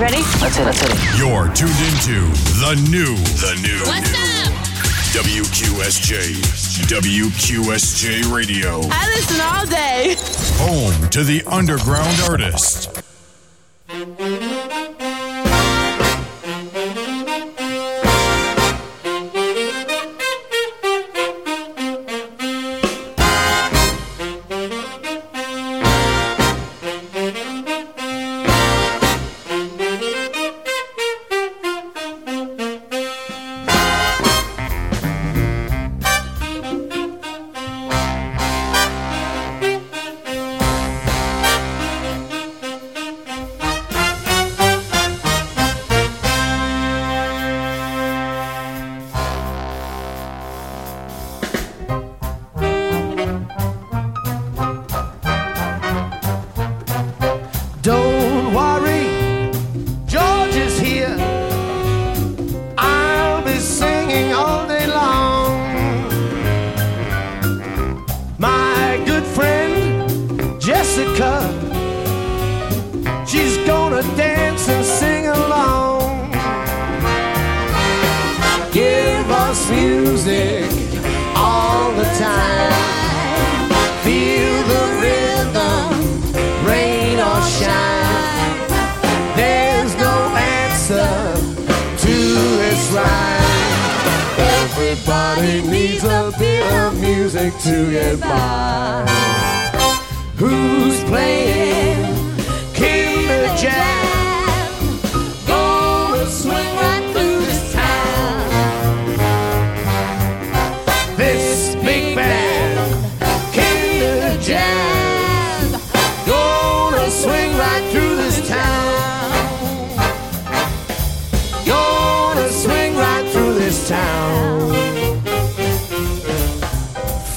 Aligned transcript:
Ready? 0.00 0.16
Let's 0.40 0.56
hit, 0.56 0.64
let's 0.64 0.80
hit 0.80 0.90
it. 0.92 1.18
You're 1.18 1.52
tuned 1.52 1.76
into 1.92 2.24
the 2.56 2.74
new, 2.90 3.14
the 3.36 3.54
new, 3.60 3.80
What's 3.84 4.14
up? 4.14 4.52
WQSJ, 5.12 6.40
WQSJ 6.88 8.32
Radio, 8.34 8.80
I 8.90 9.06
listen 9.10 9.40
all 9.42 9.66
day. 9.66 10.16
home 10.56 11.10
to 11.10 11.22
the 11.22 11.42
underground 11.46 12.18
artist. 12.22 12.99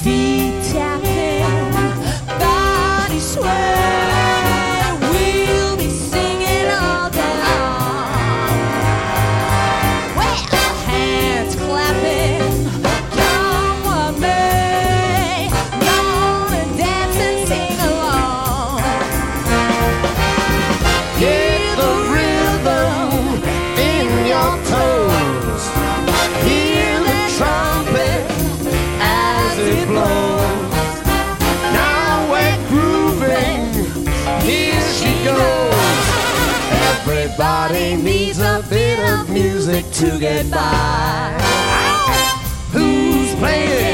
Feet 0.03 0.42
Needs 38.01 38.39
a 38.39 38.65
bit 38.69 38.99
of 38.99 39.29
music 39.29 39.85
to 39.91 40.19
get 40.19 40.49
by. 40.51 41.31
Who's 42.71 43.33
playing? 43.35 43.92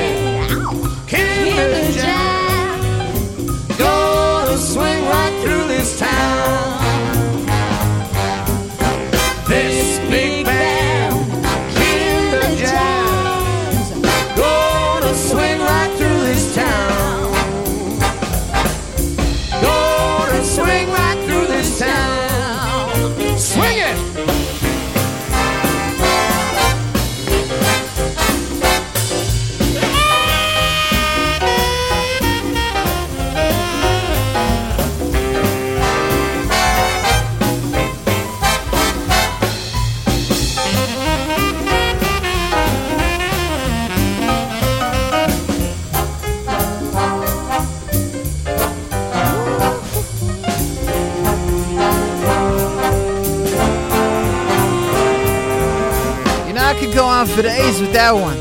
That 58.09 58.21
one. 58.21 58.37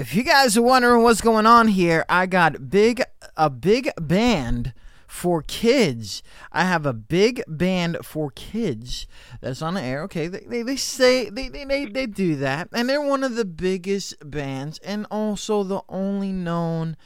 If 0.00 0.14
you 0.14 0.22
guys 0.22 0.56
are 0.56 0.62
wondering 0.62 1.02
what's 1.02 1.20
going 1.20 1.46
on 1.46 1.68
here, 1.68 2.04
I 2.08 2.26
got 2.26 2.70
big 2.70 3.02
a 3.36 3.50
big 3.50 3.90
band 4.00 4.72
for 5.06 5.42
kids. 5.42 6.22
I 6.52 6.64
have 6.64 6.86
a 6.86 6.92
big 6.92 7.42
band 7.46 7.98
for 8.02 8.30
kids 8.30 9.06
that's 9.40 9.60
on 9.62 9.74
the 9.74 9.82
air. 9.82 10.02
Okay, 10.04 10.26
they, 10.28 10.44
they, 10.46 10.62
they 10.62 10.76
say 10.76 11.28
they, 11.28 11.48
they, 11.48 11.64
they, 11.64 11.84
they 11.84 12.06
do 12.06 12.36
that. 12.36 12.68
And 12.72 12.88
they're 12.88 13.02
one 13.02 13.24
of 13.24 13.34
the 13.36 13.44
biggest 13.44 14.14
bands 14.24 14.78
and 14.78 15.06
also 15.10 15.62
the 15.62 15.82
only 15.88 16.32
known 16.32 16.96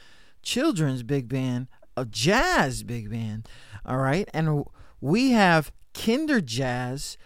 children's 0.41 1.03
big 1.03 1.27
band, 1.27 1.67
a 1.97 2.05
jazz 2.05 2.83
big 2.83 3.09
band. 3.09 3.47
All 3.85 3.97
right. 3.97 4.29
And 4.33 4.63
we 5.01 5.31
have 5.31 5.71
Kinder 5.95 6.41
Jazz 6.41 7.17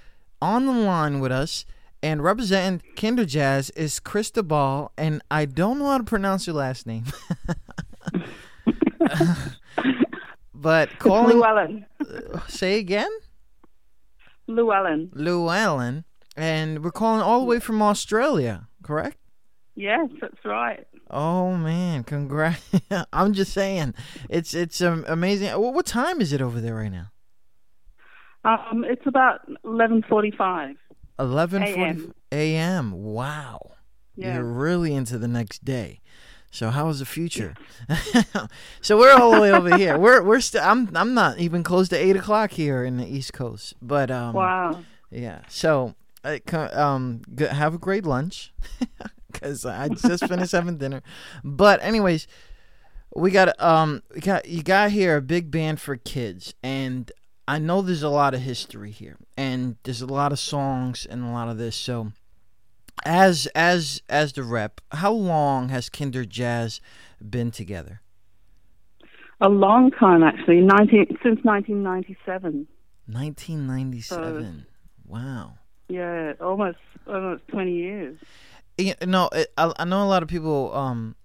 on 0.42 0.66
the 0.66 0.72
line 0.72 1.20
with 1.20 1.32
us. 1.32 1.66
And 2.02 2.24
representing 2.24 2.82
Kinder 2.96 3.26
Jazz 3.26 3.72
is 3.72 4.00
Cristobal, 4.00 4.94
and 4.98 5.22
I 5.30 5.44
don't 5.44 5.80
know 5.80 5.88
how 5.88 5.98
to 5.98 6.04
pronounce 6.06 6.48
your 6.48 6.56
last 6.56 6.88
name. 6.88 7.04
but 10.54 10.98
calling, 10.98 11.40
Llewellyn. 11.40 11.86
say 12.48 12.80
again, 12.80 13.10
Llewellyn. 14.48 15.12
Llewellyn, 15.14 16.06
and 16.38 16.86
we're 16.86 16.92
calling 16.92 17.22
all 17.22 17.42
the 17.42 17.46
way 17.46 17.60
from 17.60 17.82
Australia, 17.82 18.70
correct? 18.82 19.18
Yes, 19.76 20.10
that's 20.22 20.46
right. 20.46 20.88
Oh 21.10 21.58
man, 21.58 22.06
congrats! 22.06 22.64
I'm 23.14 23.34
just 23.34 23.52
saying, 23.52 23.94
it's 24.30 24.54
it's 24.54 24.82
um, 24.82 25.04
amazing. 25.06 25.50
What 25.52 25.86
time 25.86 26.22
is 26.22 26.32
it 26.32 26.42
over 26.42 26.62
there 26.62 26.76
right 26.76 26.92
now? 26.92 27.12
Um, 28.46 28.84
it's 28.88 29.06
about 29.06 29.42
eleven 29.64 30.04
forty-five. 30.08 30.76
Eleven 31.20 31.62
forty 31.74 32.12
AM. 32.32 32.92
Wow, 33.04 33.72
Yeah. 34.16 34.36
you're 34.36 34.44
really 34.44 34.94
into 34.94 35.18
the 35.18 35.28
next 35.28 35.66
day. 35.66 36.00
So 36.52 36.70
how 36.72 36.88
is 36.90 37.00
the 37.00 37.06
future? 37.06 37.54
so 38.82 38.98
we're 38.98 39.14
all 39.14 39.32
the 39.32 39.42
way 39.42 39.52
over 39.52 39.76
here. 39.78 39.98
We're 40.00 40.24
we're 40.24 40.40
still. 40.40 40.64
I'm 40.64 40.90
I'm 40.96 41.14
not 41.14 41.38
even 41.40 41.64
close 41.64 41.90
to 41.90 41.98
eight 41.98 42.16
o'clock 42.16 42.52
here 42.52 42.84
in 42.84 42.98
the 42.98 43.06
East 43.06 43.34
Coast. 43.34 43.76
But 43.82 44.10
um, 44.10 44.34
Wow. 44.34 44.80
yeah. 45.12 45.42
So 45.48 45.96
um 46.24 47.22
have 47.52 47.74
a 47.76 47.78
great 47.78 48.06
lunch 48.06 48.52
because 49.32 49.66
I 49.66 49.90
just 49.90 50.26
finished 50.28 50.52
having 50.54 50.78
dinner. 50.78 51.02
But 51.44 51.84
anyways, 51.84 52.26
we 53.16 53.30
got 53.32 53.60
um 53.62 54.02
we 54.16 54.22
got 54.22 54.48
you 54.48 54.64
got 54.64 54.92
here 54.92 55.18
a 55.18 55.22
big 55.22 55.52
band 55.52 55.80
for 55.80 55.98
kids 55.98 56.54
and 56.64 57.12
I 57.50 57.58
know 57.58 57.82
there's 57.82 58.04
a 58.04 58.10
lot 58.10 58.36
of 58.36 58.42
history 58.42 58.92
here 58.92 59.18
and 59.36 59.78
there's 59.82 60.04
a 60.04 60.06
lot 60.06 60.32
of 60.32 60.38
songs 60.38 61.08
and 61.10 61.24
a 61.24 61.30
lot 61.30 61.50
of 61.50 61.58
this 61.58 61.76
so 61.76 62.12
as 63.04 63.48
as 63.56 64.04
as 64.08 64.34
the 64.34 64.44
rep 64.44 64.82
how 64.92 65.12
long 65.12 65.70
has 65.70 65.90
Kinder 65.90 66.26
Jazz 66.26 66.80
been 67.20 67.50
together 67.50 68.02
A 69.42 69.50
long 69.50 69.90
time, 69.92 70.22
actually, 70.22 70.60
19, 70.62 71.18
since 71.24 71.40
1997. 71.44 72.68
1997 73.08 74.66
wow 75.08 75.54
Yeah, 75.88 76.34
almost 76.40 76.78
almost 77.08 77.48
20 77.48 77.74
years. 77.74 78.18
you 78.78 78.94
know 79.08 79.28
I, 79.58 79.74
I 79.80 79.86
know 79.86 80.04
a 80.04 80.10
lot 80.14 80.22
of 80.22 80.30
people 80.30 80.72
um 80.76 81.16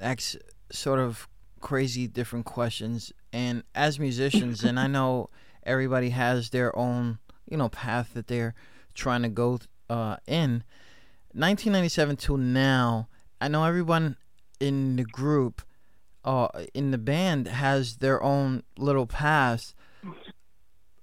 ask 0.00 0.36
sort 0.70 1.00
of 1.00 1.28
crazy 1.60 2.06
different 2.06 2.44
questions 2.44 3.12
and 3.32 3.64
as 3.74 3.98
musicians 3.98 4.62
and 4.64 4.78
i 4.78 4.86
know 4.86 5.28
everybody 5.64 6.10
has 6.10 6.50
their 6.50 6.76
own 6.76 7.18
you 7.48 7.56
know 7.56 7.68
path 7.68 8.14
that 8.14 8.26
they're 8.26 8.54
trying 8.94 9.22
to 9.22 9.28
go 9.28 9.58
uh 9.90 10.16
in 10.26 10.62
1997 11.34 12.16
till 12.16 12.36
now 12.36 13.08
i 13.40 13.48
know 13.48 13.64
everyone 13.64 14.16
in 14.60 14.96
the 14.96 15.04
group 15.04 15.62
uh 16.24 16.48
in 16.74 16.90
the 16.90 16.98
band 16.98 17.48
has 17.48 17.96
their 17.96 18.22
own 18.22 18.62
little 18.78 19.06
path 19.06 19.74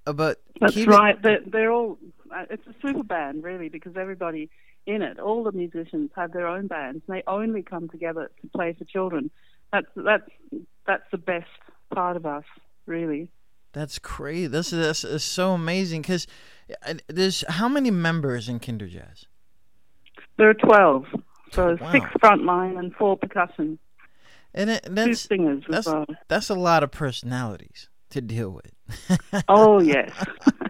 Uh, 0.06 0.14
but 0.14 0.42
That's 0.60 0.74
keep 0.74 0.88
right. 0.90 1.22
They're, 1.22 1.42
they're 1.46 1.72
all. 1.72 1.98
Uh, 2.34 2.46
it's 2.50 2.66
a 2.68 2.74
super 2.82 3.04
band, 3.04 3.44
really, 3.44 3.70
because 3.70 3.96
everybody 3.96 4.50
in 4.86 5.02
it, 5.02 5.20
all 5.20 5.44
the 5.44 5.52
musicians 5.52 6.12
have 6.16 6.32
their 6.34 6.48
own 6.48 6.68
bands, 6.68 7.04
and 7.08 7.18
they 7.18 7.24
only 7.28 7.62
come 7.62 7.90
together 7.90 8.32
to 8.42 8.48
play 8.48 8.74
for 8.74 8.86
children. 8.86 9.30
That's 9.72 9.88
that's 9.96 10.30
that's 10.88 11.04
the 11.12 11.18
best 11.18 11.48
part 11.94 12.18
of 12.18 12.26
us, 12.26 12.46
really. 12.86 13.30
That's 13.74 14.00
crazy. 14.00 14.48
This 14.48 14.74
is, 14.74 14.80
this 14.80 15.04
is 15.04 15.24
so 15.24 15.52
amazing 15.54 16.02
because 16.02 16.26
there's 17.08 17.44
how 17.48 17.68
many 17.70 17.92
members 17.92 18.50
in 18.50 18.60
Kinder 18.60 18.88
Jazz? 18.88 19.26
There 20.38 20.50
are 20.50 20.54
12, 20.54 21.06
so 21.52 21.78
Wow. 21.80 21.92
six 21.92 22.06
frontline 22.22 22.80
and 22.80 22.94
four 22.96 23.18
percussion, 23.18 23.78
And 24.54 24.70
it, 24.72 24.84
two 24.86 24.94
that's 24.96 25.20
singers 25.22 25.64
that's 25.70 25.88
as 25.88 25.94
well. 25.94 26.06
that's 26.28 26.50
a 26.50 26.56
lot 26.56 26.84
of 26.84 26.92
personalities 26.92 27.90
to 28.12 28.22
deal 28.22 28.50
with. 28.52 28.72
Oh 29.48 29.80
yes, 29.82 30.12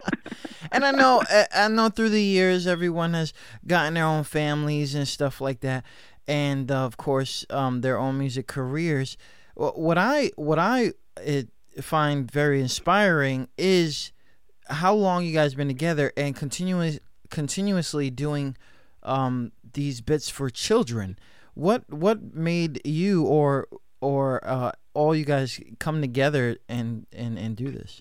And 0.72 0.84
I 0.86 0.92
know 0.92 1.22
I- 1.30 1.48
I 1.56 1.68
know 1.70 1.90
through 1.90 2.10
the 2.10 2.22
years 2.22 2.68
everyone 2.68 3.14
has 3.14 3.34
gotten 3.66 3.94
their 3.94 4.06
own 4.06 4.24
families 4.24 4.94
and 4.96 5.08
stuff 5.08 5.40
like 5.42 5.62
that, 5.62 5.84
and 6.28 6.70
uh, 6.72 6.84
of 6.86 6.98
course 6.98 7.46
um, 7.50 7.82
their 7.82 7.98
own 7.98 8.18
music 8.18 8.48
careers. 8.48 9.18
What 9.56 9.98
I 9.98 10.32
what 10.36 10.60
I 10.60 10.94
it, 11.22 11.50
find 11.82 12.30
very 12.30 12.62
inspiring 12.62 13.48
is 13.58 14.12
how 14.68 14.94
long 14.94 15.26
you 15.26 15.34
guys 15.34 15.56
been 15.56 15.68
together 15.68 16.12
and 16.16 16.36
continuous 16.36 17.00
continuously 17.30 18.10
doing 18.10 18.56
um, 19.04 19.52
these 19.74 20.02
bits 20.02 20.30
for 20.30 20.50
children. 20.50 21.18
What 21.54 21.84
what 21.92 22.34
made 22.34 22.82
you 22.86 23.26
or 23.26 23.68
or 24.02 24.46
uh, 24.48 24.72
all 24.94 25.16
you 25.16 25.26
guys 25.26 25.60
come 25.80 26.02
together 26.02 26.58
and, 26.68 27.06
and, 27.14 27.38
and 27.38 27.56
do 27.56 27.72
this? 27.72 28.00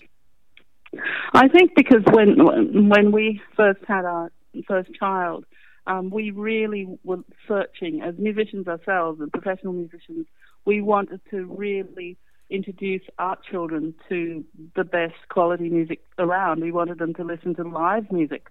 I 1.33 1.47
think 1.47 1.71
because 1.75 2.03
when 2.11 2.89
when 2.89 3.11
we 3.11 3.41
first 3.55 3.79
had 3.87 4.05
our 4.05 4.31
first 4.67 4.89
child, 4.99 5.45
um, 5.87 6.09
we 6.09 6.31
really 6.31 6.87
were 7.03 7.19
searching 7.47 8.01
as 8.01 8.15
musicians 8.17 8.67
ourselves 8.67 9.21
and 9.21 9.31
professional 9.31 9.73
musicians. 9.73 10.25
We 10.65 10.81
wanted 10.81 11.21
to 11.31 11.45
really 11.45 12.17
introduce 12.49 13.03
our 13.19 13.37
children 13.49 13.93
to 14.09 14.43
the 14.75 14.83
best 14.83 15.15
quality 15.29 15.69
music 15.69 16.03
around. 16.17 16.61
We 16.61 16.71
wanted 16.71 16.97
them 16.99 17.13
to 17.15 17.23
listen 17.23 17.55
to 17.55 17.63
live 17.63 18.11
music, 18.11 18.47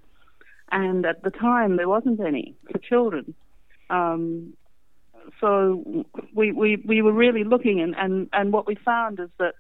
and 0.70 1.04
at 1.04 1.22
the 1.22 1.30
time 1.30 1.76
there 1.76 1.88
wasn't 1.88 2.20
any 2.20 2.54
for 2.70 2.78
children. 2.78 3.34
Um, 3.90 4.54
so 5.40 6.04
we, 6.34 6.52
we 6.52 6.76
we 6.86 7.02
were 7.02 7.12
really 7.12 7.44
looking, 7.44 7.80
and, 7.80 7.94
and, 7.96 8.28
and 8.32 8.52
what 8.52 8.66
we 8.66 8.74
found 8.76 9.20
is 9.20 9.28
that 9.38 9.54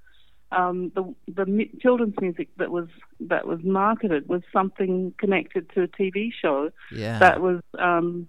um, 0.50 0.90
the 0.94 1.14
the 1.26 1.68
children's 1.80 2.14
music 2.20 2.48
that 2.56 2.70
was 2.70 2.88
that 3.20 3.46
was 3.46 3.60
marketed 3.62 4.28
was 4.28 4.42
something 4.52 5.12
connected 5.18 5.68
to 5.74 5.82
a 5.82 5.88
TV 5.88 6.30
show 6.32 6.70
Yeah. 6.90 7.18
that 7.18 7.40
was 7.40 7.60
um, 7.78 8.28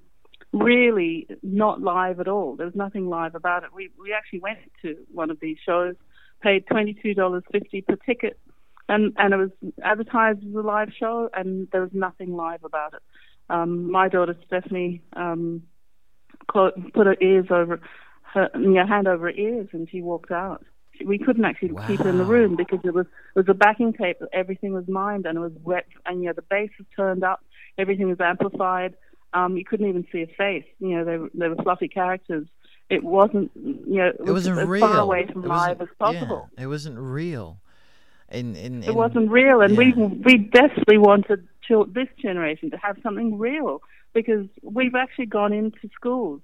really 0.51 1.28
not 1.44 1.81
live 1.81 2.19
at 2.19 2.28
all. 2.28 2.56
There 2.56 2.66
was 2.66 2.75
nothing 2.75 3.07
live 3.07 3.36
about 3.36 3.63
it. 3.63 3.69
We 3.74 3.90
we 4.00 4.13
actually 4.13 4.40
went 4.40 4.60
to 4.81 4.96
one 5.12 5.30
of 5.30 5.40
these 5.40 5.57
shows, 5.66 5.96
paid 6.42 6.66
twenty 6.68 6.98
two 7.01 7.13
dollars 7.13 7.44
fifty 7.51 7.81
per 7.81 7.96
ticket, 7.96 8.40
and 8.88 9.13
and 9.18 9.34
it 9.34 9.38
was 9.38 9.51
advertised 9.84 10.40
as 10.48 10.54
a 10.54 10.62
live 10.62 10.90
show, 10.98 11.30
and 11.34 11.68
there 11.72 11.81
was 11.81 11.92
nothing 11.94 12.36
live 12.36 12.63
about 12.63 12.94
it. 12.94 13.01
Um, 13.50 13.92
my 13.92 14.10
daughter 14.10 14.36
Stephanie 14.46 15.01
um, 15.16 15.63
put 16.51 16.75
her 16.96 17.18
ears 17.22 17.48
over 17.50 17.80
her, 18.34 18.50
you 18.56 18.72
know, 18.72 18.86
hand 18.86 19.07
over 19.07 19.25
her 19.25 19.38
ears, 19.38 19.68
and 19.72 19.88
she 19.90 20.01
walked 20.01 20.31
out. 20.31 20.63
We 21.06 21.18
couldn't 21.18 21.46
actually 21.46 21.74
keep 21.88 22.01
her 22.01 22.10
in 22.10 22.18
the 22.18 22.25
room 22.25 22.56
because 22.57 22.80
it 22.84 22.94
was 22.94 23.06
it 23.36 23.40
was 23.40 23.46
a 23.48 23.54
backing 23.54 23.94
tape. 23.94 24.18
Everything 24.34 24.74
was 24.74 24.88
mined, 24.88 25.25
and 25.25 25.38
it 25.38 25.42
was 25.42 25.54
wet, 25.63 25.86
and 26.06 26.22
you 26.22 26.28
know 26.28 26.34
the 26.34 26.42
bass 26.42 26.69
was 26.78 26.88
turned 26.96 27.24
up. 27.24 27.44
Everything 27.78 28.10
was 28.10 28.19
amplified. 28.19 28.96
Um, 29.33 29.57
you 29.57 29.65
couldn't 29.65 29.87
even 29.87 30.05
see 30.11 30.21
a 30.23 30.27
face. 30.27 30.65
You 30.79 30.97
know, 30.97 31.05
they 31.05 31.17
were, 31.17 31.29
they 31.33 31.47
were 31.49 31.55
fluffy 31.63 31.87
characters. 31.87 32.47
It 32.89 33.03
wasn't, 33.03 33.51
you 33.55 33.97
know, 33.97 34.07
it, 34.07 34.15
it 34.25 34.31
wasn't 34.31 34.57
as 34.59 34.67
real. 34.67 34.87
far 34.87 34.97
away 34.99 35.27
from 35.31 35.43
It 35.43 35.47
live 35.47 35.79
wasn't- 35.79 35.81
as 35.91 35.95
possible. 35.99 36.49
Yeah, 36.57 36.63
it 36.63 36.67
wasn't 36.67 36.97
real. 36.97 37.59
And, 38.29 38.55
and, 38.57 38.83
It 38.83 38.93
wasn't 38.95 39.31
real, 39.31 39.61
and 39.61 39.75
we 39.75 39.93
yeah. 39.95 40.05
we 40.05 40.37
desperately 40.37 40.99
wanted 40.99 41.47
chil- 41.67 41.85
this 41.85 42.07
generation 42.21 42.69
to 42.71 42.77
have 42.77 42.97
something 43.01 43.39
real 43.39 43.81
because 44.13 44.45
we've 44.61 44.93
actually 44.93 45.25
gone 45.25 45.51
into 45.51 45.89
schools, 45.95 46.39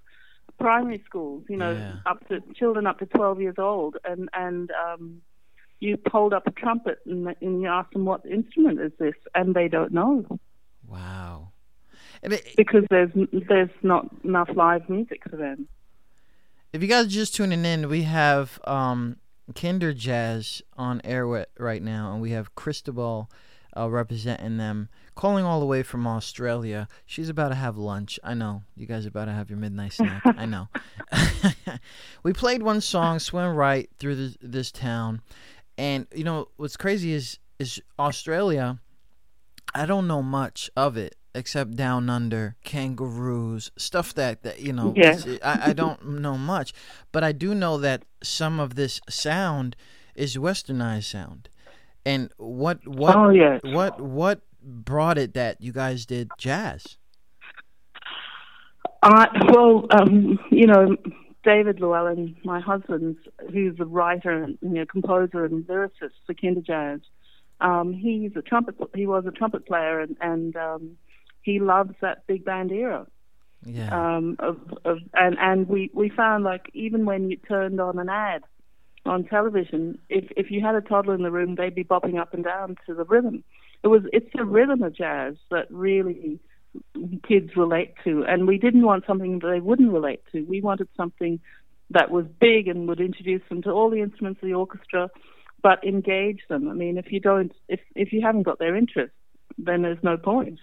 primary 0.60 1.04
schools, 1.06 1.44
you 1.48 1.58
know, 1.58 1.74
Yeah. 1.74 1.94
up 2.08 2.28
to 2.30 2.42
children 2.56 2.88
up 2.88 2.98
to 3.00 3.06
twelve 3.06 3.40
years 3.40 3.56
old, 3.60 3.98
and 4.04 4.30
and 4.34 4.72
um, 4.72 5.22
you 5.80 5.98
hold 6.12 6.34
up 6.34 6.48
a 6.48 6.52
trumpet 6.52 7.00
and, 7.06 7.28
and 7.40 7.62
you 7.62 7.68
ask 7.68 7.92
them 7.92 8.06
what 8.06 8.26
instrument 8.26 8.80
is 8.80 8.92
this, 8.98 9.14
and 9.36 9.54
they 9.54 9.68
don't 9.68 9.92
know 9.94 10.26
Wow. 10.88 11.52
It, 12.32 12.54
because 12.58 12.84
there's 12.90 13.12
there's 13.48 13.70
not 13.84 14.08
enough 14.24 14.50
live 14.56 14.90
music 14.90 15.24
for 15.30 15.36
them. 15.36 15.68
if 16.74 16.82
you 16.82 16.88
guys 16.88 17.06
are 17.06 17.10
just 17.10 17.36
tuning 17.36 17.66
in, 17.66 17.90
we 17.90 18.04
have 18.04 18.60
um, 18.66 19.18
Kinder 19.54 19.94
Jazz 19.94 20.62
on 20.78 21.02
air 21.04 21.28
right 21.28 21.82
now, 21.82 22.14
and 22.14 22.22
we 22.22 22.32
have 22.32 22.56
Cristobal 22.56 23.30
uh, 23.78 23.90
representing 23.90 24.58
them, 24.58 24.90
calling 25.16 25.46
all 25.46 25.60
the 25.60 25.66
way 25.66 25.84
from 25.84 26.08
Australia. 26.08 26.88
She's 27.06 27.30
about 27.30 27.50
to 27.50 27.56
have 27.56 27.78
lunch. 27.78 28.20
I 28.24 28.34
know. 28.34 28.64
You 28.76 28.86
guys 28.86 29.06
are 29.06 29.10
about 29.10 29.26
to 29.26 29.34
have 29.34 29.50
your 29.50 29.60
midnight 29.60 29.94
snack. 29.94 30.22
I 30.26 30.46
know. 30.46 30.68
we 32.24 32.34
played 32.34 32.64
one 32.64 32.82
song, 32.82 33.20
Swim 33.20 33.56
Right, 33.56 33.90
through 34.00 34.16
this, 34.16 34.38
this 34.42 34.72
town. 34.72 35.22
And, 35.78 36.08
you 36.16 36.24
know, 36.24 36.48
what's 36.56 36.78
crazy 36.78 37.12
is, 37.14 37.38
is 37.60 37.82
Australia, 38.00 38.80
I 39.74 39.86
don't 39.86 40.08
know 40.08 40.22
much 40.22 40.70
of 40.78 40.96
it 40.96 41.16
except 41.36 41.76
down 41.76 42.10
under 42.10 42.56
kangaroos 42.64 43.72
stuff 43.78 44.14
that, 44.16 44.42
that 44.44 44.60
you 44.62 44.74
know 44.74 44.94
Yeah. 44.96 45.20
I, 45.44 45.70
I 45.70 45.74
don't 45.74 46.04
know 46.08 46.38
much 46.38 46.74
but 47.12 47.24
i 47.24 47.32
do 47.32 47.54
know 47.54 47.78
that 47.78 48.04
some 48.24 48.60
of 48.60 48.76
this 48.76 49.02
sound 49.10 49.76
is 50.16 50.38
westernized 50.38 51.04
sound 51.04 51.50
and 52.06 52.32
what 52.38 52.88
what 52.88 53.16
Oh, 53.16 53.30
yes. 53.30 53.60
what 53.64 54.00
what 54.00 54.42
brought 54.64 55.18
it 55.18 55.34
that 55.36 55.62
you 55.62 55.72
guys 55.72 56.06
did 56.06 56.30
jazz 56.38 56.98
I 59.04 59.28
well, 59.54 59.86
um, 59.92 60.40
you 60.50 60.66
know, 60.66 60.96
David 61.44 61.80
Llewellyn, 61.80 62.36
my 62.44 62.60
husband, 62.60 63.18
who's 63.54 63.80
a 63.80 63.86
writer 63.86 64.44
and 64.44 64.58
you 64.62 64.70
know, 64.70 64.86
composer 64.86 65.46
and 65.46 65.64
lyricist 65.66 66.16
for 66.26 66.34
Kinder 66.34 66.62
Jazz. 66.62 67.02
Um, 67.62 67.94
he's 67.94 68.32
a 68.36 68.42
trumpet. 68.42 68.76
He 68.96 69.06
was 69.06 69.26
a 69.28 69.32
trumpet 69.32 69.66
player, 69.68 70.00
and, 70.00 70.18
and 70.22 70.56
um, 70.56 70.98
he 71.46 71.60
loves 71.60 71.94
that 72.02 72.26
big 72.28 72.44
band 72.44 72.72
era. 72.72 73.06
yeah 73.64 73.92
Um, 74.00 74.36
of, 74.40 74.58
of 74.84 74.98
and 75.14 75.38
and 75.40 75.70
we 75.70 75.92
we 75.94 76.10
found 76.10 76.44
like 76.44 76.70
even 76.74 77.06
when 77.06 77.30
you 77.30 77.38
turned 77.38 77.80
on 77.80 78.00
an 78.00 78.10
ad 78.10 78.44
on 79.06 79.24
television, 79.24 80.00
if 80.10 80.26
if 80.36 80.50
you 80.50 80.62
had 80.62 80.76
a 80.76 80.82
toddler 80.82 81.14
in 81.14 81.22
the 81.22 81.32
room, 81.32 81.56
they'd 81.56 81.76
be 81.76 81.84
bopping 81.84 82.20
up 82.20 82.34
and 82.34 82.44
down 82.44 82.76
to 82.88 82.96
the 82.96 83.06
rhythm. 83.06 83.44
It 83.84 83.90
was 83.90 84.02
it's 84.12 84.32
the 84.34 84.44
rhythm 84.44 84.82
of 84.82 84.96
jazz 84.96 85.36
that 85.52 85.68
really 85.70 86.40
kids 87.28 87.56
relate 87.56 87.94
to, 88.04 88.26
and 88.28 88.48
we 88.48 88.58
didn't 88.58 88.86
want 88.86 89.06
something 89.06 89.40
that 89.40 89.48
they 89.48 89.60
wouldn't 89.60 89.94
relate 89.94 90.24
to. 90.32 90.42
We 90.42 90.62
wanted 90.62 90.90
something 90.98 91.40
that 91.92 92.10
was 92.10 92.26
big 92.40 92.68
and 92.68 92.88
would 92.88 93.00
introduce 93.00 93.44
them 93.48 93.62
to 93.62 93.70
all 93.70 93.92
the 93.92 94.02
instruments 94.02 94.42
of 94.42 94.48
the 94.48 94.56
orchestra, 94.56 95.10
but 95.62 95.84
engage 95.84 96.42
them. 96.50 96.68
I 96.68 96.74
mean, 96.74 96.98
if 96.98 97.12
you 97.12 97.20
don't, 97.20 97.54
if 97.70 97.82
if 97.96 98.12
you 98.12 98.22
haven't 98.22 98.44
got 98.44 98.58
their 98.58 98.76
interest, 98.76 99.14
then 99.58 99.84
there's 99.84 100.04
no 100.04 100.18
point. 100.18 100.60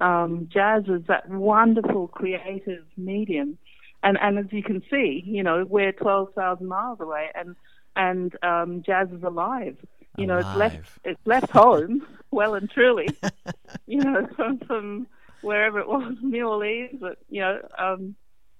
Um, 0.00 0.48
jazz 0.52 0.84
is 0.86 1.02
that 1.08 1.28
wonderful 1.28 2.08
creative 2.08 2.84
medium, 2.96 3.58
and 4.02 4.18
and 4.20 4.38
as 4.38 4.46
you 4.50 4.62
can 4.62 4.82
see, 4.90 5.22
you 5.26 5.42
know, 5.42 5.64
we're 5.68 5.92
twelve 5.92 6.32
thousand 6.34 6.68
miles 6.68 7.00
away, 7.00 7.28
and 7.34 7.56
and 7.96 8.32
um, 8.42 8.82
jazz 8.84 9.08
is 9.10 9.22
alive. 9.22 9.76
You 10.16 10.26
know, 10.26 10.38
it's 10.38 10.56
left 10.56 10.98
it's 11.04 11.20
left 11.26 11.50
home 11.50 12.06
well 12.30 12.54
and 12.54 12.70
truly. 12.70 13.08
you 13.86 13.98
know, 13.98 14.26
from 14.36 14.58
from 14.58 15.06
wherever 15.42 15.78
it 15.78 15.88
was, 15.88 16.14
New 16.22 16.48
Orleans, 16.48 16.98
but 17.00 17.18
you 17.28 17.40
know, 17.40 17.60
um, 17.78 18.14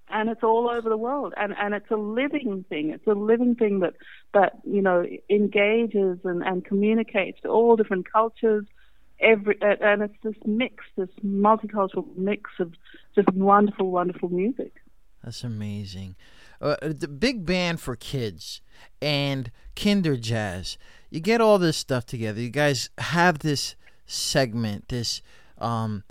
and 0.09 0.29
it's 0.29 0.43
all 0.43 0.69
over 0.69 0.89
the 0.89 0.97
world, 0.97 1.33
and 1.37 1.53
and 1.57 1.73
it's 1.73 1.89
a 1.91 1.95
living 1.95 2.65
thing. 2.69 2.91
It's 2.91 3.07
a 3.07 3.13
living 3.13 3.55
thing 3.55 3.79
that 3.79 3.93
that 4.33 4.53
you 4.63 4.81
know 4.81 5.05
engages 5.29 6.19
and 6.23 6.43
and 6.43 6.65
communicates 6.65 7.41
to 7.41 7.49
all 7.49 7.75
different 7.75 8.11
cultures. 8.11 8.65
Every 9.21 9.57
and 9.61 9.81
and 9.81 10.01
it's 10.03 10.15
this 10.23 10.35
mix, 10.45 10.85
this 10.95 11.09
multicultural 11.25 12.05
mix 12.17 12.51
of 12.59 12.73
just 13.15 13.29
wonderful, 13.33 13.91
wonderful 13.91 14.29
music. 14.29 14.73
That's 15.23 15.43
amazing. 15.43 16.15
Uh, 16.61 16.75
the 16.81 17.07
big 17.07 17.45
band 17.45 17.79
for 17.79 17.95
kids 17.95 18.61
and 19.01 19.51
Kinder 19.75 20.17
Jazz. 20.17 20.77
You 21.09 21.19
get 21.19 21.41
all 21.41 21.57
this 21.57 21.77
stuff 21.77 22.05
together. 22.05 22.39
You 22.39 22.49
guys 22.49 22.89
have 22.97 23.39
this 23.39 23.75
segment, 24.05 24.89
this 24.89 25.21
um, 25.57 26.03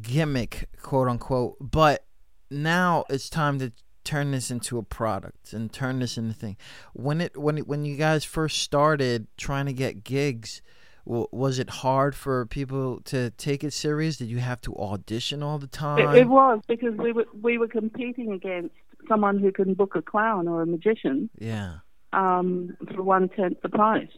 gimmick, 0.00 0.68
quote 0.82 1.08
unquote. 1.08 1.56
But 1.60 2.04
now 2.50 3.04
it's 3.08 3.28
time 3.28 3.58
to 3.58 3.72
turn 4.04 4.30
this 4.30 4.50
into 4.50 4.78
a 4.78 4.82
product 4.82 5.52
and 5.52 5.72
turn 5.72 5.98
this 5.98 6.16
into 6.16 6.30
a 6.30 6.34
thing. 6.34 6.56
When 6.92 7.20
it 7.20 7.36
when 7.36 7.58
it, 7.58 7.68
when 7.68 7.84
you 7.84 7.96
guys 7.96 8.24
first 8.24 8.60
started 8.60 9.26
trying 9.36 9.66
to 9.66 9.72
get 9.72 10.04
gigs, 10.04 10.62
w- 11.08 11.26
was 11.32 11.58
it 11.58 11.70
hard 11.70 12.14
for 12.14 12.46
people 12.46 13.00
to 13.06 13.30
take 13.30 13.64
it 13.64 13.72
serious? 13.72 14.18
Did 14.18 14.28
you 14.28 14.38
have 14.38 14.60
to 14.62 14.76
audition 14.76 15.42
all 15.42 15.58
the 15.58 15.66
time? 15.66 16.14
It, 16.14 16.22
it 16.22 16.28
was 16.28 16.60
because 16.68 16.94
we 16.96 17.12
were 17.12 17.26
we 17.40 17.58
were 17.58 17.68
competing 17.68 18.32
against 18.32 18.74
someone 19.08 19.38
who 19.38 19.50
can 19.50 19.74
book 19.74 19.96
a 19.96 20.02
clown 20.02 20.46
or 20.46 20.62
a 20.62 20.66
magician 20.66 21.30
yeah. 21.38 21.78
um, 22.12 22.76
for 22.94 23.02
one 23.02 23.28
tenth 23.30 23.60
the 23.62 23.68
price. 23.68 24.10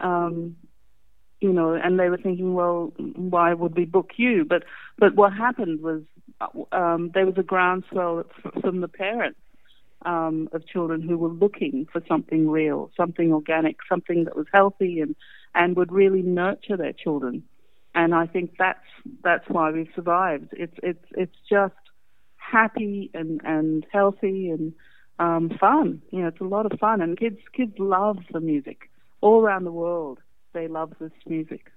Um, 0.00 0.56
you 1.40 1.52
know, 1.52 1.74
and 1.74 1.98
they 1.98 2.08
were 2.08 2.16
thinking, 2.16 2.54
well, 2.54 2.92
why 2.98 3.52
would 3.54 3.76
we 3.76 3.84
book 3.84 4.10
you? 4.16 4.44
But 4.44 4.64
but 4.98 5.14
what 5.14 5.32
happened 5.32 5.80
was 5.80 6.02
um, 6.72 7.10
there 7.14 7.26
was 7.26 7.38
a 7.38 7.42
groundswell 7.42 8.24
from 8.60 8.80
the 8.80 8.88
parents 8.88 9.38
um, 10.04 10.48
of 10.52 10.66
children 10.66 11.02
who 11.02 11.16
were 11.16 11.28
looking 11.28 11.86
for 11.92 12.02
something 12.08 12.48
real, 12.48 12.90
something 12.96 13.32
organic, 13.32 13.76
something 13.88 14.24
that 14.24 14.36
was 14.36 14.46
healthy 14.52 15.00
and 15.00 15.14
and 15.56 15.74
would 15.74 15.90
really 15.90 16.22
nurture 16.22 16.76
their 16.76 16.92
children. 16.92 17.42
And 17.94 18.14
I 18.14 18.26
think 18.26 18.52
that's 18.58 18.78
that's 19.24 19.48
why 19.48 19.72
we've 19.72 19.88
survived. 19.96 20.50
It's 20.52 20.76
it's 20.82 21.04
it's 21.12 21.36
just 21.48 21.74
happy 22.36 23.10
and 23.14 23.40
and 23.42 23.86
healthy 23.90 24.50
and 24.50 24.74
um, 25.18 25.50
fun. 25.58 26.02
You 26.10 26.20
know, 26.20 26.28
it's 26.28 26.40
a 26.40 26.44
lot 26.44 26.70
of 26.70 26.78
fun, 26.78 27.00
and 27.00 27.18
kids 27.18 27.38
kids 27.54 27.72
love 27.78 28.18
the 28.30 28.40
music 28.40 28.90
all 29.22 29.40
around 29.40 29.64
the 29.64 29.72
world. 29.72 30.18
They 30.52 30.68
love 30.68 30.92
this 31.00 31.12
music. 31.26 31.72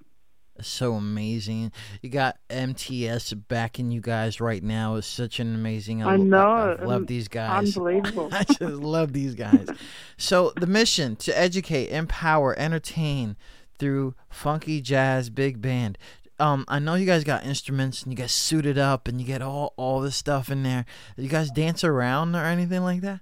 so 0.61 0.95
amazing. 0.95 1.71
You 2.01 2.09
got 2.09 2.37
MTS 2.49 3.33
backing 3.33 3.89
you 3.91 4.01
guys 4.01 4.41
right 4.41 4.61
now. 4.61 4.95
Is 4.95 5.05
such 5.05 5.39
an 5.39 5.55
amazing. 5.55 6.03
I 6.03 6.17
know, 6.17 6.51
I, 6.51 6.71
I 6.73 6.83
love 6.83 7.07
these 7.07 7.29
guys. 7.29 7.77
Unbelievable. 7.77 8.27
I 8.33 8.43
just 8.43 8.59
love 8.59 9.13
these 9.13 9.35
guys. 9.35 9.69
So 10.17 10.51
the 10.57 10.67
mission 10.67 11.15
to 11.17 11.37
educate, 11.37 11.91
empower, 11.91 12.59
entertain 12.59 13.37
through 13.79 14.13
funky 14.29 14.81
jazz 14.81 15.29
big 15.29 15.61
band. 15.61 15.97
Um, 16.39 16.63
I 16.67 16.79
know 16.79 16.95
you 16.95 17.05
guys 17.05 17.23
got 17.23 17.45
instruments 17.45 18.03
and 18.03 18.13
you 18.13 18.15
get 18.15 18.29
suited 18.29 18.77
up 18.77 19.07
and 19.07 19.19
you 19.19 19.27
get 19.27 19.41
all 19.41 19.73
all 19.75 19.99
this 19.99 20.15
stuff 20.15 20.49
in 20.49 20.63
there. 20.63 20.85
You 21.17 21.27
guys 21.27 21.51
dance 21.51 21.83
around 21.83 22.35
or 22.35 22.45
anything 22.45 22.81
like 22.81 23.01
that? 23.01 23.21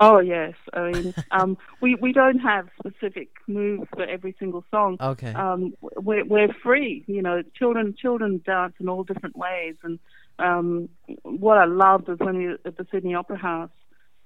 Oh 0.00 0.18
yes, 0.18 0.54
I 0.72 0.90
mean, 0.90 1.14
um, 1.30 1.56
we 1.80 1.94
we 1.94 2.12
don't 2.12 2.38
have 2.38 2.68
specific 2.78 3.30
moves 3.46 3.88
for 3.94 4.04
every 4.04 4.34
single 4.38 4.64
song. 4.70 4.96
Okay. 5.00 5.32
Um, 5.32 5.74
we're 5.80 6.24
we're 6.24 6.52
free, 6.62 7.04
you 7.06 7.22
know. 7.22 7.42
Children 7.56 7.94
children 7.98 8.42
dance 8.44 8.74
in 8.80 8.88
all 8.88 9.04
different 9.04 9.36
ways, 9.36 9.76
and 9.82 9.98
um, 10.38 10.88
what 11.22 11.58
I 11.58 11.64
loved 11.64 12.08
was 12.08 12.18
when 12.18 12.36
we 12.36 12.46
were 12.48 12.58
at 12.64 12.76
the 12.76 12.86
Sydney 12.90 13.14
Opera 13.14 13.38
House, 13.38 13.70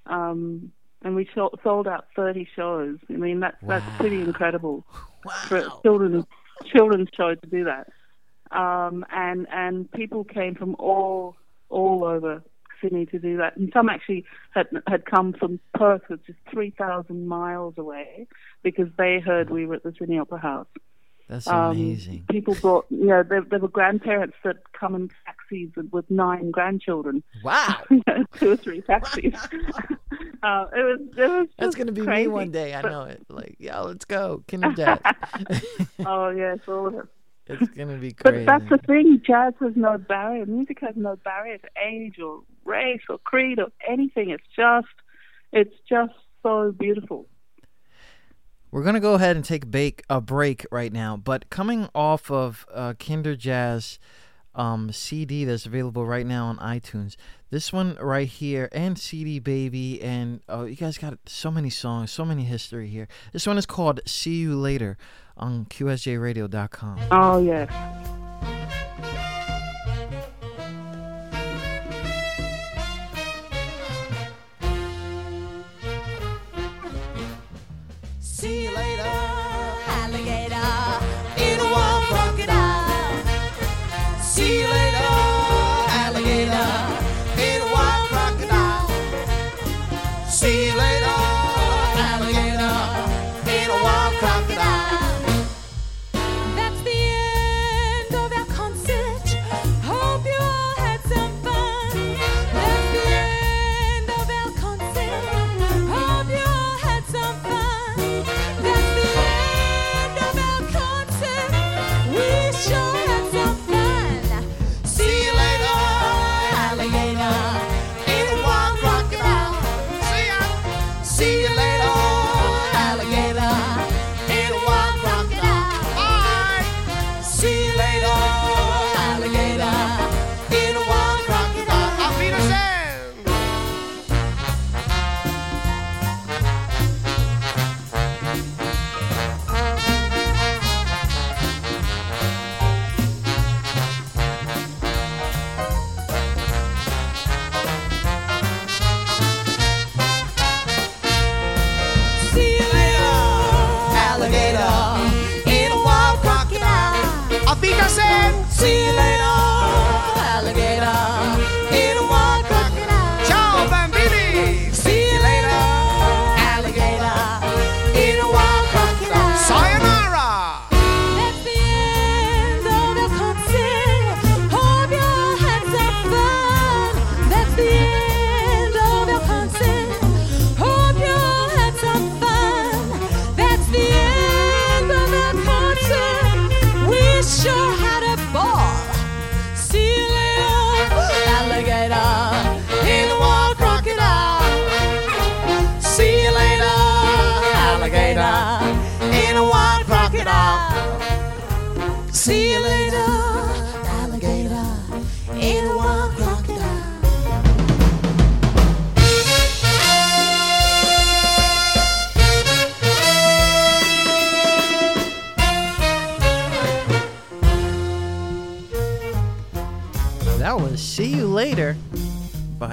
um, 0.06 0.72
and 1.02 1.14
we 1.14 1.28
sold, 1.34 1.58
sold 1.62 1.86
out 1.88 2.06
thirty 2.16 2.48
shows. 2.56 2.98
I 3.08 3.14
mean, 3.14 3.40
that's 3.40 3.56
that's 3.62 3.84
pretty 3.98 4.20
incredible 4.20 4.84
for 5.46 5.56
a 5.58 5.70
children's 5.82 6.24
children's 6.66 7.08
show 7.16 7.34
to 7.34 7.46
do 7.46 7.64
that. 7.64 7.88
Um, 8.50 9.04
and 9.10 9.46
and 9.52 9.90
people 9.92 10.24
came 10.24 10.54
from 10.54 10.74
all 10.78 11.36
all 11.68 12.04
over 12.04 12.42
Sydney 12.80 13.06
to 13.06 13.18
do 13.18 13.36
that, 13.38 13.56
and 13.56 13.70
some 13.72 13.88
actually 13.88 14.24
had 14.52 14.68
had 14.86 15.04
come 15.04 15.32
from 15.34 15.60
Perth, 15.74 16.02
which 16.08 16.28
is 16.28 16.36
three 16.50 16.70
thousand 16.70 17.26
miles 17.28 17.74
away, 17.76 18.26
because 18.62 18.88
they 18.96 19.18
heard 19.20 19.50
we 19.50 19.66
were 19.66 19.74
at 19.76 19.82
the 19.82 19.92
Sydney 19.98 20.18
Opera 20.18 20.38
House. 20.38 20.66
That's 21.28 21.46
Um, 21.46 21.72
amazing. 21.72 22.24
People 22.30 22.54
brought, 22.54 22.86
you 22.88 23.04
know, 23.04 23.22
there, 23.22 23.42
there 23.42 23.58
were 23.58 23.68
grandparents 23.68 24.34
that 24.44 24.56
come 24.72 24.94
in 24.94 25.10
taxis 25.26 25.68
with, 25.76 25.90
with 25.92 26.10
nine 26.10 26.50
grandchildren, 26.50 27.22
Wow. 27.44 27.82
two 28.38 28.52
or 28.52 28.56
three 28.56 28.80
taxis. 28.80 29.34
Uh, 30.42 30.66
it 30.74 30.82
was, 30.82 31.00
it 31.16 31.30
was 31.30 31.48
That's 31.58 31.74
gonna 31.74 31.92
be 31.92 32.02
crazy. 32.02 32.22
me 32.22 32.28
one 32.28 32.50
day. 32.50 32.74
I 32.74 32.82
know 32.82 33.04
it. 33.04 33.24
Like, 33.28 33.56
yeah, 33.58 33.80
let's 33.80 34.04
go, 34.04 34.44
Kinder 34.48 34.72
Jazz. 34.76 34.98
Oh 36.04 36.30
yes, 36.30 36.58
all 36.68 36.86
of 36.88 36.94
it. 36.94 37.06
it's 37.46 37.70
gonna 37.72 37.96
be 37.96 38.14
But 38.22 38.32
crazy. 38.32 38.46
that's 38.46 38.68
the 38.68 38.78
thing. 38.78 39.20
Jazz 39.26 39.54
has 39.60 39.72
no 39.76 39.98
barrier. 39.98 40.46
Music 40.46 40.78
has 40.80 40.94
no 40.96 41.16
barrier 41.16 41.58
to 41.58 41.68
age 41.84 42.18
or 42.18 42.42
race 42.64 43.00
or 43.08 43.18
creed 43.18 43.58
or 43.58 43.68
anything. 43.88 44.30
It's 44.30 44.44
just, 44.54 44.86
it's 45.52 45.74
just 45.88 46.12
so 46.42 46.72
beautiful. 46.72 47.26
We're 48.70 48.82
gonna 48.84 49.00
go 49.00 49.14
ahead 49.14 49.34
and 49.36 49.44
take 49.44 49.70
bake, 49.70 50.02
a 50.10 50.20
break 50.20 50.66
right 50.70 50.92
now, 50.92 51.16
but 51.16 51.48
coming 51.48 51.88
off 51.94 52.30
of 52.30 52.66
uh, 52.72 52.92
Kinder 52.98 53.34
Jazz 53.34 53.98
um, 54.58 54.92
CD 54.92 55.44
that's 55.44 55.64
available 55.64 56.04
right 56.04 56.26
now 56.26 56.46
on 56.46 56.58
iTunes, 56.58 57.16
this 57.50 57.72
one 57.72 57.96
right 58.00 58.28
here, 58.28 58.68
and 58.72 58.98
CD 58.98 59.38
Baby, 59.38 60.02
and 60.02 60.40
oh, 60.48 60.64
you 60.64 60.76
guys 60.76 60.98
got 60.98 61.16
so 61.26 61.50
many 61.50 61.70
songs, 61.70 62.10
so 62.10 62.24
many 62.24 62.44
history 62.44 62.88
here. 62.88 63.08
This 63.32 63.46
one 63.46 63.56
is 63.56 63.64
called 63.64 64.00
"See 64.04 64.34
You 64.34 64.56
Later" 64.56 64.98
on 65.36 65.66
QSJRadio.com. 65.66 66.98
Oh 67.12 67.40
yes. 67.40 68.17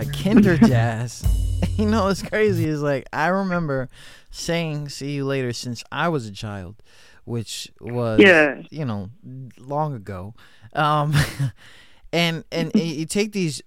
By 0.06 0.12
Kinder 0.12 0.58
Jazz. 0.58 1.24
you 1.78 1.86
know 1.86 2.06
what's 2.06 2.22
crazy 2.22 2.66
is 2.66 2.82
like 2.82 3.06
I 3.14 3.28
remember 3.28 3.90
saying 4.32 4.90
"See 4.90 5.12
You 5.12 5.26
Later" 5.26 5.54
since 5.54 5.84
I 5.92 6.10
was 6.10 6.28
a 6.28 6.32
child, 6.32 6.82
which 7.26 7.72
was 7.80 8.20
Yeah. 8.20 8.62
you 8.70 8.86
know 8.86 9.10
long 9.60 9.94
ago. 9.94 10.34
Um, 10.74 11.14
and 12.14 12.44
and 12.52 12.72
you 12.76 13.06
take 13.06 13.32
these 13.32 13.62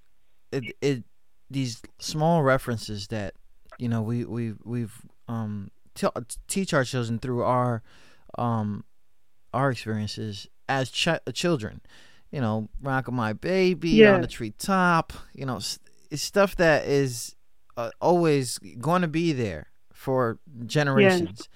it, 0.52 0.64
it 0.80 1.04
these 1.50 1.80
small 1.98 2.42
references 2.42 3.08
that 3.08 3.34
you 3.78 3.88
know 3.88 4.02
we 4.02 4.24
we 4.24 4.54
we've 4.64 4.94
um 5.28 5.70
t- 5.94 6.06
teach 6.46 6.72
our 6.74 6.84
children 6.84 7.18
through 7.18 7.42
our 7.42 7.82
um 8.38 8.84
our 9.54 9.70
experiences 9.70 10.46
as 10.68 10.90
ch- 10.90 11.08
children 11.32 11.80
you 12.30 12.40
know 12.40 12.68
rock 12.82 13.10
my 13.10 13.32
baby 13.32 13.90
Yeah. 13.90 14.14
on 14.14 14.20
the 14.20 14.26
treetop 14.26 15.12
you 15.32 15.46
know 15.46 15.58
it's 16.10 16.22
stuff 16.22 16.56
that 16.56 16.86
is 16.86 17.34
uh, 17.76 17.90
always 18.00 18.58
going 18.80 19.02
to 19.02 19.08
be 19.08 19.32
there 19.32 19.68
for 19.92 20.38
generations 20.66 21.48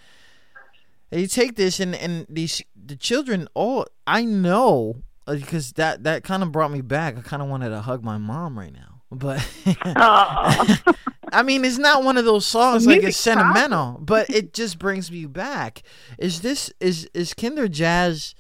and 1.11 1.21
you 1.21 1.27
take 1.27 1.57
this 1.57 1.79
and 1.79 1.95
and 1.95 2.27
these 2.29 2.63
the 2.75 2.97
children 2.97 3.49
all 3.55 3.87
i 4.07 4.25
know 4.25 4.97
uh, 5.27 5.35
because 5.35 5.73
that 5.73 6.03
that 6.03 6.25
kind 6.25 6.43
of 6.43 6.51
brought 6.51 6.73
me 6.73 6.81
back 6.81 7.17
i 7.17 7.21
kind 7.21 7.43
of 7.43 7.49
wanted 7.49 7.69
to 7.69 7.81
hug 7.81 8.03
my 8.03 8.19
mom 8.19 8.59
right 8.59 8.73
now 8.73 9.03
but 9.13 9.47
I 11.33 11.43
mean, 11.43 11.65
it's 11.65 11.79
not 11.79 12.03
one 12.03 12.19
of 12.19 12.25
those 12.25 12.47
songs 12.47 12.87
like 12.87 13.03
it's 13.03 13.17
sentimental, 13.17 13.99
but 14.01 14.29
it 14.31 14.53
just 14.53 14.79
brings 14.79 15.11
me 15.11 15.27
back. 15.27 15.83
Is 16.19 16.41
this 16.41 16.73
is 16.81 17.09
is 17.15 17.35
Kinder 17.35 17.69
Jazz? 17.69 18.35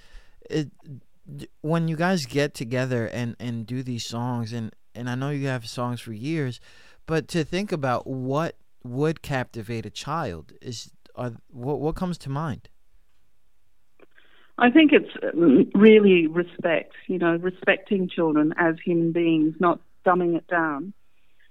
It, 0.51 0.71
when 1.63 1.89
you 1.89 1.97
guys 1.97 2.27
get 2.27 2.55
together 2.55 3.07
and 3.07 3.37
and 3.39 3.67
do 3.67 3.83
these 3.83 4.05
songs, 4.05 4.53
and 4.53 4.75
and 4.95 5.09
I 5.09 5.15
know 5.15 5.31
you 5.31 5.49
have 5.49 5.67
songs 5.69 6.01
for 6.01 6.13
years, 6.13 6.61
but 7.07 7.29
to 7.29 7.45
think 7.45 7.73
about 7.73 8.07
what 8.07 8.57
would 8.85 9.23
captivate 9.23 9.87
a 9.87 9.91
child 9.91 10.53
is 10.61 10.91
are, 11.15 11.33
what 11.51 11.81
what 11.81 11.95
comes 11.95 12.19
to 12.19 12.31
mind? 12.31 12.69
I 14.59 14.71
think 14.71 14.93
it's 14.93 15.11
um, 15.35 15.71
really 15.75 16.27
respect, 16.27 16.93
you 17.07 17.19
know, 17.19 17.37
respecting 17.37 18.09
children 18.09 18.53
as 18.59 18.77
human 18.85 19.13
beings, 19.13 19.55
not 19.59 19.81
dumbing 20.07 20.37
it 20.37 20.47
down. 20.47 20.93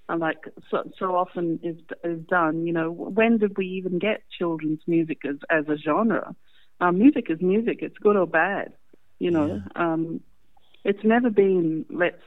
And 0.08 0.20
like 0.20 0.44
so, 0.70 0.90
so 0.98 1.16
often 1.16 1.60
is 1.64 1.78
is 2.04 2.20
done, 2.28 2.66
you 2.66 2.74
know. 2.74 2.92
When 2.92 3.38
did 3.38 3.58
we 3.58 3.66
even 3.68 3.98
get 3.98 4.24
children's 4.38 4.82
music 4.88 5.20
as 5.26 5.38
as 5.50 5.68
a 5.70 5.78
genre? 5.78 6.36
Um, 6.80 6.98
music 7.00 7.28
is 7.30 7.42
music; 7.42 7.80
it's 7.82 7.98
good 7.98 8.16
or 8.16 8.28
bad, 8.28 8.74
you 9.20 9.32
know. 9.32 9.62
Um, 9.76 10.22
it's 10.84 11.04
never 11.04 11.30
been 11.30 11.86
let's 11.89 12.22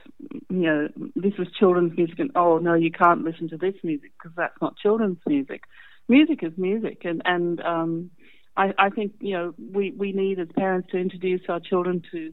you 0.49 0.67
know 0.67 0.89
this 1.17 1.33
is 1.39 1.49
children's 1.59 1.97
music 1.97 2.19
and 2.19 2.31
oh 2.37 2.59
no 2.59 2.75
you 2.75 2.91
can't 2.91 3.25
listen 3.25 3.49
to 3.49 3.57
this 3.57 3.75
music 3.83 4.13
because 4.19 4.35
that's 4.37 4.61
not 4.61 4.77
children's 4.77 5.19
music. 5.27 5.63
Music 6.09 6.41
is 6.43 6.53
music, 6.57 7.03
and 7.05 7.23
and 7.25 7.61
um, 7.63 8.11
I, 8.57 8.73
I 8.79 8.91
think 8.91 9.15
you 9.21 9.35
know 9.35 9.55
we 9.73 9.93
we 9.93 10.13
need 10.13 10.39
as 10.39 10.49
parents 10.55 10.89
to 10.91 10.99
introduce 10.99 11.43
our 11.49 11.61
children 11.61 12.03
to 12.13 12.33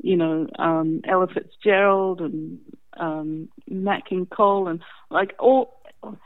you 0.00 0.16
know 0.16 0.46
um, 0.58 1.00
Ella 1.06 1.26
Fitzgerald 1.26 2.20
and 2.20 2.58
um, 2.96 3.48
Nat 3.66 4.00
King 4.08 4.26
Cole 4.26 4.68
and 4.68 4.80
like 5.10 5.34
all 5.38 5.82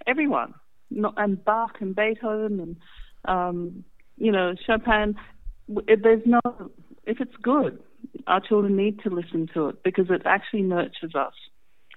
everyone, 0.06 0.54
not 0.90 1.14
and 1.16 1.42
Bach 1.42 1.78
and 1.80 1.96
Beethoven 1.96 2.60
and 2.60 2.76
um, 3.24 3.84
you 4.18 4.30
know 4.30 4.54
Chopin. 4.66 5.16
If 5.88 6.02
there's 6.02 6.22
no 6.26 6.40
if 7.06 7.20
it's 7.20 7.36
good, 7.42 7.82
our 8.26 8.40
children 8.40 8.76
need 8.76 9.00
to 9.00 9.10
listen 9.10 9.48
to 9.54 9.68
it 9.68 9.82
because 9.82 10.10
it 10.10 10.22
actually 10.24 10.62
nurtures 10.62 11.14
us. 11.14 11.34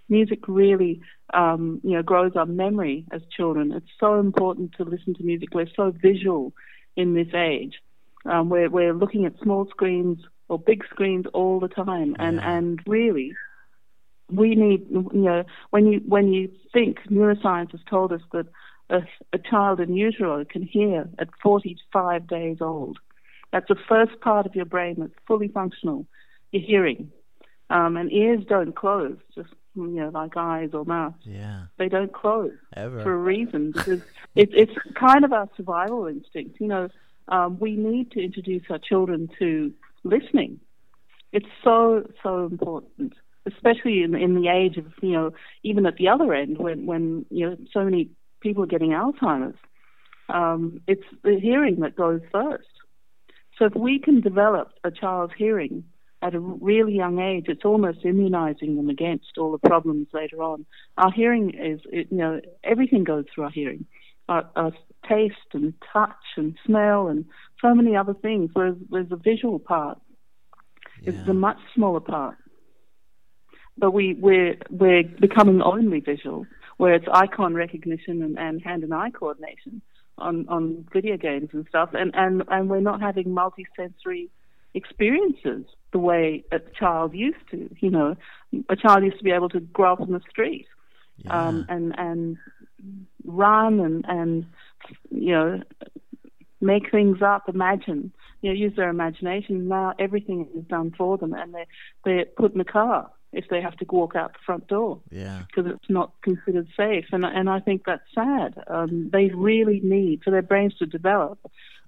Music 0.08 0.48
really, 0.48 1.02
um, 1.34 1.82
you 1.84 1.92
know, 1.92 2.04
grows 2.04 2.34
our 2.36 2.46
memory 2.46 3.06
as 3.12 3.22
children. 3.36 3.72
It's 3.72 3.90
so 4.00 4.20
important 4.20 4.74
to 4.78 4.84
listen 4.84 5.16
to 5.16 5.24
music. 5.24 5.50
We're 5.54 5.68
so 5.76 5.92
visual 5.92 6.54
in 6.96 7.14
this 7.16 7.34
age. 7.34 7.76
Um, 8.26 8.50
we're 8.50 8.70
we're 8.70 8.94
looking 8.94 9.26
at 9.26 9.34
small 9.42 9.68
screens 9.70 10.20
or 10.48 10.60
big 10.60 10.84
screens 10.90 11.26
all 11.34 11.60
the 11.60 11.68
time, 11.68 12.16
and 12.20 12.40
and 12.40 12.80
really, 12.88 13.34
we 14.32 14.56
need 14.56 14.88
you 14.90 15.10
know 15.14 15.44
when 15.72 15.88
you 15.88 16.02
when 16.06 16.34
you 16.34 16.52
think 16.74 17.00
neuroscience 17.10 17.72
has 17.72 17.82
told 17.90 18.12
us 18.12 18.22
that 18.32 18.48
a, 18.90 19.02
a 19.34 19.38
child 19.40 19.80
in 19.80 19.96
utero 19.96 20.46
can 20.46 20.62
hear 20.64 21.10
at 21.20 21.30
45 21.42 22.28
days 22.28 22.58
old. 22.62 23.00
That's 23.56 23.70
the 23.70 23.78
first 23.88 24.20
part 24.20 24.46
of 24.46 24.54
your 24.54 24.66
brain 24.66 24.96
that's 25.00 25.14
fully 25.26 25.48
functional. 25.48 26.06
Your 26.52 26.62
hearing, 26.62 27.10
um, 27.70 27.96
and 27.96 28.12
ears 28.12 28.44
don't 28.50 28.76
close, 28.76 29.16
just 29.34 29.48
you 29.76 29.88
know 29.88 30.10
like 30.10 30.36
eyes 30.36 30.72
or 30.74 30.84
mouth. 30.84 31.14
Yeah, 31.24 31.68
They 31.78 31.88
don't 31.88 32.12
close 32.12 32.52
ever. 32.76 33.02
for 33.02 33.14
a 33.14 33.18
reason 33.18 33.72
because 33.72 34.02
it, 34.36 34.50
it's 34.52 34.74
kind 35.00 35.24
of 35.24 35.32
our 35.32 35.48
survival 35.56 36.06
instinct. 36.08 36.60
You 36.60 36.68
know, 36.68 36.90
um, 37.30 37.58
we 37.58 37.78
need 37.78 38.12
to 38.12 38.20
introduce 38.22 38.64
our 38.70 38.78
children 38.78 39.30
to 39.40 39.72
listening. 40.04 40.60
It's 41.32 41.48
so 41.64 42.04
so 42.24 42.46
important, 42.48 43.14
especially 43.46 44.04
in 44.04 44.16
in 44.16 44.36
the 44.36 44.50
age 44.50 44.76
of 44.76 44.88
you 45.02 45.14
know 45.14 45.32
even 45.64 45.86
at 45.86 45.96
the 45.96 46.10
other 46.10 46.34
end 46.34 46.58
when 46.58 46.86
when 46.88 47.26
you 47.30 47.50
know 47.52 47.56
so 47.72 47.86
many 47.86 48.10
people 48.42 48.64
are 48.64 48.68
getting 48.68 48.90
Alzheimer's. 48.90 49.56
Um, 50.28 50.82
it's 50.88 51.06
the 51.24 51.40
hearing 51.40 51.80
that 51.80 51.96
goes 51.96 52.20
first. 52.34 52.68
So 53.58 53.66
if 53.66 53.76
we 53.76 54.00
can 54.00 54.22
develop 54.22 54.74
a 54.84 54.92
child's 54.92 55.34
hearing 55.38 55.86
at 56.22 56.36
a 56.36 56.40
really 56.40 56.94
young 56.94 57.20
age, 57.20 57.46
it's 57.48 57.64
almost 57.64 58.04
immunizing 58.04 58.76
them 58.76 58.90
against 58.90 59.38
all 59.38 59.52
the 59.52 59.70
problems 59.70 60.08
later 60.14 60.42
on. 60.42 60.66
Our 60.98 61.12
hearing 61.12 61.54
is, 61.54 61.80
you 61.92 62.18
know, 62.18 62.42
everything 62.64 63.04
goes 63.04 63.26
through 63.34 63.46
our 63.46 63.52
hearing. 63.52 63.86
Our, 64.28 64.50
our 64.56 64.72
taste 65.08 65.36
and 65.54 65.74
touch 65.94 66.10
and 66.36 66.58
smell 66.66 67.08
and 67.08 67.26
so 67.62 67.76
many 67.76 67.96
other 67.96 68.16
things. 68.16 68.50
Whereas 68.54 68.76
there's 68.90 69.12
a 69.12 69.18
visual 69.18 69.60
part. 69.60 70.00
It's 71.04 71.30
a 71.30 71.34
much 71.34 71.60
smaller 71.76 72.00
part. 72.00 72.38
But 73.78 73.92
we, 73.92 74.16
we're, 74.16 74.56
we're 74.72 75.04
becoming 75.04 75.62
only 75.62 76.00
visual, 76.00 76.48
where 76.78 76.96
it's 76.96 77.06
icon 77.12 77.54
recognition 77.54 78.24
and, 78.24 78.40
and 78.40 78.64
hand 78.64 78.84
and 78.84 78.94
eye 78.94 79.12
coordination 79.12 79.82
on, 80.18 80.48
on 80.48 80.88
video 80.94 81.18
games 81.18 81.50
and 81.54 81.66
stuff. 81.68 81.90
And, 81.94 82.12
and, 82.16 82.44
and 82.48 82.70
we're 82.70 82.80
not 82.80 83.02
having 83.02 83.26
multisensory 83.26 84.30
experiences 84.74 85.66
the 85.92 86.00
way 86.00 86.44
a 86.52 86.60
child 86.60 87.14
used 87.14 87.50
to. 87.52 87.70
You 87.80 87.90
know, 87.90 88.16
a 88.70 88.76
child 88.76 89.04
used 89.04 89.18
to 89.18 89.24
be 89.24 89.32
able 89.32 89.50
to 89.50 89.60
grow 89.60 89.94
up 89.94 90.02
on 90.02 90.12
the 90.12 90.22
street 90.30 90.68
um, 91.30 91.66
and 91.70 91.96
and 91.98 92.38
run 93.24 93.80
and 93.80 94.06
and 94.08 94.46
you 95.10 95.32
know 95.32 95.62
make 96.62 96.90
things 96.90 97.22
up, 97.22 97.48
imagine, 97.48 98.12
you 98.42 98.50
know, 98.50 98.56
use 98.56 98.76
their 98.76 98.90
imagination. 98.90 99.68
Now 99.68 99.94
everything 100.00 100.48
is 100.56 100.66
done 100.66 100.94
for 100.98 101.18
them, 101.18 101.34
and 101.34 101.54
they 101.54 101.66
they're 102.04 102.26
put 102.26 102.54
in 102.54 102.62
a 102.62 102.66
car 102.66 103.10
if 103.36 103.46
they 103.50 103.62
have 103.62 103.76
to 103.78 103.86
walk 103.90 104.16
out 104.16 104.34
the 104.34 104.40
front 104.46 104.68
door 104.68 105.02
Yeah. 105.12 105.44
because 105.48 105.72
it's 105.72 105.90
not 105.90 106.14
considered 106.22 106.68
safe. 106.78 107.06
And 107.12 107.26
and 107.26 107.50
I 107.50 107.60
think 107.60 107.84
that's 107.86 108.04
sad. 108.14 108.56
Um, 108.68 109.10
they 109.12 109.30
really 109.30 109.80
need 109.84 110.24
for 110.24 110.32
their 110.32 110.42
brains 110.42 110.76
to 110.78 110.86
develop. 110.86 111.38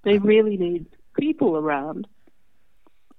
They 0.04 0.18
really 0.18 0.56
need 0.56 0.86
people 1.16 1.56
around 1.56 2.06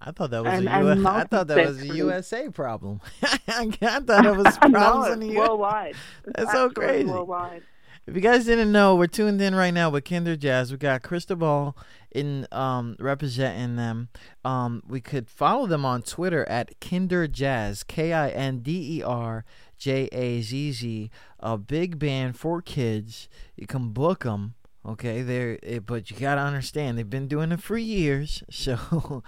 I 0.01 0.11
thought 0.11 0.29
that 0.31 0.43
was 0.45 0.53
And- 0.53 0.67
a 0.69 0.71
and 0.71 1.01
U- 1.01 1.07
I 1.07 1.23
thought 1.25 1.47
that 1.47 1.57
was 1.67 1.81
a. 1.81 1.87
USA 1.87 2.47
problem. 2.49 3.01
I 3.21 3.65
thought 3.99 4.25
it 4.25 4.37
was 4.37 4.57
no, 4.63 4.69
problems 4.71 5.13
in 5.13 5.19
the 5.19 5.35
worldwide. 5.35 5.95
It's 6.25 6.35
That's 6.37 6.51
so 6.53 6.69
crazy. 6.69 7.03
Worldwide. 7.09 7.63
If 8.09 8.15
you 8.15 8.21
guys 8.21 8.45
didn't 8.45 8.71
know, 8.71 8.95
we're 8.95 9.05
tuned 9.05 9.39
in 9.39 9.53
right 9.53 9.71
now 9.71 9.91
with 9.91 10.03
Kinder 10.03 10.35
Jazz. 10.35 10.71
We 10.71 10.79
got 10.79 11.03
Cristobal 11.03 11.77
in 12.09 12.47
um, 12.51 12.95
representing 12.99 13.75
them. 13.75 14.09
Um, 14.43 14.81
we 14.87 14.99
could 14.99 15.29
follow 15.29 15.67
them 15.67 15.85
on 15.85 16.01
Twitter 16.01 16.43
at 16.49 16.79
Kinder 16.81 17.27
Jazz, 17.27 17.83
K 17.83 18.11
I 18.11 18.29
N 18.29 18.61
D 18.61 18.97
E 18.97 19.03
R 19.03 19.45
J 19.77 20.09
A 20.11 20.41
Z 20.41 20.71
Z. 20.71 21.11
A 21.39 21.55
big 21.59 21.99
band 21.99 22.35
for 22.35 22.63
kids. 22.63 23.29
You 23.55 23.67
can 23.67 23.89
book 23.89 24.23
them. 24.23 24.55
Okay, 24.83 25.21
there, 25.21 25.59
but 25.85 26.09
you 26.09 26.17
gotta 26.17 26.41
understand 26.41 26.97
they've 26.97 27.07
been 27.07 27.27
doing 27.27 27.51
it 27.51 27.61
for 27.61 27.77
years, 27.77 28.41
so 28.49 29.21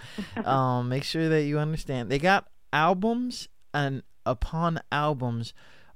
um, 0.44 0.88
make 0.88 1.04
sure 1.04 1.28
that 1.28 1.44
you 1.44 1.60
understand. 1.60 2.10
They 2.10 2.18
got 2.18 2.48
albums 2.72 3.48
and 3.72 4.02
upon 4.26 4.80
albums 4.90 5.54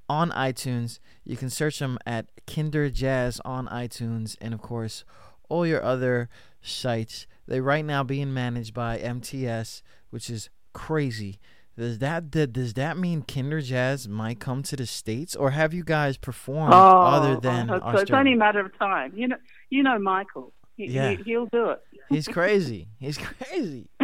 on 0.09 0.31
iTunes. 0.31 0.99
You 1.23 1.37
can 1.37 1.49
search 1.49 1.79
them 1.79 1.97
at 2.05 2.27
Kinder 2.45 2.89
Jazz 2.89 3.41
on 3.45 3.67
iTunes, 3.67 4.35
and 4.41 4.53
of 4.53 4.61
course, 4.61 5.03
all 5.49 5.65
your 5.65 5.83
other 5.83 6.29
sites. 6.61 7.27
They 7.47 7.59
right 7.61 7.85
now 7.85 8.03
being 8.03 8.33
managed 8.33 8.73
by 8.73 8.97
MTS, 8.97 9.81
which 10.09 10.29
is 10.29 10.49
crazy. 10.73 11.39
Does 11.77 11.99
that 11.99 12.31
does 12.31 12.73
that 12.73 12.97
mean 12.97 13.21
Kinder 13.21 13.61
Jazz 13.61 14.07
might 14.07 14.39
come 14.39 14.63
to 14.63 14.75
the 14.75 14.85
states, 14.87 15.35
or 15.35 15.51
have 15.51 15.73
you 15.73 15.83
guys 15.83 16.17
performed 16.17 16.73
Oh, 16.73 16.77
other 17.03 17.39
than 17.39 17.67
hope 17.67 17.81
so. 17.81 17.85
Australia? 17.85 18.01
It's 18.01 18.11
only 18.11 18.33
a 18.33 18.37
matter 18.37 18.59
of 18.61 18.77
time. 18.79 19.13
You 19.15 19.27
know, 19.27 19.37
you 19.69 19.83
know 19.83 19.99
Michael. 19.99 20.53
He, 20.75 20.87
Yeah. 20.87 21.11
he, 21.11 21.23
he'll 21.23 21.45
do 21.47 21.69
it. 21.71 21.79
He's 22.09 22.27
crazy. 22.27 22.87
He's 22.99 23.17
crazy. 23.17 23.89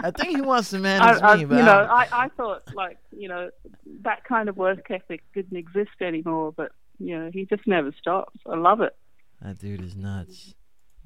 I 0.00 0.10
think 0.10 0.36
he 0.36 0.40
wants 0.40 0.70
to 0.70 0.78
manage 0.78 1.20
I, 1.22 1.34
me, 1.36 1.40
you 1.42 1.46
but 1.48 1.64
know, 1.64 1.86
I 1.90 2.04
I, 2.04 2.24
I 2.24 2.28
thought 2.28 2.62
like 2.74 2.98
you 3.10 3.28
know 3.28 3.50
that 4.02 4.24
kind 4.24 4.48
of 4.48 4.56
work 4.56 4.90
ethic 4.90 5.22
didn't 5.34 5.56
exist 5.56 6.00
anymore, 6.00 6.52
but 6.52 6.72
you 6.98 7.18
know 7.18 7.30
he 7.32 7.46
just 7.46 7.66
never 7.66 7.92
stops. 7.98 8.38
I 8.46 8.56
love 8.56 8.80
it. 8.80 8.94
That 9.42 9.58
dude 9.58 9.82
is 9.82 9.96
nuts. 9.96 10.54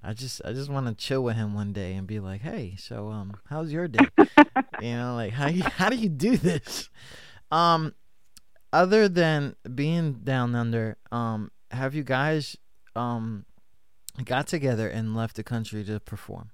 I 0.03 0.15
just 0.15 0.43
I 0.45 0.53
just 0.53 0.69
want 0.69 0.87
to 0.87 0.95
chill 0.95 1.23
with 1.23 1.37
him 1.37 1.55
one 1.55 1.73
day 1.73 1.95
and 1.95 2.07
be 2.07 2.21
like, 2.21 2.41
"Hey, 2.43 2.75
so 2.77 3.09
um 3.09 3.37
how's 3.49 3.73
your 3.73 3.89
day?" 3.89 4.05
you 4.81 4.97
know, 4.97 5.15
like 5.15 5.33
how 5.33 5.49
you, 5.49 5.63
how 5.63 5.89
do 5.89 5.97
you 5.97 6.09
do 6.09 6.37
this? 6.37 6.91
Um 7.51 7.95
other 8.73 9.09
than 9.09 9.55
being 9.75 10.15
down 10.25 10.55
under, 10.55 10.97
um 11.13 11.51
have 11.71 11.95
you 11.95 12.03
guys 12.03 12.57
um 12.97 13.45
got 14.25 14.47
together 14.47 14.89
and 14.89 15.17
left 15.17 15.37
the 15.37 15.43
country 15.43 15.85
to 15.85 16.01
perform? 16.01 16.51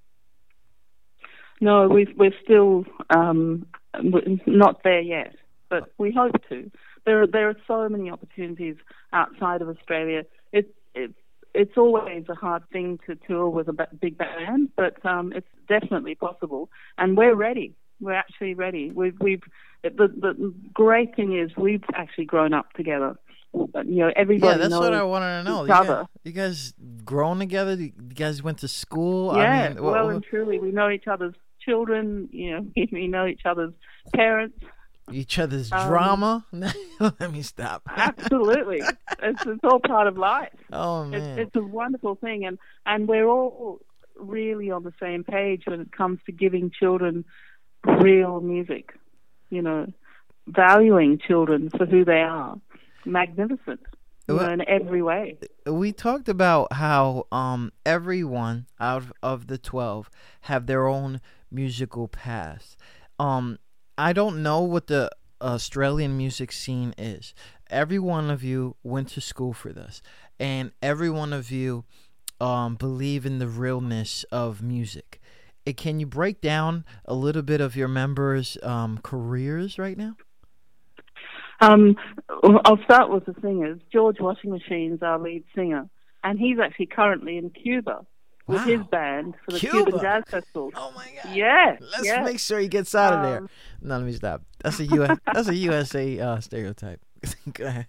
No, 1.60 1.88
we've, 1.88 2.16
we're 2.16 2.34
still 2.42 2.84
um, 3.10 3.66
not 4.46 4.82
there 4.84 5.00
yet, 5.00 5.34
but 5.68 5.92
we 5.98 6.12
hope 6.12 6.36
to. 6.48 6.70
There, 7.04 7.22
are, 7.22 7.26
there 7.26 7.48
are 7.48 7.56
so 7.66 7.88
many 7.88 8.10
opportunities 8.10 8.76
outside 9.12 9.62
of 9.62 9.68
Australia. 9.68 10.24
It's 10.52 10.68
it's 10.94 11.14
it's 11.54 11.76
always 11.76 12.24
a 12.28 12.34
hard 12.34 12.62
thing 12.70 12.98
to 13.06 13.16
tour 13.26 13.48
with 13.48 13.68
a 13.68 13.88
big 14.00 14.18
band, 14.18 14.70
but 14.76 15.04
um, 15.04 15.32
it's 15.34 15.48
definitely 15.68 16.14
possible, 16.14 16.70
and 16.98 17.16
we're 17.16 17.34
ready. 17.34 17.74
We're 18.00 18.12
actually 18.12 18.54
ready. 18.54 18.90
We've 18.92 19.16
we've 19.20 19.42
the 19.82 19.90
the 20.08 20.54
great 20.72 21.16
thing 21.16 21.36
is 21.36 21.50
we've 21.56 21.82
actually 21.94 22.26
grown 22.26 22.52
up 22.52 22.72
together. 22.74 23.16
You 23.54 24.04
know, 24.04 24.12
everybody 24.14 24.52
yeah, 24.52 24.68
that's 24.68 24.74
what 24.74 24.92
I 24.92 25.02
wanted 25.02 25.42
to 25.42 25.50
know. 25.50 25.62
You 25.62 25.68
guys, 25.68 26.06
you 26.24 26.32
guys 26.32 26.74
grown 27.04 27.38
together? 27.38 27.74
You 27.74 27.92
guys 28.14 28.42
went 28.42 28.58
to 28.58 28.68
school? 28.68 29.36
Yeah, 29.36 29.42
I 29.42 29.68
mean, 29.70 29.82
well 29.82 30.10
and 30.10 30.22
truly, 30.22 30.58
we 30.58 30.70
know 30.70 30.90
each 30.90 31.06
other's 31.06 31.34
children. 31.64 32.28
You 32.30 32.52
know, 32.52 32.66
we 32.92 33.06
know 33.08 33.26
each 33.26 33.42
other's 33.44 33.72
parents. 34.14 34.58
each 35.10 35.38
other's 35.38 35.72
um, 35.72 35.88
drama? 35.88 36.46
Let 37.00 37.32
me 37.32 37.42
stop. 37.42 37.82
Absolutely, 37.88 38.82
it's, 39.22 39.46
it's 39.46 39.64
all 39.64 39.80
part 39.80 40.06
of 40.06 40.18
life. 40.18 40.52
oh 40.72 41.10
It's, 41.10 41.38
it's 41.38 41.56
a 41.56 41.62
wonderful 41.62 42.16
thing, 42.16 42.44
and 42.44 42.58
and 42.84 43.08
we're 43.08 43.26
all 43.26 43.80
really 44.18 44.70
on 44.70 44.82
the 44.82 44.92
same 45.00 45.24
page 45.24 45.62
when 45.66 45.80
it 45.80 45.92
comes 45.92 46.18
to 46.26 46.32
giving 46.32 46.70
children 46.70 47.24
real 47.84 48.40
music. 48.40 48.92
You 49.50 49.62
know, 49.62 49.86
valuing 50.46 51.18
children 51.18 51.70
for 51.70 51.86
who 51.86 52.04
they 52.04 52.20
are. 52.20 52.58
Magnificent. 53.08 53.80
Well- 54.28 54.50
in 54.50 54.68
every 54.68 55.02
way. 55.02 55.38
we 55.66 55.92
talked 55.92 56.28
about 56.28 56.74
how 56.74 57.26
um 57.32 57.72
everyone 57.86 58.66
out 58.78 59.04
of, 59.22 59.46
the 59.46 59.58
12 59.58 60.10
have 60.42 60.66
their 60.66 60.86
own 60.86 61.20
musical 61.50 62.08
path 62.08 62.76
um 63.18 63.58
i 63.96 64.12
don't 64.12 64.42
know 64.42 64.60
what 64.60 64.88
the 64.88 65.10
australian 65.40 66.16
music 66.16 66.52
scene 66.52 66.94
is 66.98 67.32
every 67.70 67.98
one 67.98 68.28
of 68.28 68.44
you 68.44 68.76
went 68.82 69.08
to 69.08 69.20
school 69.20 69.54
for 69.54 69.72
this 69.72 70.02
and 70.38 70.72
every 70.82 71.08
one 71.08 71.32
of 71.32 71.50
you 71.50 71.84
um 72.40 72.74
believe 72.74 73.24
in 73.24 73.38
the 73.38 73.48
realness 73.48 74.24
of 74.30 74.62
music 74.62 75.20
can 75.76 76.00
you 76.00 76.06
break 76.06 76.40
down 76.40 76.84
a 77.06 77.14
little 77.14 77.42
bit 77.42 77.60
of 77.62 77.76
your 77.76 77.88
members 77.88 78.58
um 78.62 78.98
careers 79.02 79.78
right 79.78 79.96
now 79.96 80.14
Um, 81.60 81.96
I'll 82.42 82.82
start 82.84 83.10
with 83.10 83.24
the 83.26 83.34
singers. 83.40 83.80
George 83.92 84.18
Washingmachine's 84.18 85.02
our 85.02 85.18
lead 85.18 85.44
singer, 85.54 85.88
and 86.22 86.38
he's 86.38 86.58
actually 86.58 86.86
currently 86.86 87.36
in 87.38 87.50
Cuba 87.50 88.06
with 88.46 88.64
his 88.64 88.80
band 88.90 89.34
for 89.44 89.52
the 89.52 89.58
Cuba? 89.58 89.84
Cuban 89.84 90.00
Jazz 90.00 90.24
Festival. 90.28 90.70
oh 90.74 90.92
my 90.96 91.06
god 91.22 91.36
Yeah, 91.36 91.76
Let's 91.80 92.06
yeah. 92.06 92.22
make 92.22 92.38
sure 92.40 92.58
he 92.58 92.68
gets 92.68 92.94
out 92.94 93.12
of 93.12 93.22
there. 93.22 93.38
Um, 93.38 93.48
No, 93.82 93.96
let 93.98 94.06
me 94.06 94.12
stop. 94.12 94.42
That's 94.62 94.80
a 94.80 94.84
US. 94.86 95.18
that's 95.34 95.48
a 95.48 95.54
USA 95.54 96.18
uh, 96.18 96.40
stereotype. 96.40 97.00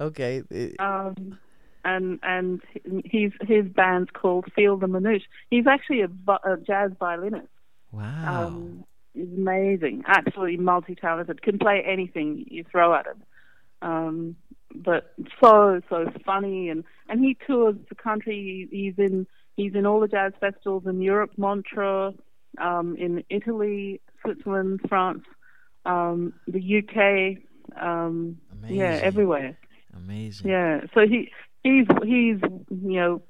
Okay. 0.00 0.42
Um, 0.80 1.38
and 1.84 2.18
and 2.24 2.60
he's 3.04 3.30
his 3.42 3.66
band's 3.68 4.10
called 4.12 4.46
Feel 4.54 4.76
the 4.76 4.86
Manouche. 4.88 5.22
He's 5.48 5.66
actually 5.68 6.00
a, 6.00 6.08
a 6.44 6.56
jazz 6.56 6.90
violinist. 6.98 7.46
wow. 7.92 8.46
Um, 8.48 8.84
he's 9.14 9.28
amazing, 9.36 10.04
absolutely 10.06 10.56
multi-talented. 10.58 11.42
Can 11.42 11.58
play 11.58 11.82
anything 11.86 12.44
you 12.48 12.64
throw 12.70 12.94
at 12.94 13.06
him. 13.06 13.22
Um, 13.82 14.36
but 14.74 15.12
so 15.42 15.80
so 15.88 16.10
funny, 16.24 16.68
and 16.68 16.84
and 17.08 17.22
he 17.22 17.36
tours 17.46 17.76
the 17.88 17.94
country. 17.94 18.68
He's 18.70 18.94
in 18.96 19.26
he's 19.56 19.74
in 19.74 19.86
all 19.86 20.00
the 20.00 20.08
jazz 20.08 20.32
festivals 20.40 20.84
in 20.86 21.02
Europe, 21.02 21.32
Montreux, 21.36 22.14
um, 22.58 22.96
in 22.96 23.24
Italy, 23.28 24.00
Switzerland, 24.22 24.80
France, 24.88 25.24
um, 25.84 26.32
the 26.46 26.78
UK. 26.78 27.42
Um, 27.80 28.38
yeah, 28.68 29.00
everywhere. 29.02 29.56
Amazing. 29.94 30.50
Yeah, 30.50 30.80
so 30.94 31.06
he 31.06 31.30
he's 31.62 31.86
he's 32.02 32.38
you 32.70 33.00
know 33.00 33.22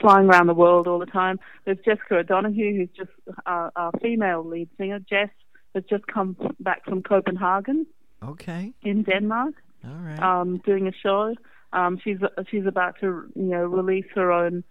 flying 0.00 0.26
around 0.28 0.46
the 0.46 0.54
world 0.54 0.86
all 0.86 0.98
the 0.98 1.06
time. 1.06 1.38
There's 1.64 1.78
Jessica 1.84 2.16
O'Donoghue, 2.18 2.76
who's 2.76 2.88
just 2.96 3.10
uh, 3.46 3.70
our 3.76 3.90
female 4.02 4.44
lead 4.44 4.68
singer. 4.78 4.98
Jess 5.00 5.28
has 5.74 5.84
just 5.88 6.06
come 6.06 6.36
back 6.60 6.84
from 6.84 7.02
Copenhagen 7.02 7.86
Okay. 8.22 8.72
in 8.82 9.02
Denmark, 9.02 9.54
All 9.84 9.90
right. 9.94 10.18
um, 10.20 10.58
doing 10.64 10.88
a 10.88 10.92
show. 10.92 11.34
Um, 11.72 11.98
she's 12.02 12.18
she's 12.50 12.64
about 12.66 12.96
to 13.00 13.06
you 13.34 13.42
know 13.42 13.64
release 13.66 14.06
her 14.14 14.32
own 14.32 14.64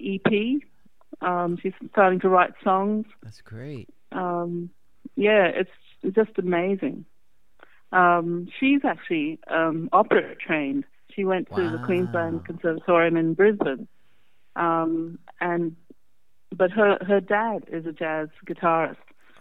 EP. 0.00 0.60
Um, 1.20 1.58
she's 1.60 1.72
starting 1.90 2.20
to 2.20 2.28
write 2.28 2.52
songs. 2.62 3.06
That's 3.22 3.40
great. 3.40 3.88
Um, 4.12 4.70
yeah, 5.16 5.46
it's 5.46 5.70
just 6.14 6.38
amazing. 6.38 7.04
Um, 7.90 8.48
she's 8.58 8.80
actually 8.84 9.38
um, 9.48 9.88
opera 9.92 10.34
trained. 10.36 10.84
She 11.14 11.24
went 11.24 11.48
to 11.54 11.70
the 11.70 11.78
Queensland 11.78 12.44
Conservatorium 12.46 13.16
in 13.16 13.34
Brisbane, 13.34 13.86
um, 14.56 15.18
and 15.40 15.76
but 16.54 16.70
her 16.72 16.98
her 17.06 17.20
dad 17.20 17.64
is 17.68 17.86
a 17.86 17.92
jazz 17.92 18.28
guitarist, 18.46 18.96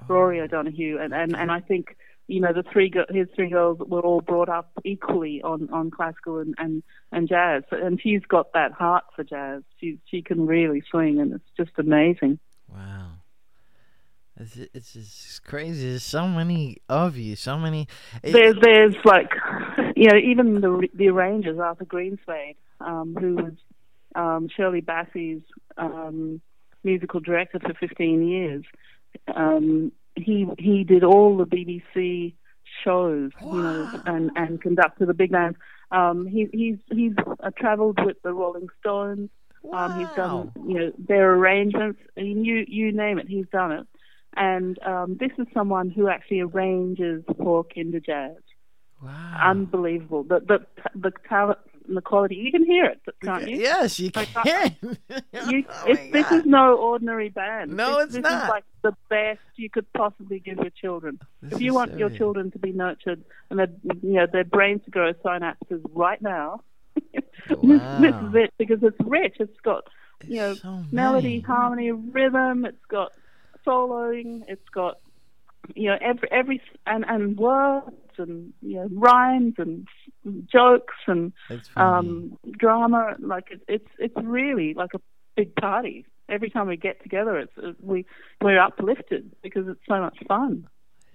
Rory 0.08 0.40
O'Donoghue, 0.40 0.98
and, 1.00 1.14
and, 1.14 1.36
and 1.36 1.52
I 1.52 1.60
think 1.60 1.98
you 2.28 2.40
know 2.40 2.54
the 2.54 2.64
three 2.64 2.92
his 3.10 3.28
three 3.36 3.50
girls 3.50 3.80
were 3.80 4.02
all 4.02 4.22
brought 4.22 4.48
up 4.50 4.72
equally 4.86 5.42
on, 5.44 5.70
on 5.74 5.92
classical 5.92 6.38
and, 6.40 6.56
and, 6.58 6.84
and 7.12 7.28
jazz, 7.28 7.64
and 7.72 8.00
she's 8.02 8.22
got 8.28 8.54
that 8.54 8.72
heart 8.72 9.04
for 9.16 9.24
jazz. 9.24 9.64
She 9.80 10.00
she 10.06 10.22
can 10.22 10.46
really 10.48 10.82
swing, 10.90 11.20
and 11.20 11.34
it's 11.34 11.50
just 11.58 11.72
amazing. 11.78 12.40
Wow. 12.72 13.08
It's 14.40 14.56
it's 14.74 14.94
just 14.94 15.44
crazy. 15.44 15.90
There's 15.90 16.04
so 16.04 16.28
many 16.28 16.78
of 16.90 17.18
you. 17.18 17.36
So 17.36 17.60
many. 17.60 17.88
it- 18.24 18.32
There's 18.32 18.56
there's 18.62 18.96
like 19.04 19.30
you 19.96 20.08
know 20.10 20.18
even 20.18 20.62
the 20.62 20.88
the 20.96 21.10
arrangers 21.10 21.60
Arthur 21.60 21.86
Greenslade, 21.86 22.56
um, 22.80 23.16
who 23.20 23.36
was 23.36 23.54
um, 24.16 24.50
Shirley 24.56 24.82
Bassey's 24.82 25.44
um, 25.78 26.42
musical 26.84 27.20
director 27.20 27.60
for 27.60 27.74
15 27.74 28.28
years. 28.28 28.64
Um, 29.34 29.92
he 30.16 30.48
he 30.58 30.84
did 30.84 31.04
all 31.04 31.38
the 31.38 31.46
BBC 31.46 32.34
shows, 32.84 33.32
you 33.42 33.62
know, 33.62 34.02
and 34.06 34.32
and 34.36 34.62
conducted 34.62 35.08
the 35.08 35.14
big 35.14 35.32
bands. 35.32 35.58
Um, 35.92 36.26
he 36.26 36.48
he's 36.52 36.78
he's 36.92 37.14
uh, 37.40 37.52
travelled 37.58 38.00
with 38.04 38.22
the 38.24 38.34
Rolling 38.34 38.68
Stones. 38.80 39.30
Um, 39.72 40.00
he's 40.00 40.16
done 40.16 40.52
you 40.66 40.80
know 40.80 40.92
their 40.98 41.34
arrangements. 41.34 42.00
You 42.16 42.66
you 42.68 42.92
name 42.92 43.20
it, 43.20 43.28
he's 43.28 43.48
done 43.52 43.72
it. 43.72 43.88
and 44.36 44.80
um, 44.84 45.18
this 45.20 45.32
is 45.38 45.48
someone 45.54 45.90
who 45.90 46.08
actually 46.08 46.42
arranges 46.42 47.24
for 47.38 47.64
Kinder 47.64 48.00
Jazz. 48.00 48.38
Wow. 49.04 49.38
Unbelievable. 49.44 50.24
The 50.24 50.40
the 50.40 50.60
the 50.96 51.12
talent 51.28 51.60
and 51.92 51.98
the 51.98 52.02
quality. 52.02 52.36
You 52.36 52.52
can 52.52 52.64
hear 52.66 52.86
it, 52.86 53.02
can't 53.22 53.48
you? 53.50 53.58
Yes, 53.58 54.00
you 54.00 54.12
Like, 54.16 54.30
can. 54.34 54.76
You, 55.50 55.66
Oh 55.70 55.96
this 56.14 56.32
is 56.32 56.46
no 56.46 56.76
ordinary 56.78 57.28
band. 57.30 57.72
No, 57.76 57.98
this, 57.98 58.06
it's 58.06 58.14
this 58.16 58.24
not. 58.24 58.44
is 58.44 58.50
like 58.50 58.64
the 58.82 58.96
best 59.10 59.40
you 59.56 59.70
could 59.70 59.92
possibly 59.94 60.40
give 60.40 60.58
your 60.58 60.70
children. 60.70 61.20
This 61.42 61.54
if 61.54 61.62
you 61.62 61.74
want 61.74 61.92
your 61.92 62.10
serious. 62.10 62.18
children 62.18 62.52
to 62.52 62.60
be 62.60 62.72
nurtured 62.72 63.24
and 63.50 63.60
their, 63.60 63.68
you 64.02 64.14
know, 64.14 64.26
their 64.32 64.46
brains 64.46 64.84
to 64.86 64.92
grow 64.92 65.12
synapses 65.14 65.82
right 65.94 66.22
now, 66.22 66.62
this, 67.14 67.24
this 67.52 68.16
is 68.16 68.36
it 68.36 68.54
because 68.58 68.82
it's 68.84 68.98
rich. 69.02 69.36
It's 69.40 69.60
got 69.62 69.84
you 70.26 70.38
know 70.38 70.54
so 70.54 70.84
melody, 70.92 71.42
harmony, 71.42 71.92
rhythm. 71.92 72.64
It's 72.66 72.86
got 72.88 73.12
soloing. 73.68 74.44
It's 74.48 74.70
got 74.70 74.98
you 75.76 75.88
know 75.88 75.98
every 76.02 76.28
every 76.32 76.62
and 76.86 77.06
and 77.08 77.38
words 77.38 77.92
and 78.18 78.54
you 78.62 78.76
know 78.76 78.88
rhymes 78.94 79.56
and 79.58 79.88
jokes 80.52 80.96
and 81.08 81.34
um 81.76 82.38
drama 82.58 83.16
like 83.20 83.46
it, 83.52 83.62
it's 83.68 83.88
it's 84.00 84.16
really 84.24 84.74
like 84.74 84.92
a 84.94 85.00
big 85.36 85.56
party 85.56 86.06
every 86.30 86.50
time 86.50 86.68
we 86.68 86.78
get 86.78 87.02
together 87.02 87.38
it's 87.38 87.54
it, 87.58 87.76
we 87.82 88.06
we're 88.42 88.60
uplifted 88.60 89.32
because 89.42 89.68
it's 89.68 89.82
so 89.88 90.00
much 90.00 90.18
fun 90.28 90.68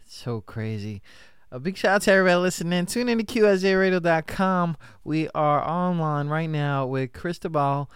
it's 0.07 0.15
so 0.15 0.41
crazy. 0.41 1.03
A 1.51 1.59
big 1.59 1.77
shout 1.77 1.97
out 1.97 2.03
to 2.03 2.13
everybody 2.13 2.37
listening. 2.37 2.87
Tune 2.87 3.09
in 3.09 3.19
to 3.19 3.25
QSJRadio.com. 3.25 4.77
We 5.03 5.29
are 5.35 5.69
online 5.69 6.29
right 6.29 6.49
now 6.49 6.87
with 6.87 7.13
Cristobal 7.13 7.91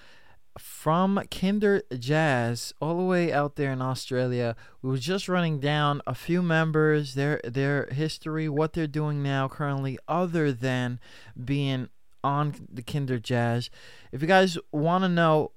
from 0.59 1.23
Kinder 1.31 1.83
Jazz, 1.99 2.73
all 2.81 2.97
the 2.97 3.05
way 3.05 3.33
out 3.33 3.57
there 3.57 3.73
in 3.73 3.81
Australia. 3.83 4.57
We 4.83 4.91
were 4.91 4.99
just 4.99 5.29
running 5.29 5.61
down 5.61 6.03
a 6.07 6.15
few 6.15 6.43
members, 6.43 7.15
their 7.15 7.41
their 7.45 7.87
history, 7.87 8.49
what 8.49 8.73
they're 8.73 8.87
doing 8.87 9.23
now 9.23 9.49
currently, 9.49 9.99
other 10.09 10.53
than 10.53 11.01
being 11.43 11.89
on 12.23 12.55
the 12.73 12.83
Kinder 12.83 13.19
Jazz. 13.19 13.71
If 14.13 14.21
you 14.23 14.29
guys 14.29 14.59
want 14.73 15.05
to 15.05 15.09
know 15.09 15.53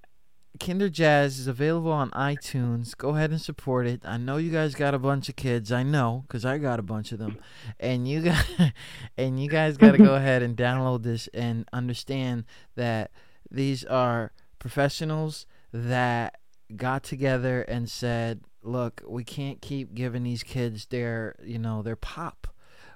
Kinder 0.60 0.88
Jazz 0.88 1.40
is 1.40 1.48
available 1.48 1.92
on 1.92 2.12
iTunes. 2.12 2.96
Go 2.96 3.10
ahead 3.10 3.32
and 3.32 3.42
support 3.42 3.88
it. 3.88 4.02
I 4.06 4.18
know 4.18 4.38
you 4.38 4.52
guys 4.52 4.76
got 4.76 4.94
a 4.94 5.00
bunch 5.00 5.28
of 5.28 5.36
kids. 5.36 5.72
I 5.72 5.82
know 5.82 6.26
because 6.28 6.46
I 6.46 6.60
got 6.60 6.80
a 6.80 6.84
bunch 6.84 7.12
of 7.12 7.18
them, 7.18 7.40
and 7.80 8.08
you 8.08 8.22
got 8.22 8.46
and 9.18 9.42
you 9.42 9.50
guys 9.50 9.78
got 9.78 9.92
to 9.94 9.98
go 9.98 10.16
ahead 10.16 10.44
and 10.44 10.56
download 10.56 11.04
this 11.04 11.28
and 11.34 11.68
understand 11.74 12.46
that 12.76 13.12
these 13.50 13.84
are 13.86 14.32
professionals 14.64 15.46
that 15.74 16.40
got 16.78 17.04
together 17.04 17.64
and 17.64 17.90
said, 17.90 18.42
"Look, 18.64 19.04
we 19.06 19.26
can't 19.26 19.62
keep 19.62 19.94
giving 19.94 20.24
these 20.24 20.42
kids 20.42 20.86
their 20.86 21.36
you 21.44 21.60
know 21.60 21.82
their 21.84 21.98
pop. 21.98 22.48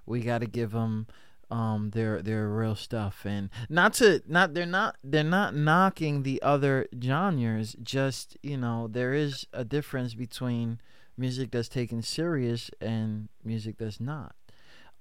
We 0.06 0.22
got 0.22 0.40
to 0.40 0.48
give 0.48 0.72
them." 0.72 1.08
um 1.50 1.92
their 1.92 2.22
their 2.22 2.50
real 2.50 2.76
stuff 2.76 3.26
and 3.26 3.50
not 3.70 3.94
to 3.94 4.22
not 4.28 4.54
they're 4.54 4.66
not 4.66 4.98
they're 5.02 5.24
not 5.24 5.56
knocking 5.56 6.24
the 6.24 6.42
other 6.42 6.86
genres 7.02 7.74
just 7.82 8.36
you 8.44 8.58
know 8.58 8.90
there 8.92 9.14
is 9.14 9.48
a 9.54 9.64
difference 9.64 10.14
between 10.14 10.78
music 11.18 11.50
that's 11.52 11.70
taken 11.70 12.02
serious 12.02 12.70
and 12.82 13.30
music 13.46 13.78
that's 13.78 14.02
not 14.02 14.36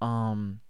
um 0.00 0.60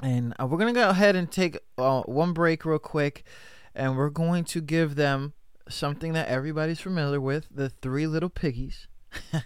and 0.00 0.32
uh, 0.40 0.46
we're 0.46 0.58
gonna 0.58 0.72
go 0.72 0.90
ahead 0.90 1.16
and 1.16 1.32
take 1.32 1.58
uh, 1.76 2.02
one 2.02 2.32
break 2.32 2.64
real 2.64 2.78
quick 2.78 3.24
and 3.74 3.96
we're 3.96 4.10
going 4.10 4.44
to 4.44 4.60
give 4.60 4.94
them 4.96 5.32
something 5.68 6.12
that 6.14 6.28
everybody's 6.28 6.80
familiar 6.80 7.20
with 7.20 7.46
the 7.50 7.68
three 7.68 8.06
little 8.06 8.28
piggies 8.30 8.88
oh 9.34 9.40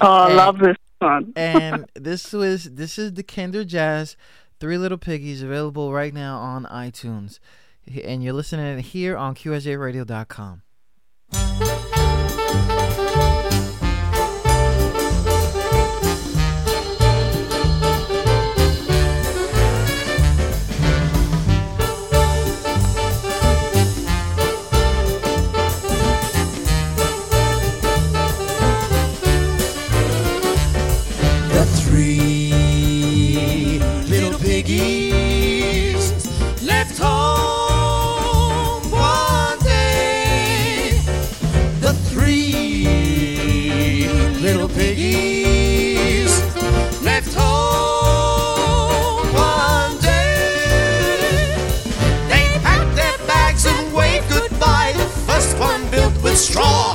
i 0.00 0.26
And- 0.28 0.36
love 0.36 0.58
this 0.58 0.76
one 0.98 1.32
and 1.36 1.86
this 1.94 2.32
was 2.32 2.64
this 2.74 2.98
is 2.98 3.12
the 3.14 3.22
Kinder 3.22 3.64
Jazz 3.64 4.16
Three 4.60 4.76
Little 4.76 4.98
Piggies 4.98 5.42
available 5.42 5.92
right 5.92 6.12
now 6.12 6.38
on 6.38 6.64
iTunes. 6.64 7.38
And 8.04 8.24
you're 8.24 8.32
listening 8.32 8.80
here 8.80 9.16
on 9.16 9.36
QSJRadio.com. 9.36 10.62
straw. 56.38 56.94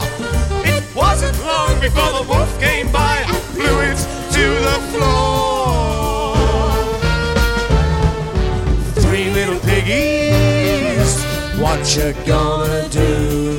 It 0.64 0.84
wasn't 0.96 1.38
long 1.46 1.80
before 1.82 2.12
the 2.18 2.24
wolf 2.30 2.58
came 2.62 2.90
by 2.92 3.18
and 3.28 3.38
blew 3.54 3.82
it 3.82 3.98
to 4.32 4.46
the 4.68 4.80
floor. 4.92 6.36
Three 9.04 9.30
little 9.32 9.60
piggies, 9.60 11.22
what 11.60 11.96
you 11.96 12.14
gonna 12.26 12.88
do? 12.90 13.58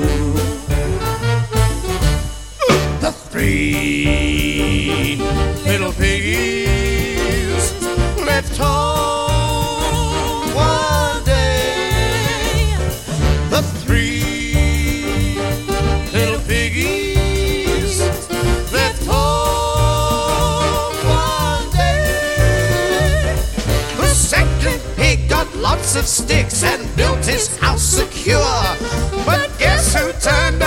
The 3.01 3.13
three 3.13 5.17
little 5.67 5.93
piggies 5.93 7.73
left 8.25 8.57
home 8.57 9.34
of 25.97 26.07
sticks 26.07 26.65
and 26.65 26.97
built 26.97 27.25
his 27.25 27.57
house 27.59 27.83
secure. 27.83 28.41
But 29.25 29.51
guess 29.59 29.95
who 29.95 30.13
turned 30.15 30.64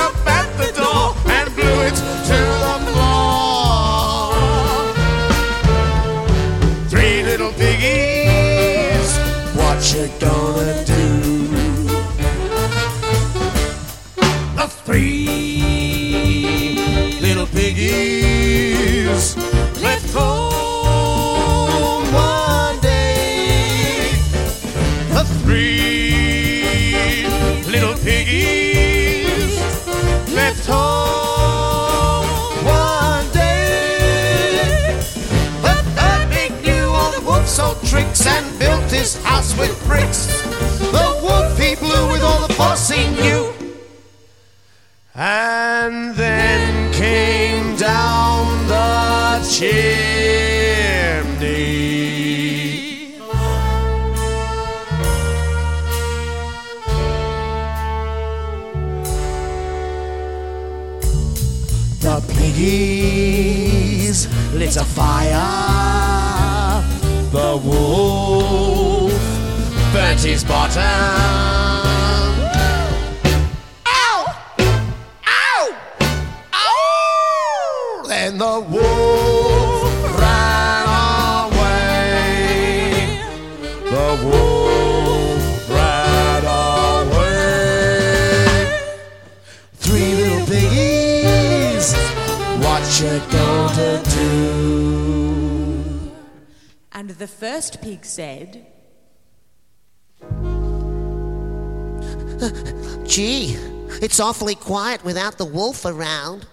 it's 104.17 104.21
awfully 104.23 104.55
quiet 104.55 105.03
without 105.03 105.37
the 105.37 105.45
wolf 105.45 105.85
around. 105.85 106.47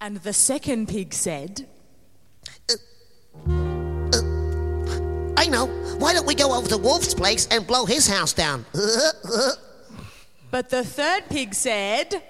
and 0.00 0.16
the 0.16 0.32
second 0.32 0.88
pig 0.88 1.12
said, 1.12 1.68
uh, 2.70 2.74
uh, 3.46 4.22
I 5.36 5.46
know. 5.50 5.66
Why 5.98 6.14
don't 6.14 6.26
we 6.26 6.34
go 6.34 6.54
over 6.54 6.66
to 6.68 6.76
the 6.76 6.82
Wolf's 6.82 7.12
place 7.12 7.46
and 7.50 7.66
blow 7.66 7.84
his 7.84 8.08
house 8.08 8.32
down? 8.32 8.64
but 10.50 10.70
the 10.70 10.82
third 10.82 11.24
pig 11.28 11.52
said, 11.52 12.22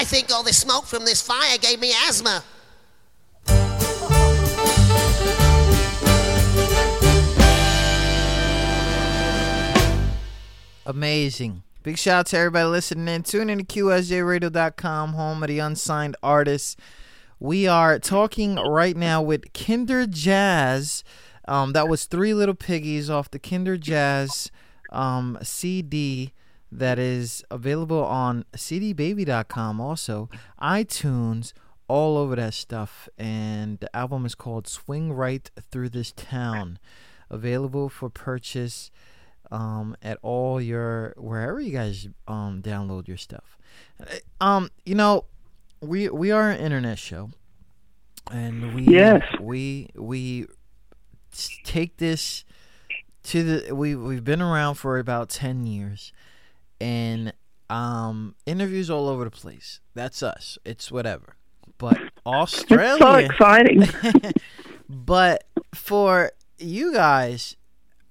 I 0.00 0.04
think 0.04 0.32
all 0.32 0.42
the 0.42 0.54
smoke 0.54 0.86
from 0.86 1.04
this 1.04 1.20
fire 1.20 1.58
gave 1.58 1.78
me 1.78 1.92
asthma. 2.08 2.42
Amazing. 10.86 11.64
Big 11.82 11.98
shout 11.98 12.20
out 12.20 12.26
to 12.28 12.38
everybody 12.38 12.66
listening 12.68 13.14
in. 13.14 13.24
Tune 13.24 13.50
in 13.50 13.58
to 13.58 13.64
QSJRadio.com, 13.64 15.12
home 15.12 15.42
of 15.42 15.48
the 15.48 15.58
unsigned 15.58 16.16
artists. 16.22 16.78
We 17.38 17.66
are 17.66 17.98
talking 17.98 18.54
right 18.56 18.96
now 18.96 19.20
with 19.20 19.52
Kinder 19.52 20.06
Jazz. 20.06 21.04
Um, 21.46 21.74
that 21.74 21.90
was 21.90 22.06
Three 22.06 22.32
Little 22.32 22.54
Piggies 22.54 23.10
off 23.10 23.30
the 23.30 23.38
Kinder 23.38 23.76
Jazz 23.76 24.50
um, 24.90 25.36
CD 25.42 26.32
that 26.72 26.98
is 26.98 27.44
available 27.50 28.04
on 28.04 28.44
cdbaby.com, 28.54 29.80
also 29.80 30.28
iTunes, 30.60 31.52
all 31.88 32.16
over 32.16 32.36
that 32.36 32.54
stuff. 32.54 33.08
And 33.18 33.78
the 33.80 33.94
album 33.96 34.24
is 34.26 34.34
called 34.34 34.68
Swing 34.68 35.12
Right 35.12 35.50
Through 35.70 35.90
This 35.90 36.12
Town. 36.12 36.78
Available 37.28 37.88
for 37.88 38.08
purchase 38.10 38.90
um, 39.52 39.96
at 40.02 40.18
all 40.22 40.60
your 40.60 41.14
wherever 41.16 41.60
you 41.60 41.72
guys 41.72 42.08
um, 42.28 42.60
download 42.62 43.08
your 43.08 43.16
stuff. 43.16 43.56
Uh, 44.00 44.44
Um, 44.44 44.70
you 44.84 44.94
know, 44.94 45.24
we 45.80 46.08
we 46.08 46.30
are 46.30 46.50
an 46.50 46.60
internet 46.60 46.98
show, 46.98 47.30
and 48.30 48.74
we 48.74 48.82
Yes. 48.82 49.22
we 49.40 49.88
we 49.94 50.46
take 51.64 51.96
this 51.98 52.44
to 53.24 53.42
the 53.42 53.74
we 53.74 53.94
we've 53.94 54.24
been 54.24 54.42
around 54.42 54.74
for 54.74 54.98
about 54.98 55.28
ten 55.28 55.66
years, 55.66 56.12
and 56.80 57.32
um, 57.68 58.34
interviews 58.46 58.90
all 58.90 59.08
over 59.08 59.24
the 59.24 59.30
place. 59.30 59.80
That's 59.94 60.22
us. 60.22 60.58
It's 60.64 60.90
whatever. 60.90 61.36
But 61.78 61.98
It's 61.98 62.10
Australia, 62.26 62.98
so 62.98 63.14
exciting. 63.16 63.88
but 64.88 65.44
for 65.74 66.32
you 66.58 66.92
guys, 66.92 67.56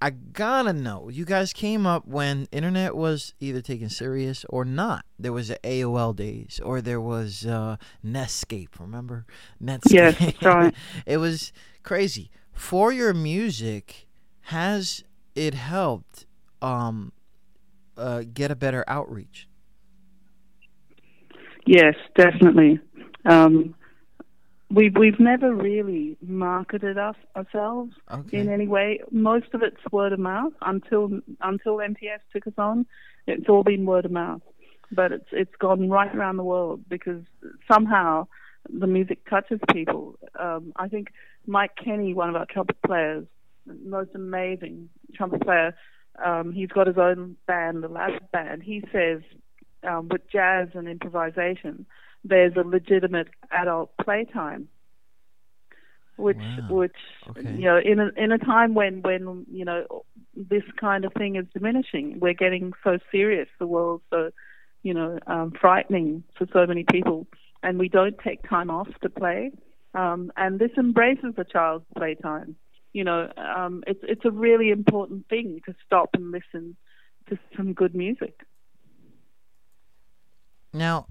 I 0.02 0.12
gotta 0.12 0.72
know. 0.72 1.10
You 1.10 1.26
guys 1.26 1.52
came 1.52 1.86
up 1.86 2.08
when 2.08 2.48
internet 2.52 2.96
was 2.96 3.34
either 3.40 3.62
taken 3.62 3.90
serious 3.90 4.46
or 4.50 4.64
not. 4.64 5.04
There 5.18 5.34
was 5.34 5.50
a 5.50 5.58
AOL 5.58 6.16
days, 6.16 6.62
or 6.64 6.82
there 6.82 7.02
was 7.02 7.46
uh, 7.46 7.76
Netscape. 8.06 8.80
Remember 8.80 9.26
Netscape? 9.62 9.92
Yes, 9.92 10.42
right. 10.42 10.74
it 11.06 11.18
was 11.18 11.52
crazy. 11.84 12.32
For 12.54 12.94
your 12.94 13.14
music, 13.14 14.08
has 14.44 15.04
it 15.36 15.54
helped 15.54 16.26
um, 16.62 17.12
uh, 18.00 18.24
get 18.34 18.52
a 18.52 18.56
better 18.56 18.84
outreach? 18.88 19.48
Yes, 21.66 21.96
definitely. 22.16 22.80
Um, 23.26 23.76
we've 24.72 24.96
we've 24.98 25.20
never 25.20 25.54
really 25.54 26.18
marketed 26.22 26.98
us 26.98 27.16
ourselves 27.36 27.94
Okay. 28.12 28.40
in 28.40 28.50
any 28.50 28.68
way. 28.68 29.02
Most 29.12 29.48
of 29.54 29.62
it's 29.62 29.78
word 29.92 30.14
of 30.14 30.20
mouth 30.20 30.54
until 30.62 31.20
until 31.42 31.82
MTS 31.82 32.22
took 32.34 32.48
us 32.48 32.54
on. 32.58 32.86
It's 33.28 33.48
all 33.50 33.64
been 33.64 33.86
word 33.86 34.06
of 34.06 34.12
mouth, 34.12 34.42
but 34.92 35.12
it's 35.12 35.28
it's 35.32 35.56
gone 35.60 35.90
right 35.90 36.14
around 36.16 36.38
the 36.38 36.44
world 36.44 36.82
because 36.90 37.24
somehow 37.72 38.28
the 38.70 38.88
music 38.88 39.30
touches 39.30 39.60
people. 39.72 40.18
Um, 40.40 40.74
I 40.76 40.88
think 40.88 41.10
Mike 41.46 41.76
Kenny, 41.76 42.14
one 42.14 42.30
of 42.30 42.36
our 42.36 42.46
trumpet 42.46 42.78
players, 42.86 43.26
most 43.86 44.12
amazing 44.16 44.90
trumpet 45.16 45.42
player. 45.42 45.76
Um, 46.24 46.52
he's 46.52 46.70
got 46.70 46.88
his 46.88 46.98
own 46.98 47.38
band, 47.48 47.84
the 47.84 47.88
Lab 47.88 48.14
Band. 48.32 48.64
He 48.64 48.84
says 48.92 49.22
um, 49.88 50.10
with 50.10 50.22
jazz 50.32 50.70
and 50.74 50.88
improvisation, 50.88 51.86
there's 52.24 52.54
a 52.58 52.68
legitimate 52.68 53.28
adult 53.52 53.92
playtime, 54.04 54.68
which 56.18 56.38
Wow. 56.60 56.68
which 56.70 56.96
Okay. 57.30 57.50
you 57.58 57.66
know 57.66 57.80
in 57.80 58.00
a 58.00 58.10
in 58.18 58.32
a 58.32 58.38
time 58.38 58.74
when 58.74 59.02
when 59.02 59.46
you 59.52 59.66
know 59.66 60.04
this 60.36 60.64
kind 60.80 61.06
of 61.06 61.14
thing 61.14 61.36
is 61.36 61.46
diminishing, 61.54 62.20
we're 62.20 62.34
getting 62.34 62.74
so 62.84 62.98
serious. 63.12 63.48
The 63.60 63.68
world's 63.68 64.04
so 64.10 64.32
you 64.84 64.94
know 64.94 65.20
um, 65.28 65.54
frightening 65.60 66.24
for 66.38 66.48
so 66.52 66.66
many 66.66 66.84
people, 66.92 67.28
and 67.64 67.80
we 67.80 67.88
don't 67.90 68.18
take 68.20 68.48
time 68.48 68.70
off 68.70 68.88
to 69.02 69.10
play. 69.10 69.52
Um, 69.94 70.32
and 70.38 70.60
this 70.60 70.72
embraces 70.78 71.34
the 71.36 71.44
child's 71.46 71.86
playtime. 71.98 72.56
You 72.94 73.04
know, 73.04 73.32
um, 73.38 73.84
it's 73.86 74.00
it's 74.04 74.26
a 74.26 74.32
really 74.32 74.70
important 74.72 75.28
thing 75.30 75.62
to 75.66 75.76
stop 75.86 76.10
and 76.14 76.32
listen 76.32 76.76
to 77.30 77.38
some 77.56 77.74
good 77.74 77.96
music. 77.96 78.42
Now, 80.74 81.08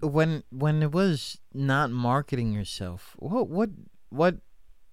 when 0.00 0.42
when 0.50 0.82
it 0.82 0.92
was 0.92 1.38
not 1.54 1.90
marketing 1.90 2.52
yourself, 2.52 3.14
what 3.18 3.48
what 3.48 3.70
what? 4.10 4.36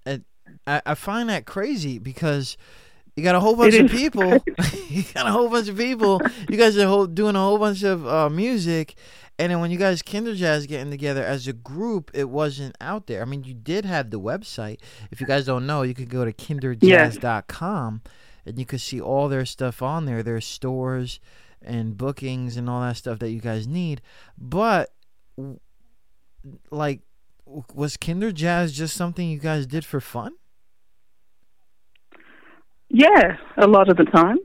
Uh, 0.05 0.17
I 0.65 0.81
I 0.85 0.93
find 0.95 1.29
that 1.29 1.45
crazy 1.45 1.97
because 1.97 2.57
you 3.17 3.23
got 3.23 3.33
a 3.33 3.39
whole 3.39 3.55
bunch 3.55 3.73
of 3.73 3.89
people. 3.89 4.31
you 4.89 5.03
got 5.15 5.25
a 5.25 5.31
whole 5.31 5.49
bunch 5.49 5.69
of 5.69 5.77
people. 5.77 6.21
You 6.47 6.55
guys 6.55 6.77
are 6.77 6.85
whole, 6.85 7.07
doing 7.07 7.35
a 7.35 7.39
whole 7.39 7.57
bunch 7.57 7.81
of 7.81 8.07
uh, 8.07 8.29
music, 8.29 8.93
and 9.39 9.51
then 9.51 9.59
when 9.59 9.71
you 9.71 9.77
guys 9.77 10.01
Kinder 10.01 10.35
Jazz 10.35 10.65
getting 10.65 10.89
together 10.89 11.23
as 11.23 11.47
a 11.47 11.53
group, 11.53 12.09
it 12.13 12.29
wasn't 12.29 12.75
out 12.81 13.07
there. 13.07 13.21
I 13.21 13.25
mean, 13.25 13.43
you 13.43 13.53
did 13.53 13.85
have 13.85 14.09
the 14.09 14.19
website. 14.19 14.79
If 15.11 15.21
you 15.21 15.27
guys 15.27 15.45
don't 15.45 15.67
know, 15.67 15.83
you 15.83 15.93
could 15.93 16.09
go 16.09 16.25
to 16.25 16.33
kinderjazz.com 16.33 18.01
and 18.45 18.59
you 18.59 18.65
could 18.65 18.81
see 18.81 18.99
all 18.99 19.29
their 19.29 19.45
stuff 19.45 19.81
on 19.81 20.05
there. 20.05 20.23
Their 20.23 20.41
stores 20.41 21.19
and 21.61 21.97
bookings 21.97 22.57
and 22.57 22.69
all 22.69 22.81
that 22.81 22.97
stuff 22.97 23.19
that 23.19 23.29
you 23.29 23.39
guys 23.39 23.67
need. 23.67 24.01
But 24.37 24.91
like 26.71 27.01
was 27.73 27.95
Kinder 27.97 28.31
Jazz 28.31 28.73
just 28.73 28.95
something 28.95 29.29
you 29.29 29.39
guys 29.39 29.67
did 29.67 29.85
for 29.85 30.01
fun? 30.01 30.33
Yeah, 32.89 33.37
a 33.57 33.67
lot 33.67 33.89
of 33.89 33.97
the 33.97 34.05
time, 34.05 34.37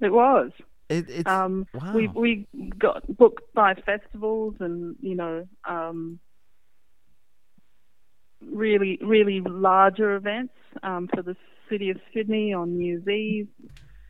it 0.00 0.12
was. 0.12 0.50
It, 0.88 1.08
it's 1.08 1.28
Um, 1.28 1.66
wow. 1.74 1.92
We 1.94 2.08
we 2.08 2.46
got 2.78 3.04
booked 3.16 3.52
by 3.54 3.74
festivals 3.74 4.54
and 4.60 4.96
you 5.00 5.16
know 5.16 5.46
um, 5.68 6.20
really 8.40 8.98
really 9.02 9.40
larger 9.40 10.14
events 10.14 10.54
um, 10.82 11.08
for 11.08 11.22
the 11.22 11.36
city 11.68 11.90
of 11.90 11.98
Sydney 12.14 12.52
on 12.52 12.78
New 12.78 13.02
Year's 13.04 13.48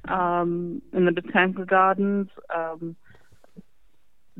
um, 0.09 0.83
in 0.93 1.05
the 1.05 1.13
Botanical 1.13 1.65
Gardens, 1.65 2.29
um, 2.55 2.97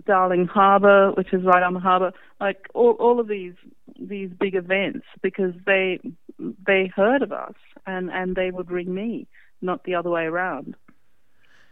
Darling 0.05 0.47
Harbour, 0.47 1.13
which 1.13 1.33
is 1.33 1.43
right 1.43 1.63
on 1.63 1.75
the 1.75 1.81
harbour. 1.81 2.13
Like 2.41 2.69
all 2.75 2.93
all 2.93 3.19
of 3.19 3.29
these 3.29 3.55
these 3.99 4.31
big 4.39 4.55
events 4.55 5.07
because 5.23 5.55
they 5.65 6.01
they 6.39 6.93
heard 6.95 7.23
of 7.23 7.33
us 7.33 7.55
and 7.87 8.11
and 8.11 8.37
they 8.37 8.51
would 8.51 8.71
ring 8.71 8.93
me, 8.93 9.27
not 9.63 9.85
the 9.85 9.95
other 9.95 10.11
way 10.11 10.25
around. 10.25 10.77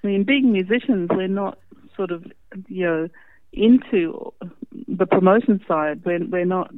I 0.05 0.09
mean, 0.09 0.25
being 0.25 0.53
musicians, 0.53 1.09
we're 1.11 1.29
not 1.29 1.59
sort 1.97 2.11
of, 2.11 2.25
you 2.69 2.85
know, 2.85 3.09
into 3.53 4.33
the 4.89 5.07
promotion 5.07 5.61
side. 5.67 6.05
We're 6.05 6.25
we're 6.27 6.45
not 6.45 6.73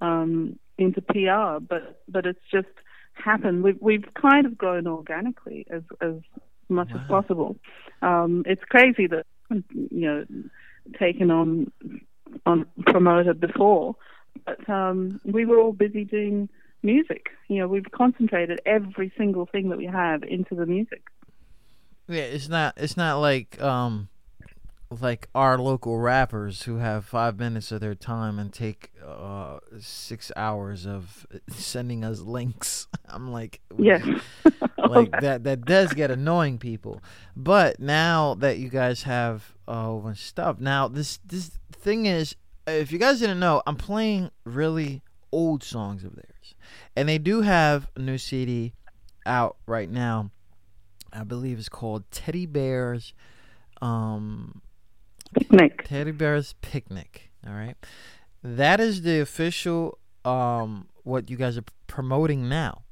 um, 0.00 0.58
into 0.76 1.00
PR, 1.00 1.64
but 1.64 2.02
but 2.08 2.26
it's 2.26 2.40
just 2.50 2.68
happened. 3.12 3.62
We've 3.62 3.78
we've 3.80 4.04
kind 4.20 4.46
of 4.46 4.58
grown 4.58 4.86
organically 4.86 5.66
as 5.70 5.82
as 6.00 6.14
much 6.68 6.90
as 6.92 7.00
possible. 7.08 7.56
Um, 8.02 8.42
it's 8.46 8.64
crazy 8.64 9.06
that 9.06 9.26
you 9.50 9.88
know 9.90 10.24
taken 10.98 11.30
on 11.30 11.70
on 12.44 12.66
promoter 12.86 13.34
before, 13.34 13.94
but 14.44 14.68
um, 14.68 15.20
we 15.24 15.44
were 15.44 15.60
all 15.60 15.72
busy 15.72 16.04
doing 16.04 16.48
music. 16.82 17.28
You 17.48 17.60
know, 17.60 17.68
we've 17.68 17.90
concentrated 17.92 18.60
every 18.66 19.12
single 19.16 19.46
thing 19.46 19.68
that 19.68 19.78
we 19.78 19.86
have 19.86 20.22
into 20.24 20.54
the 20.54 20.66
music. 20.66 21.02
Yeah, 22.08 22.22
it's 22.22 22.48
not. 22.48 22.74
It's 22.76 22.96
not 22.96 23.18
like 23.20 23.60
um, 23.60 24.08
like 25.00 25.28
our 25.34 25.58
local 25.58 25.98
rappers 25.98 26.62
who 26.62 26.76
have 26.76 27.04
five 27.04 27.38
minutes 27.38 27.72
of 27.72 27.80
their 27.80 27.94
time 27.94 28.38
and 28.38 28.52
take 28.52 28.92
uh, 29.04 29.58
six 29.80 30.30
hours 30.36 30.86
of 30.86 31.26
sending 31.50 32.04
us 32.04 32.20
links. 32.20 32.86
I'm 33.08 33.32
like, 33.32 33.60
Yes. 33.76 34.04
like 34.78 35.10
that 35.20 35.44
that 35.44 35.64
does 35.64 35.92
get 35.92 36.10
annoying 36.10 36.58
people. 36.58 37.00
But 37.36 37.80
now 37.80 38.34
that 38.34 38.58
you 38.58 38.68
guys 38.68 39.02
have 39.02 39.54
a 39.66 39.82
whole 39.82 40.00
bunch 40.00 40.18
stuff, 40.18 40.60
now 40.60 40.88
this 40.88 41.18
this 41.26 41.58
thing 41.72 42.06
is, 42.06 42.36
if 42.66 42.92
you 42.92 42.98
guys 42.98 43.18
didn't 43.20 43.40
know, 43.40 43.62
I'm 43.66 43.76
playing 43.76 44.30
really 44.44 45.02
old 45.32 45.64
songs 45.64 46.04
of 46.04 46.14
theirs, 46.14 46.54
and 46.94 47.08
they 47.08 47.18
do 47.18 47.40
have 47.42 47.88
a 47.96 48.00
new 48.00 48.18
CD 48.18 48.74
out 49.24 49.56
right 49.66 49.90
now. 49.90 50.30
I 51.16 51.24
believe 51.24 51.58
it's 51.58 51.68
called 51.68 52.04
Teddy 52.10 52.46
Bears. 52.46 53.14
Um, 53.80 54.60
Picnic. 55.34 55.84
Teddy 55.84 56.12
Bear's 56.12 56.54
Picnic. 56.62 57.30
All 57.46 57.52
right, 57.54 57.76
that 58.42 58.80
is 58.80 59.02
the 59.02 59.20
official 59.20 59.98
um 60.24 60.88
what 61.04 61.30
you 61.30 61.36
guys 61.36 61.56
are 61.56 61.64
promoting 61.86 62.48
now. 62.48 62.82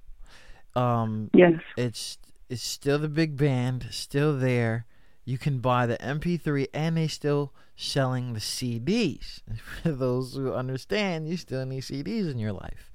Um, 0.76 1.30
Yes. 1.34 1.60
it's 1.76 2.18
it's 2.48 2.62
still 2.62 2.98
the 2.98 3.08
big 3.08 3.36
band, 3.36 3.86
still 3.90 4.36
there. 4.38 4.86
You 5.24 5.38
can 5.38 5.58
buy 5.60 5.86
the 5.86 5.96
MP3, 5.98 6.66
and 6.74 6.96
they 6.98 7.08
still 7.08 7.52
selling 7.76 8.34
the 8.34 8.40
CDs. 8.40 9.40
For 9.82 9.90
those 9.92 10.34
who 10.34 10.52
understand, 10.52 11.28
you 11.28 11.36
still 11.38 11.64
need 11.64 11.82
CDs 11.82 12.30
in 12.30 12.38
your 12.38 12.52
life. 12.52 12.90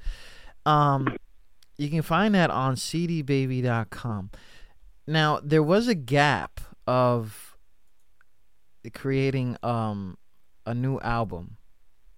Um, 0.66 1.18
you 1.78 1.90
can 1.90 2.04
find 2.04 2.36
that 2.36 2.52
on 2.52 2.76
CDBaby.com. 2.76 4.30
Now 5.10 5.40
there 5.44 5.64
was 5.64 5.88
a 5.88 5.96
gap 5.96 6.62
of 6.86 7.58
creating 8.94 9.58
um 9.64 10.18
a 10.68 10.74
new 10.76 11.00
album, 11.00 11.58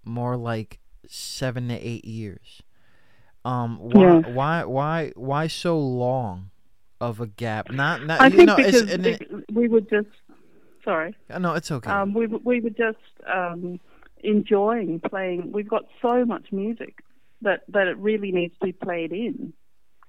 more 0.04 0.36
like 0.36 0.80
seven 1.08 1.70
to 1.70 1.76
eight 1.76 2.04
years. 2.04 2.62
Um, 3.46 3.78
why, 3.80 4.20
why, 4.20 4.64
why, 4.66 5.12
why 5.16 5.48
so 5.48 5.80
long 5.80 6.52
of 7.00 7.20
a 7.22 7.28
gap? 7.28 7.72
Not, 7.72 8.06
not 8.06 8.22
I 8.22 8.28
you 8.28 8.38
think 8.38 8.48
know, 8.48 8.58
because 8.58 8.82
it- 8.82 9.52
we 9.52 9.68
were 9.70 9.82
just 9.82 10.10
sorry. 10.84 11.16
no, 11.40 11.54
it's 11.54 11.72
okay. 11.72 11.90
Um, 11.90 12.14
we 12.14 12.28
we 12.28 12.60
were 12.60 12.70
just 12.72 12.98
um, 13.26 13.80
enjoying 14.22 15.00
playing. 15.00 15.54
We've 15.54 15.68
got 15.70 15.86
so 16.02 16.26
much 16.26 16.52
music 16.52 17.04
that 17.42 17.62
that 17.70 17.88
it 17.88 17.98
really 17.98 18.34
needs 18.34 18.54
to 18.60 18.66
be 18.68 18.74
played 18.74 19.14
in, 19.14 19.54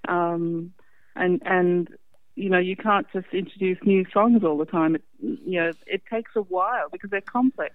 um, 0.08 0.72
and 1.14 1.40
and 1.46 1.88
you 2.34 2.48
know 2.48 2.58
you 2.58 2.76
can't 2.76 3.06
just 3.12 3.26
introduce 3.32 3.78
new 3.84 4.04
songs 4.12 4.42
all 4.44 4.58
the 4.58 4.66
time. 4.66 4.94
It 4.94 5.02
you 5.20 5.60
know 5.60 5.72
it 5.86 6.02
takes 6.10 6.32
a 6.36 6.42
while 6.42 6.88
because 6.90 7.10
they're 7.10 7.20
complex. 7.20 7.74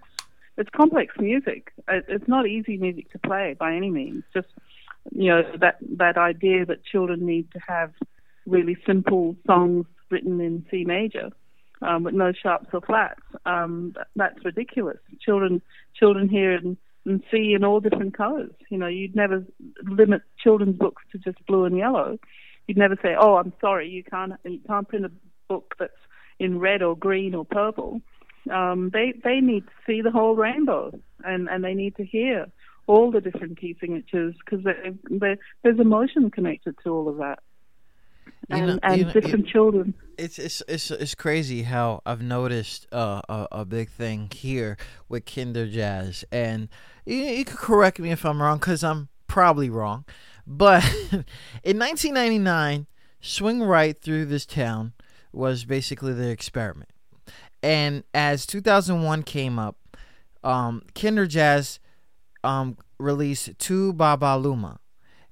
It's 0.58 0.70
complex 0.76 1.16
music. 1.20 1.72
It's 1.88 2.28
not 2.28 2.48
easy 2.48 2.78
music 2.78 3.12
to 3.12 3.20
play 3.20 3.56
by 3.58 3.76
any 3.76 3.92
means. 3.92 4.24
Just 4.34 4.48
you 5.12 5.30
know 5.30 5.44
that 5.60 5.78
that 5.98 6.18
idea 6.18 6.66
that 6.66 6.84
children 6.84 7.26
need 7.26 7.52
to 7.52 7.60
have 7.68 7.94
really 8.46 8.78
simple 8.86 9.36
songs 9.46 9.86
written 10.10 10.40
in 10.42 10.66
C 10.72 10.86
major 10.86 11.32
um, 11.82 12.04
with 12.04 12.14
no 12.14 12.32
sharps 12.32 12.70
or 12.74 12.82
flats. 12.82 13.22
Um, 13.46 13.94
that, 13.96 14.08
that's 14.16 14.46
ridiculous. 14.46 14.98
Children, 15.22 15.62
children 15.96 16.30
hear 16.30 16.54
and, 16.56 16.78
and 17.06 17.24
see 17.32 17.54
in 17.54 17.64
all 17.64 17.80
different 17.80 18.16
colours. 18.16 18.52
You 18.70 18.78
know, 18.78 18.88
you'd 18.88 19.16
never 19.16 19.46
limit 19.84 20.22
children's 20.42 20.78
books 20.78 21.04
to 21.12 21.18
just 21.18 21.46
blue 21.46 21.66
and 21.66 21.78
yellow. 21.78 22.18
You'd 22.68 22.78
never 22.78 22.98
say, 23.02 23.16
"Oh, 23.18 23.36
I'm 23.38 23.54
sorry, 23.62 23.90
you 23.90 24.04
can't 24.04 24.34
you 24.44 24.60
can't 24.68 24.88
print 24.88 25.06
a 25.06 25.12
book 25.48 25.76
that's 25.80 25.94
in 26.40 26.60
red 26.60 26.82
or 26.82 26.96
green 26.98 27.34
or 27.36 27.46
purple." 27.46 28.02
Um, 28.52 28.90
they 28.94 29.14
they 29.24 29.40
need 29.42 29.64
to 29.66 29.72
see 29.86 30.02
the 30.02 30.12
whole 30.12 30.36
rainbow, 30.36 30.92
and 31.24 31.48
and 31.50 31.64
they 31.64 31.74
need 31.74 31.96
to 31.98 32.06
hear 32.06 32.48
all 32.88 33.12
the 33.12 33.20
different 33.22 33.60
key 33.60 33.76
signatures 33.80 34.34
because 34.46 34.64
there's 35.64 35.80
emotion 35.80 36.32
connected 36.32 36.76
to 36.84 36.90
all 36.90 37.10
of 37.10 37.18
that, 37.18 37.40
You 38.50 38.56
and 38.58 38.68
know- 38.68 38.80
and 38.84 38.98
you 39.00 39.06
know- 39.06 39.12
different 39.14 39.48
children. 39.48 39.94
it's 40.18 40.40
it's 40.40 40.62
it's 40.68 40.92
it's 40.92 41.16
crazy 41.16 41.64
how 41.64 42.02
I've 42.06 42.22
noticed 42.22 42.88
uh, 42.94 43.22
a 43.30 43.48
a 43.52 43.66
big 43.66 43.90
thing 43.90 44.30
here 44.34 44.78
with 45.10 45.26
Kinder 45.26 45.68
Jazz, 45.68 46.24
and 46.32 46.70
you, 47.06 47.18
you 47.18 47.46
could 47.46 47.58
correct 47.58 48.00
me 48.00 48.12
if 48.12 48.26
I'm 48.26 48.42
wrong 48.42 48.58
because 48.58 48.84
I'm 48.84 49.10
probably 49.28 49.70
wrong, 49.70 50.06
but 50.48 50.84
in 51.64 51.78
1999, 51.78 52.88
Swing 53.22 53.62
Right 53.64 54.00
Through 54.02 54.26
This 54.26 54.46
Town 54.46 54.94
was 55.34 55.66
basically 55.66 56.14
the 56.14 56.30
experiment, 56.30 56.90
and 57.62 58.04
as 58.14 58.46
2001 58.46 59.24
came 59.24 59.60
up, 59.60 59.76
um, 60.44 60.82
Kinder 60.96 61.28
Jazz 61.28 61.80
um 62.44 62.78
released 63.00 63.50
Tu 63.60 63.94
Baba 63.94 64.38
Luma, 64.38 64.80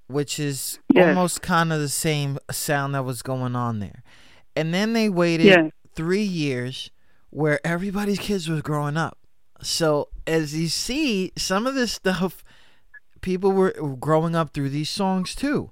which 0.08 0.40
is 0.40 0.80
Yes. 0.94 1.08
almost 1.08 1.42
kind 1.42 1.74
of 1.74 1.80
the 1.80 1.90
same 1.90 2.38
sound 2.52 2.94
that 2.96 3.04
was 3.04 3.22
going 3.22 3.56
on 3.56 3.80
there. 3.80 4.04
And 4.56 4.74
then 4.74 4.94
they 4.94 5.10
waited 5.10 5.48
Yeah. 5.48 5.70
three 5.96 6.24
years 6.24 6.90
where 7.32 7.60
everybody's 7.66 8.20
kids 8.20 8.48
was 8.48 8.62
growing 8.62 8.96
up. 8.98 9.18
So 9.62 10.10
as 10.28 10.56
you 10.56 10.68
see, 10.70 11.32
some 11.38 11.68
of 11.68 11.76
this 11.76 11.92
stuff 11.92 12.44
people 13.26 13.52
were 13.52 13.72
growing 14.00 14.36
up 14.36 14.54
through 14.54 14.70
these 14.70 14.90
songs 14.90 15.36
too. 15.36 15.72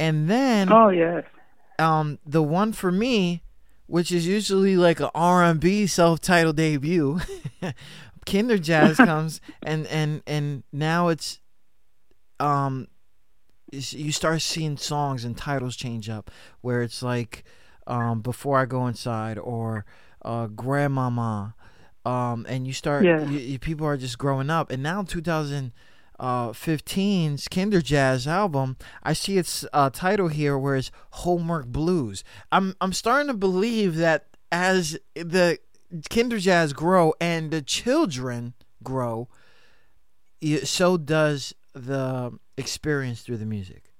And 0.00 0.28
then 0.30 0.72
Oh 0.72 0.88
yes. 0.88 1.24
um 1.78 2.18
the 2.24 2.42
one 2.42 2.72
for 2.72 2.90
me, 2.90 3.42
which 3.86 4.10
is 4.10 4.26
usually 4.26 4.76
like 4.76 5.00
a 5.00 5.10
R&B 5.14 5.86
self-titled 5.86 6.56
debut, 6.56 7.20
Kinder 8.26 8.56
Jazz 8.58 8.96
comes 9.10 9.40
and 9.62 9.86
and 9.88 10.22
and 10.26 10.62
now 10.72 11.08
it's 11.08 11.40
um 12.40 12.88
you 13.72 14.12
start 14.12 14.40
seeing 14.42 14.76
songs 14.76 15.24
and 15.24 15.36
titles 15.36 15.76
change 15.76 16.08
up 16.08 16.30
where 16.60 16.82
it's 16.82 17.02
like 17.02 17.44
um 17.86 18.20
before 18.20 18.58
I 18.58 18.64
go 18.64 18.86
inside 18.86 19.38
or 19.38 19.84
uh 20.22 20.46
grandmama 20.46 21.54
um 22.04 22.46
and 22.48 22.66
you 22.66 22.72
start 22.72 23.04
Yeah. 23.04 23.24
you, 23.26 23.38
you- 23.38 23.58
people 23.58 23.86
are 23.86 23.96
just 23.96 24.18
growing 24.18 24.50
up 24.50 24.70
and 24.70 24.82
now 24.82 25.02
2000 25.02 25.72
uh 26.18 26.50
15's 26.50 27.48
Kinder 27.48 27.80
Jazz 27.80 28.26
album, 28.26 28.76
I 29.02 29.12
see 29.12 29.38
its 29.38 29.64
uh, 29.72 29.90
title 29.90 30.28
here 30.28 30.58
where 30.58 30.76
it's 30.76 30.90
Homework 31.10 31.66
Blues. 31.66 32.24
I'm 32.50 32.74
I'm 32.80 32.92
starting 32.92 33.28
to 33.28 33.34
believe 33.34 33.96
that 33.96 34.26
as 34.50 34.98
the 35.14 35.58
Kinder 36.10 36.38
Jazz 36.38 36.72
grow 36.72 37.14
and 37.20 37.50
the 37.50 37.62
children 37.62 38.54
grow, 38.82 39.28
so 40.64 40.96
does 40.96 41.54
the 41.74 42.38
experience 42.56 43.22
through 43.22 43.38
the 43.38 43.46
music. 43.46 43.92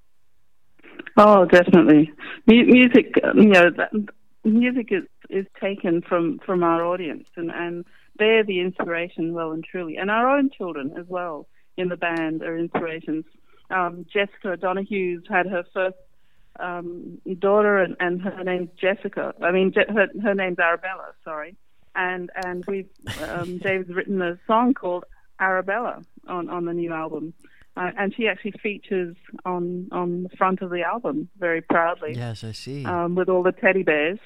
Oh, 1.17 1.45
definitely. 1.47 2.13
Mu- 2.47 2.67
music, 2.67 3.15
um, 3.25 3.39
you 3.39 3.49
know, 3.49 3.71
music 4.45 4.89
is 4.91 5.05
is 5.31 5.47
taken 5.61 6.03
from 6.03 6.39
from 6.45 6.63
our 6.63 6.85
audience, 6.85 7.29
and 7.37 7.51
and 7.51 7.85
they're 8.19 8.45
the 8.45 8.61
inspiration, 8.61 9.33
well 9.33 9.53
and 9.53 9.65
truly, 9.65 9.97
and 9.97 10.11
our 10.11 10.29
own 10.29 10.51
children 10.51 10.93
as 10.99 11.07
well 11.09 11.47
in 11.77 11.89
the 11.89 11.97
band 11.97 12.43
are 12.43 12.57
inspirations. 12.57 13.25
Um, 13.71 14.07
Jessica 14.13 14.57
Donahue's 14.57 15.23
had 15.29 15.47
her 15.47 15.65
first 15.75 15.97
um, 16.61 17.19
daughter, 17.39 17.79
and, 17.79 17.97
and 18.01 18.23
her 18.23 18.45
name's 18.45 18.71
Jessica. 18.81 19.35
I 19.43 19.51
mean, 19.51 19.73
Je- 19.73 19.93
her 19.93 20.09
her 20.23 20.35
name's 20.35 20.59
Arabella. 20.59 21.13
Sorry, 21.25 21.57
and 21.95 22.31
and 22.45 22.65
we've 22.67 22.89
um, 23.29 23.59
David's 23.63 23.91
written 23.95 24.23
a 24.23 24.39
song 24.47 24.73
called 24.75 25.05
Arabella 25.41 26.03
on 26.29 26.49
on 26.49 26.65
the 26.65 26.73
new 26.73 26.93
album. 26.93 27.35
Uh, 27.79 27.91
and 27.99 28.15
she 28.17 28.27
actually 28.27 28.53
features 28.63 29.15
on 29.45 29.87
on 29.93 30.23
the 30.23 30.31
front 30.39 30.63
of 30.63 30.71
the 30.71 30.81
album 30.83 31.29
very 31.39 31.61
proudly 31.61 32.15
Yes, 32.15 32.43
I 32.43 32.53
see. 32.53 32.87
um, 32.87 33.15
with 33.15 33.29
all 33.29 33.43
the 33.43 33.53
teddy 33.53 33.83
bears. 33.83 34.19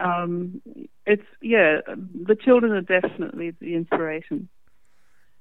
Um, 0.00 0.60
it's 1.06 1.22
yeah, 1.40 1.78
the 1.86 2.34
children 2.34 2.72
are 2.72 2.80
definitely 3.00 3.52
the 3.60 3.74
inspiration. 3.76 4.48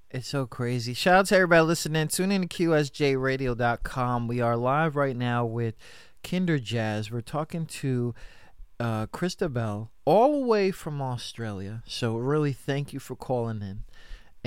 It's 0.10 0.30
so 0.30 0.46
crazy. 0.46 0.94
Shout 0.94 1.16
out 1.16 1.26
to 1.28 1.36
everybody 1.36 1.64
listening. 1.64 2.08
Tune 2.08 2.32
in 2.32 2.48
to 2.48 2.48
QSJRadio.com. 2.48 4.28
We 4.30 4.40
are 4.40 4.56
live 4.56 4.96
right 4.96 5.16
now 5.16 5.44
with 5.46 5.76
Kinder 6.24 6.60
Jazz. 6.60 7.12
We're 7.12 7.20
talking 7.20 7.66
to 7.66 8.16
uh, 8.80 9.08
Christabel 9.08 9.90
all 10.06 10.40
the 10.40 10.48
way 10.48 10.72
from 10.72 11.02
Australia. 11.02 11.84
So, 11.86 12.16
really, 12.16 12.54
thank 12.54 12.94
you 12.94 13.00
for 13.00 13.18
calling 13.18 13.62
in. 13.62 13.84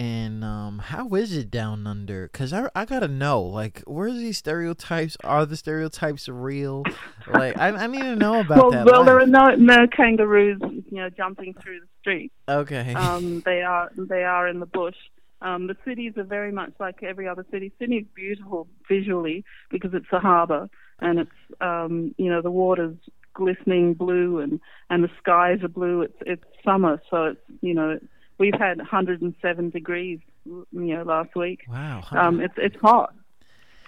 And 0.02 0.42
um, 0.42 0.78
how 0.78 1.10
is 1.10 1.36
it 1.36 1.50
down 1.50 1.86
under? 1.86 2.28
Because 2.28 2.54
I, 2.54 2.70
I 2.74 2.86
got 2.86 3.00
to 3.00 3.08
know, 3.08 3.42
like, 3.42 3.82
where's 3.86 4.14
these 4.14 4.38
stereotypes? 4.38 5.18
Are 5.24 5.44
the 5.44 5.58
stereotypes 5.58 6.26
real? 6.26 6.84
Like, 7.30 7.58
I, 7.58 7.68
I 7.68 7.86
need 7.86 8.00
to 8.00 8.16
know 8.16 8.40
about 8.40 8.56
well, 8.56 8.70
that. 8.70 8.86
well, 8.86 9.04
there 9.04 9.20
are 9.20 9.26
no 9.26 9.54
no 9.56 9.86
kangaroos, 9.86 10.58
you 10.62 10.84
know, 10.92 11.10
jumping 11.10 11.52
through 11.52 11.80
the 11.80 11.86
street. 12.00 12.32
Okay. 12.48 12.94
Um, 12.94 13.42
they 13.44 13.60
are 13.60 13.92
they 13.94 14.24
are 14.24 14.48
in 14.48 14.58
the 14.58 14.64
bush. 14.64 14.96
Um, 15.42 15.66
the 15.66 15.76
cities 15.84 16.14
are 16.16 16.24
very 16.24 16.52
much 16.52 16.72
like 16.78 17.02
every 17.02 17.26
other 17.26 17.46
city. 17.50 17.72
Sydney's 17.78 18.06
beautiful 18.14 18.68
visually 18.88 19.44
because 19.70 19.94
it's 19.94 20.12
a 20.12 20.20
harbour 20.20 20.68
and 21.00 21.20
it's 21.20 21.30
um, 21.60 22.14
you 22.18 22.30
know 22.30 22.42
the 22.42 22.50
water's 22.50 22.96
glistening 23.34 23.94
blue 23.94 24.38
and 24.40 24.60
and 24.88 25.04
the 25.04 25.10
skies 25.18 25.62
are 25.62 25.68
blue. 25.68 26.02
It's 26.02 26.18
it's 26.20 26.44
summer, 26.64 27.00
so 27.10 27.26
it's 27.26 27.40
you 27.60 27.74
know 27.74 27.98
we've 28.38 28.58
had 28.58 28.78
107 28.78 29.70
degrees, 29.70 30.18
you 30.44 30.66
know, 30.72 31.02
last 31.02 31.34
week. 31.36 31.64
Wow. 31.68 32.04
Um, 32.10 32.40
it's 32.40 32.54
it's 32.56 32.76
hot. 32.80 33.14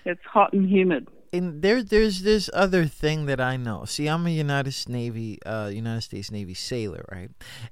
It's 0.04 0.24
hot 0.24 0.52
and 0.52 0.68
humid. 0.68 1.08
And 1.32 1.62
there 1.62 1.82
there's 1.82 2.22
this 2.22 2.50
other 2.52 2.86
thing 2.86 3.26
that 3.26 3.40
I 3.40 3.56
know. 3.56 3.84
See, 3.84 4.06
I'm 4.08 4.26
a 4.26 4.30
United 4.30 4.72
States 4.72 4.88
Navy, 4.88 5.38
uh, 5.44 5.70
United 5.72 6.02
States 6.02 6.30
Navy 6.30 6.54
sailor, 6.54 7.04
right? 7.10 7.30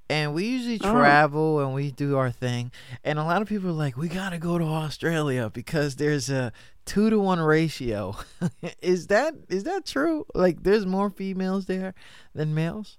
And 0.08 0.32
we 0.34 0.46
usually 0.46 0.80
Oh. 0.82 0.90
travel 0.92 1.61
and 1.61 1.74
we 1.74 1.90
do 1.90 2.16
our 2.16 2.30
thing. 2.30 2.72
And 3.04 3.18
a 3.18 3.24
lot 3.24 3.42
of 3.42 3.48
people 3.48 3.68
are 3.70 3.72
like, 3.72 3.96
we 3.96 4.08
gotta 4.08 4.38
go 4.38 4.58
to 4.58 4.64
Australia 4.64 5.50
because 5.52 5.96
there's 5.96 6.30
a 6.30 6.52
two 6.86 7.11
to 7.11 7.18
one 7.20 7.40
ratio. 7.40 8.16
is 8.82 9.08
that 9.08 9.34
is 9.48 9.64
that 9.64 9.84
true? 9.84 10.24
Like, 10.34 10.62
there's 10.62 10.86
more 10.86 11.11
females 11.11 11.66
there 11.66 11.94
than 12.34 12.54
males? 12.54 12.96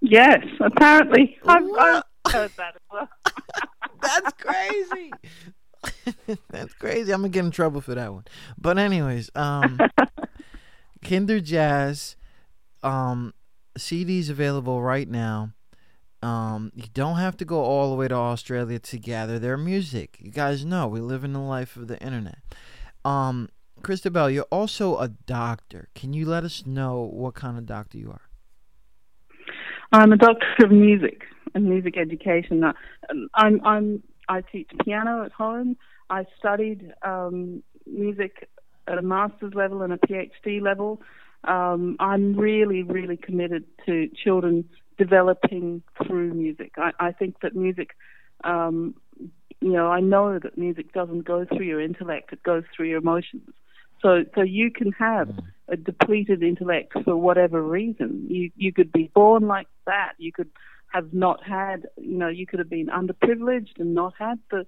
Yes, 0.00 0.44
apparently. 0.60 1.38
I've, 1.46 1.64
I've 1.78 2.02
heard 2.30 2.50
that 2.58 2.74
as 2.76 2.82
well. 2.92 3.08
That's 4.02 4.32
crazy. 4.34 5.12
That's 6.50 6.74
crazy. 6.74 7.12
I'm 7.12 7.20
gonna 7.20 7.28
get 7.28 7.44
in 7.44 7.50
trouble 7.50 7.80
for 7.80 7.94
that 7.94 8.12
one. 8.12 8.24
But 8.58 8.78
anyways, 8.78 9.30
um 9.34 9.78
Kinder 11.06 11.40
Jazz, 11.40 12.16
um, 12.82 13.32
CDs 13.78 14.28
available 14.28 14.82
right 14.82 15.08
now. 15.08 15.52
Um, 16.22 16.72
you 16.74 16.86
don't 16.94 17.18
have 17.18 17.36
to 17.36 17.44
go 17.44 17.62
all 17.62 17.90
the 17.90 17.96
way 17.96 18.08
to 18.08 18.14
Australia 18.14 18.78
to 18.80 18.98
gather 18.98 19.38
their 19.38 19.56
music. 19.56 20.16
You 20.20 20.32
guys 20.32 20.64
know 20.64 20.88
we 20.88 21.00
live 21.00 21.22
in 21.22 21.32
the 21.32 21.40
life 21.40 21.76
of 21.76 21.86
the 21.86 22.00
internet. 22.02 22.38
Um, 23.04 23.50
Christabel, 23.82 24.30
you're 24.30 24.44
also 24.50 24.96
a 24.98 25.08
doctor. 25.08 25.88
Can 25.94 26.12
you 26.12 26.26
let 26.26 26.42
us 26.42 26.66
know 26.66 27.08
what 27.12 27.34
kind 27.34 27.58
of 27.58 27.66
doctor 27.66 27.98
you 27.98 28.10
are? 28.10 28.22
I'm 29.92 30.12
a 30.12 30.16
doctor 30.16 30.46
of 30.64 30.72
music 30.72 31.22
and 31.54 31.68
music 31.68 31.96
education. 31.96 32.64
I'm 33.34 33.60
I'm 33.64 34.02
I 34.28 34.40
teach 34.40 34.70
piano 34.84 35.24
at 35.24 35.32
home. 35.32 35.76
I 36.10 36.24
studied 36.38 36.92
um, 37.02 37.62
music 37.86 38.48
at 38.86 38.98
a 38.98 39.02
master's 39.02 39.54
level 39.54 39.82
and 39.82 39.92
a 39.92 39.98
PhD 39.98 40.60
level. 40.60 41.00
Um, 41.44 41.96
I'm 42.00 42.36
really 42.36 42.82
really 42.82 43.16
committed 43.16 43.64
to 43.86 44.08
children 44.08 44.64
developing 44.98 45.82
through 46.06 46.34
music. 46.34 46.72
I, 46.76 46.92
I 46.98 47.12
think 47.12 47.40
that 47.40 47.54
music. 47.54 47.90
Um, 48.44 48.94
you 49.60 49.72
know, 49.72 49.88
I 49.88 50.00
know 50.00 50.38
that 50.38 50.58
music 50.58 50.92
doesn't 50.92 51.24
go 51.24 51.44
through 51.44 51.66
your 51.66 51.80
intellect; 51.80 52.32
it 52.32 52.42
goes 52.42 52.64
through 52.74 52.88
your 52.88 52.98
emotions. 52.98 53.48
So, 54.02 54.24
so 54.34 54.42
you 54.42 54.70
can 54.70 54.92
have 54.92 55.30
a 55.68 55.76
depleted 55.76 56.42
intellect 56.42 56.92
for 57.04 57.16
whatever 57.16 57.62
reason. 57.62 58.26
You 58.28 58.50
you 58.56 58.72
could 58.72 58.92
be 58.92 59.10
born 59.14 59.46
like 59.46 59.68
that. 59.86 60.12
You 60.18 60.32
could 60.32 60.50
have 60.88 61.12
not 61.12 61.42
had, 61.44 61.88
you 61.96 62.16
know, 62.16 62.28
you 62.28 62.46
could 62.46 62.58
have 62.58 62.70
been 62.70 62.86
underprivileged 62.86 63.78
and 63.78 63.94
not 63.94 64.14
had 64.18 64.38
the 64.50 64.66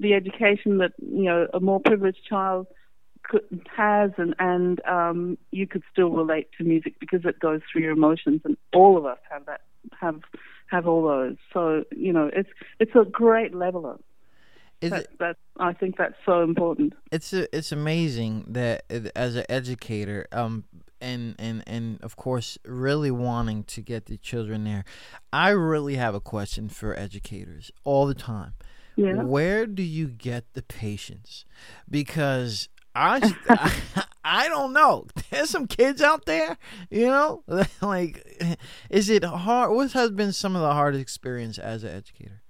the 0.00 0.14
education 0.14 0.78
that 0.78 0.92
you 0.98 1.24
know 1.24 1.48
a 1.52 1.60
more 1.60 1.80
privileged 1.80 2.24
child 2.28 2.66
could, 3.24 3.42
has, 3.76 4.10
and 4.16 4.34
and 4.38 4.80
um, 4.86 5.38
you 5.50 5.66
could 5.66 5.82
still 5.92 6.10
relate 6.10 6.48
to 6.58 6.64
music 6.64 6.94
because 7.00 7.24
it 7.24 7.38
goes 7.40 7.60
through 7.70 7.82
your 7.82 7.92
emotions, 7.92 8.40
and 8.44 8.56
all 8.72 8.96
of 8.96 9.04
us 9.04 9.18
have 9.30 9.46
that 9.46 9.62
have 10.00 10.20
have 10.66 10.86
all 10.86 11.02
those. 11.06 11.36
So 11.52 11.84
you 11.94 12.12
know, 12.12 12.30
it's 12.32 12.50
it's 12.78 12.94
a 12.94 13.04
great 13.04 13.54
leveler. 13.54 13.98
Is 14.80 14.90
That, 14.90 15.00
it 15.02 15.18
that 15.18 15.36
I 15.58 15.72
think 15.72 15.96
that's 15.96 16.14
so 16.24 16.42
important. 16.42 16.94
it's 17.10 17.32
a, 17.32 17.54
it's 17.56 17.72
amazing 17.72 18.44
that 18.48 18.84
as 19.16 19.34
an 19.34 19.44
educator 19.48 20.26
um 20.30 20.64
and 21.00 21.34
and 21.38 21.62
and 21.66 22.00
of 22.02 22.16
course 22.16 22.58
really 22.64 23.10
wanting 23.10 23.62
to 23.64 23.80
get 23.80 24.06
the 24.06 24.16
children 24.16 24.64
there 24.64 24.84
i 25.32 25.48
really 25.50 25.94
have 25.96 26.14
a 26.14 26.20
question 26.20 26.68
for 26.68 26.98
educators 26.98 27.70
all 27.84 28.06
the 28.06 28.14
time 28.14 28.54
Yeah. 28.96 29.22
where 29.22 29.66
do 29.66 29.82
you 29.82 30.08
get 30.08 30.44
the 30.54 30.62
patience 30.62 31.44
because 31.90 32.68
I, 32.94 33.32
I 33.48 34.04
I 34.24 34.48
don't 34.48 34.72
know. 34.74 35.06
There's 35.30 35.48
some 35.48 35.66
kids 35.66 36.02
out 36.02 36.26
there, 36.26 36.58
you 36.90 37.06
know, 37.06 37.44
like 37.80 38.26
is 38.90 39.08
it 39.08 39.24
hard? 39.24 39.70
What 39.70 39.92
has 39.92 40.10
been 40.10 40.32
some 40.32 40.54
of 40.56 40.60
the 40.62 40.72
hardest 40.74 41.00
experience 41.00 41.58
as 41.58 41.82
an 41.84 41.90
educator? 41.90 42.42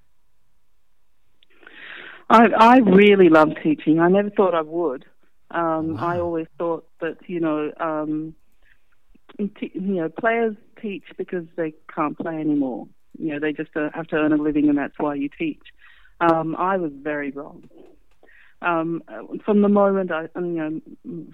I 2.30 2.46
I 2.58 2.76
really 2.78 3.28
love 3.28 3.50
teaching. 3.62 4.00
I 4.00 4.08
never 4.08 4.30
thought 4.30 4.54
I 4.54 4.62
would. 4.62 5.04
Um, 5.50 5.96
I 5.98 6.18
always 6.18 6.46
thought 6.58 6.87
that 7.00 7.18
you 7.26 7.40
know, 7.40 7.72
um, 7.80 8.34
t- 9.38 9.72
you 9.74 9.80
know, 9.80 10.08
players 10.08 10.56
teach 10.80 11.04
because 11.16 11.46
they 11.56 11.74
can't 11.94 12.18
play 12.18 12.36
anymore. 12.36 12.88
You 13.18 13.34
know, 13.34 13.40
they 13.40 13.52
just 13.52 13.76
uh, 13.76 13.90
have 13.94 14.06
to 14.08 14.16
earn 14.16 14.32
a 14.32 14.36
living, 14.36 14.68
and 14.68 14.78
that's 14.78 14.98
why 14.98 15.14
you 15.14 15.28
teach. 15.36 15.62
Um, 16.20 16.56
I 16.56 16.76
was 16.76 16.92
very 16.94 17.30
wrong. 17.30 17.68
Um, 18.60 19.04
uh, 19.06 19.22
from 19.44 19.62
the 19.62 19.68
moment 19.68 20.10
I, 20.10 20.22
you 20.36 20.40
know, 20.40 20.80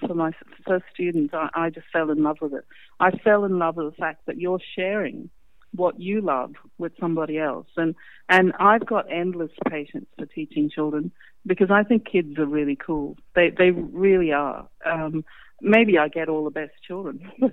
for 0.06 0.14
my 0.14 0.32
first 0.66 0.84
students, 0.92 1.32
I, 1.32 1.48
I 1.54 1.70
just 1.70 1.86
fell 1.92 2.10
in 2.10 2.22
love 2.22 2.38
with 2.40 2.52
it. 2.52 2.64
I 3.00 3.12
fell 3.12 3.44
in 3.44 3.58
love 3.58 3.76
with 3.76 3.90
the 3.94 3.96
fact 3.96 4.26
that 4.26 4.38
you're 4.38 4.60
sharing 4.76 5.30
what 5.74 5.98
you 5.98 6.20
love 6.20 6.52
with 6.78 6.92
somebody 7.00 7.38
else, 7.38 7.66
and 7.76 7.94
and 8.28 8.52
I've 8.58 8.86
got 8.86 9.10
endless 9.10 9.50
patience 9.68 10.06
for 10.18 10.26
teaching 10.26 10.70
children 10.70 11.10
because 11.46 11.70
I 11.70 11.82
think 11.82 12.06
kids 12.10 12.38
are 12.38 12.46
really 12.46 12.76
cool. 12.76 13.16
They 13.34 13.50
they 13.50 13.70
really 13.70 14.32
are. 14.32 14.68
Um, 14.84 15.24
maybe 15.60 15.98
I 15.98 16.08
get 16.08 16.28
all 16.28 16.44
the 16.44 16.50
best 16.50 16.72
children. 16.86 17.30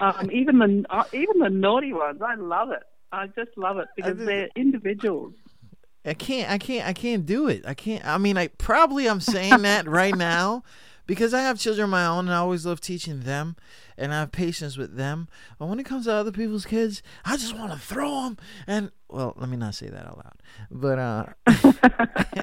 um, 0.00 0.30
even 0.32 0.58
the 0.58 0.84
uh, 0.90 1.04
even 1.12 1.38
the 1.40 1.50
naughty 1.50 1.92
ones, 1.92 2.20
I 2.22 2.34
love 2.34 2.70
it. 2.70 2.82
I 3.12 3.26
just 3.28 3.56
love 3.56 3.78
it 3.78 3.88
because 3.96 4.16
just- 4.16 4.26
they're 4.26 4.48
individuals. 4.56 5.34
I 6.06 6.12
can't, 6.12 6.50
I 6.50 6.58
can't, 6.58 6.86
I 6.86 6.92
can't 6.92 7.24
do 7.24 7.48
it. 7.48 7.64
I 7.66 7.72
can't. 7.72 8.04
I 8.04 8.18
mean, 8.18 8.36
I 8.36 8.48
probably 8.48 9.08
I'm 9.08 9.20
saying 9.20 9.62
that 9.62 9.88
right 9.88 10.14
now 10.14 10.62
because 11.06 11.32
I 11.32 11.40
have 11.40 11.58
children 11.58 11.84
of 11.84 11.90
my 11.90 12.06
own, 12.06 12.26
and 12.26 12.34
I 12.34 12.38
always 12.38 12.66
love 12.66 12.80
teaching 12.80 13.20
them, 13.20 13.56
and 13.96 14.12
I 14.12 14.20
have 14.20 14.32
patience 14.32 14.76
with 14.76 14.96
them. 14.96 15.28
But 15.58 15.66
when 15.66 15.80
it 15.80 15.84
comes 15.86 16.04
to 16.04 16.12
other 16.12 16.32
people's 16.32 16.66
kids, 16.66 17.02
I 17.24 17.36
just 17.36 17.56
want 17.56 17.72
to 17.72 17.78
throw 17.78 18.24
them. 18.24 18.38
And 18.66 18.90
well, 19.08 19.34
let 19.38 19.48
me 19.48 19.56
not 19.56 19.74
say 19.74 19.88
that 19.88 20.06
out 20.06 20.18
loud. 20.18 20.42
But 20.70 20.98
uh, 20.98 22.42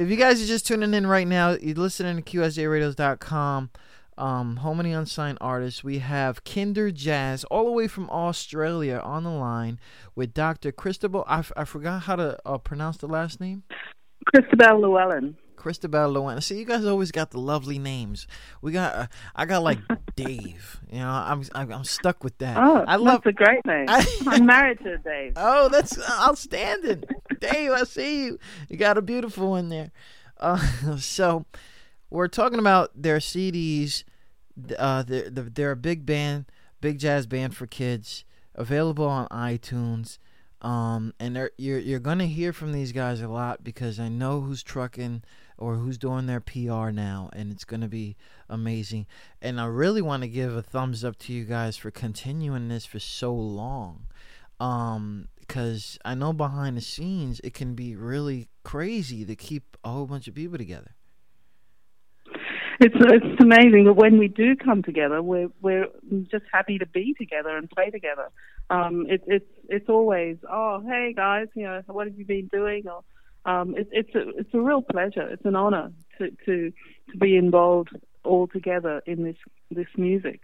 if 0.00 0.08
you 0.08 0.16
guys 0.16 0.42
are 0.42 0.46
just 0.46 0.66
tuning 0.66 0.94
in 0.94 1.06
right 1.06 1.28
now, 1.28 1.50
you're 1.60 1.74
listening 1.74 2.22
to 2.22 2.22
QSJRadios.com. 2.22 3.70
Um, 4.16 4.56
Home 4.56 4.80
and 4.80 4.94
Unsigned 4.94 5.36
Artists. 5.42 5.84
We 5.84 5.98
have 5.98 6.42
Kinder 6.42 6.90
Jazz, 6.90 7.44
all 7.44 7.66
the 7.66 7.72
way 7.72 7.86
from 7.86 8.08
Australia, 8.08 8.98
on 9.04 9.24
the 9.24 9.30
line 9.30 9.78
with 10.14 10.32
Dr. 10.32 10.72
Christabel. 10.72 11.24
I, 11.26 11.40
f- 11.40 11.52
I 11.54 11.64
forgot 11.64 12.02
how 12.02 12.16
to 12.16 12.38
uh, 12.46 12.56
pronounce 12.58 12.96
the 12.96 13.08
last 13.08 13.42
name. 13.42 13.62
Christabel 14.26 14.80
Llewellyn. 14.80 15.36
Christabel 15.60 16.14
Lowen. 16.14 16.42
See, 16.42 16.58
you 16.58 16.64
guys 16.64 16.86
always 16.86 17.12
got 17.12 17.30
the 17.32 17.38
lovely 17.38 17.78
names. 17.78 18.26
We 18.62 18.72
got, 18.72 18.94
uh, 18.94 19.06
I 19.36 19.44
got 19.44 19.62
like 19.62 19.78
Dave. 20.16 20.80
You 20.90 21.00
know, 21.00 21.10
I'm, 21.10 21.44
I'm, 21.54 21.84
stuck 21.84 22.24
with 22.24 22.38
that. 22.38 22.56
Oh, 22.56 22.82
I 22.88 22.96
love. 22.96 23.22
that's 23.22 23.26
a 23.26 23.32
great 23.32 23.64
name. 23.66 23.84
I- 23.88 24.06
I'm 24.26 24.46
married 24.46 24.78
to 24.80 24.96
Dave. 24.98 25.34
Oh, 25.36 25.68
that's 25.68 25.98
outstanding, 26.10 27.04
Dave. 27.40 27.72
I 27.72 27.84
see 27.84 28.24
you. 28.24 28.38
You 28.68 28.78
got 28.78 28.96
a 28.96 29.02
beautiful 29.02 29.50
one 29.50 29.68
there. 29.68 29.92
Uh, 30.38 30.96
so, 30.98 31.44
we're 32.08 32.28
talking 32.28 32.58
about 32.58 32.90
their 32.94 33.18
CDs. 33.18 34.04
Uh, 34.78 35.02
they're, 35.02 35.28
they're 35.30 35.70
a 35.72 35.76
big 35.76 36.06
band, 36.06 36.46
big 36.80 36.98
jazz 36.98 37.26
band 37.26 37.54
for 37.54 37.66
kids, 37.66 38.24
available 38.54 39.06
on 39.06 39.28
iTunes. 39.28 40.18
Um, 40.62 41.14
and 41.18 41.36
you're 41.56 41.78
you're 41.78 42.00
gonna 42.00 42.26
hear 42.26 42.52
from 42.52 42.72
these 42.72 42.92
guys 42.92 43.22
a 43.22 43.28
lot 43.28 43.64
because 43.64 43.98
I 43.98 44.08
know 44.08 44.42
who's 44.42 44.62
trucking 44.62 45.22
or 45.60 45.76
who's 45.76 45.98
doing 45.98 46.26
their 46.26 46.40
PR 46.40 46.90
now, 46.90 47.30
and 47.32 47.52
it's 47.52 47.64
gonna 47.64 47.88
be 47.88 48.16
amazing. 48.48 49.06
And 49.40 49.60
I 49.60 49.66
really 49.66 50.02
want 50.02 50.22
to 50.22 50.28
give 50.28 50.56
a 50.56 50.62
thumbs 50.62 51.04
up 51.04 51.18
to 51.20 51.32
you 51.32 51.44
guys 51.44 51.76
for 51.76 51.90
continuing 51.90 52.68
this 52.68 52.86
for 52.86 52.98
so 52.98 53.32
long 53.32 54.06
um 54.60 55.26
because 55.40 55.98
i 56.04 56.14
know 56.14 56.32
behind 56.32 56.76
the 56.76 56.82
scenes 56.82 57.40
it 57.42 57.54
can 57.54 57.74
be 57.74 57.96
really 57.96 58.48
crazy 58.62 59.24
to 59.24 59.34
keep 59.34 59.76
a 59.82 59.88
whole 59.88 60.06
bunch 60.06 60.28
of 60.28 60.34
people 60.34 60.58
together 60.58 60.94
It's 62.80 62.94
it's 62.98 63.42
amazing 63.42 63.84
that 63.84 63.92
when 63.92 64.16
we 64.16 64.28
do 64.28 64.56
come 64.56 64.82
together, 64.82 65.22
we're 65.22 65.50
we're 65.60 65.88
just 66.30 66.44
happy 66.50 66.78
to 66.78 66.86
be 66.86 67.14
together 67.18 67.54
and 67.54 67.68
play 67.68 67.90
together. 67.90 68.30
Um, 68.70 69.04
it, 69.06 69.22
it's 69.26 69.44
it's 69.68 69.88
always 69.90 70.38
oh 70.50 70.82
hey 70.88 71.12
guys, 71.14 71.48
you 71.54 71.64
know 71.64 71.82
what 71.88 72.06
have 72.06 72.18
you 72.18 72.24
been 72.24 72.48
doing? 72.50 72.88
Or 72.88 73.04
um, 73.44 73.74
it, 73.76 73.88
it's 73.92 74.14
a 74.14 74.28
it's 74.38 74.54
a 74.54 74.60
real 74.60 74.82
pleasure. 74.82 75.28
It's 75.28 75.44
an 75.44 75.56
honor 75.56 75.92
to 76.18 76.30
to 76.46 76.72
to 77.10 77.18
be 77.18 77.36
involved 77.36 77.90
all 78.24 78.46
together 78.46 79.02
in 79.06 79.24
this 79.24 79.36
this 79.70 79.88
music. 79.96 80.42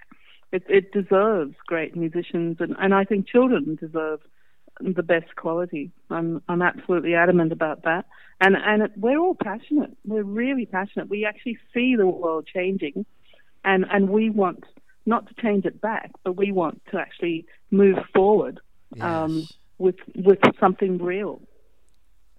It 0.52 0.64
it 0.68 0.92
deserves 0.92 1.54
great 1.66 1.96
musicians, 1.96 2.56
and 2.60 2.74
and 2.78 2.94
I 2.94 3.04
think 3.04 3.28
children 3.28 3.76
deserve 3.80 4.20
the 4.80 5.02
best 5.02 5.36
quality. 5.36 5.90
I'm 6.10 6.42
I'm 6.48 6.62
absolutely 6.62 7.14
adamant 7.14 7.52
about 7.52 7.82
that. 7.84 8.06
And 8.40 8.56
and 8.56 8.82
it, 8.82 8.92
we're 8.96 9.18
all 9.18 9.36
passionate. 9.36 9.96
We're 10.04 10.22
really 10.22 10.66
passionate. 10.66 11.08
We 11.08 11.24
actually 11.24 11.58
see 11.74 11.96
the 11.96 12.06
world 12.06 12.46
changing, 12.52 13.04
and 13.64 13.84
and 13.90 14.08
we 14.08 14.30
want 14.30 14.64
not 15.04 15.28
to 15.28 15.34
change 15.40 15.64
it 15.66 15.80
back, 15.80 16.10
but 16.24 16.36
we 16.36 16.50
want 16.50 16.82
to 16.90 16.98
actually 16.98 17.46
move 17.70 17.98
forward. 18.14 18.60
Um, 19.00 19.46
with 19.78 19.96
with 20.14 20.38
something 20.58 20.98
real. 20.98 21.40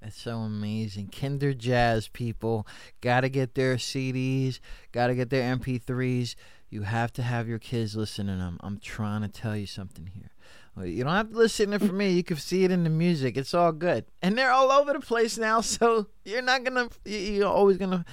It's 0.07 0.21
so 0.21 0.37
amazing. 0.37 1.09
Kinder 1.09 1.53
Jazz 1.53 2.07
people 2.07 2.65
got 3.01 3.21
to 3.21 3.29
get 3.29 3.55
their 3.55 3.75
CDs, 3.75 4.61
got 4.93 5.07
to 5.07 5.15
get 5.15 5.29
their 5.29 5.53
MP3s. 5.57 6.35
You 6.69 6.83
have 6.83 7.11
to 7.13 7.23
have 7.23 7.49
your 7.49 7.59
kids 7.59 7.93
listen 7.93 8.27
to 8.27 8.35
them. 8.37 8.57
I'm 8.61 8.79
trying 8.79 9.21
to 9.23 9.27
tell 9.27 9.57
you 9.57 9.65
something 9.65 10.07
here. 10.07 10.31
You 10.85 11.03
don't 11.03 11.13
have 11.13 11.31
to 11.31 11.37
listen 11.37 11.71
to 11.71 11.75
it 11.75 11.81
from 11.81 11.97
me. 11.97 12.11
You 12.11 12.23
can 12.23 12.37
see 12.37 12.63
it 12.63 12.71
in 12.71 12.85
the 12.85 12.89
music. 12.89 13.35
It's 13.35 13.53
all 13.53 13.73
good. 13.73 14.05
And 14.21 14.37
they're 14.37 14.51
all 14.51 14.71
over 14.71 14.93
the 14.93 15.01
place 15.01 15.37
now, 15.37 15.59
so 15.75 16.07
you're 16.23 16.41
not 16.41 16.63
going 16.63 16.89
to, 16.89 17.09
you're 17.09 17.47
always 17.49 17.77
going 17.77 17.91
to. 17.91 18.05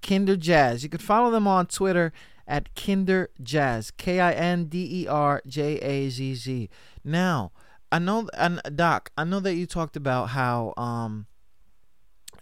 Kinder 0.00 0.36
Jazz. 0.36 0.82
You 0.82 0.90
can 0.90 1.00
follow 1.00 1.30
them 1.30 1.48
on 1.48 1.66
Twitter 1.66 2.12
at 2.46 2.74
Kinder 2.74 3.30
Jazz. 3.42 3.90
K 3.90 4.20
I 4.20 4.32
N 4.32 4.66
D 4.66 5.02
E 5.02 5.06
R 5.08 5.42
J 5.46 5.78
A 5.78 6.10
Z 6.10 6.34
Z. 6.34 6.68
Now, 7.02 7.52
I 7.90 7.98
know, 7.98 8.28
and 8.36 8.60
Doc, 8.74 9.10
I 9.16 9.24
know 9.24 9.40
that 9.40 9.54
you 9.54 9.66
talked 9.66 9.96
about 9.96 10.30
how 10.30 10.74
um, 10.76 11.26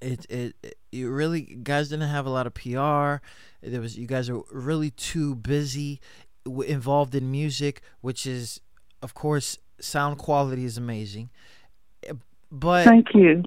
it 0.03 0.27
it, 0.31 0.57
it 0.63 0.79
you 0.91 1.11
really 1.11 1.43
guys 1.63 1.89
didn't 1.89 2.09
have 2.09 2.27
a 2.27 2.31
lot 2.31 2.47
of 2.47 2.55
PR. 2.55 3.25
There 3.63 3.81
was 3.81 3.97
you 3.97 4.07
guys 4.07 4.29
are 4.29 4.43
really 4.51 4.91
too 4.91 5.35
busy 5.37 6.01
w- 6.45 6.69
involved 6.71 7.15
in 7.15 7.31
music, 7.31 7.83
which 8.01 8.27
is 8.27 8.61
of 9.03 9.15
course 9.15 9.59
sound 9.81 10.19
quality 10.19 10.65
is 10.65 10.77
amazing, 10.79 11.31
but 12.51 12.85
Thank 12.85 13.15
you. 13.15 13.43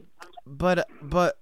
but 0.46 0.88
but 1.02 1.38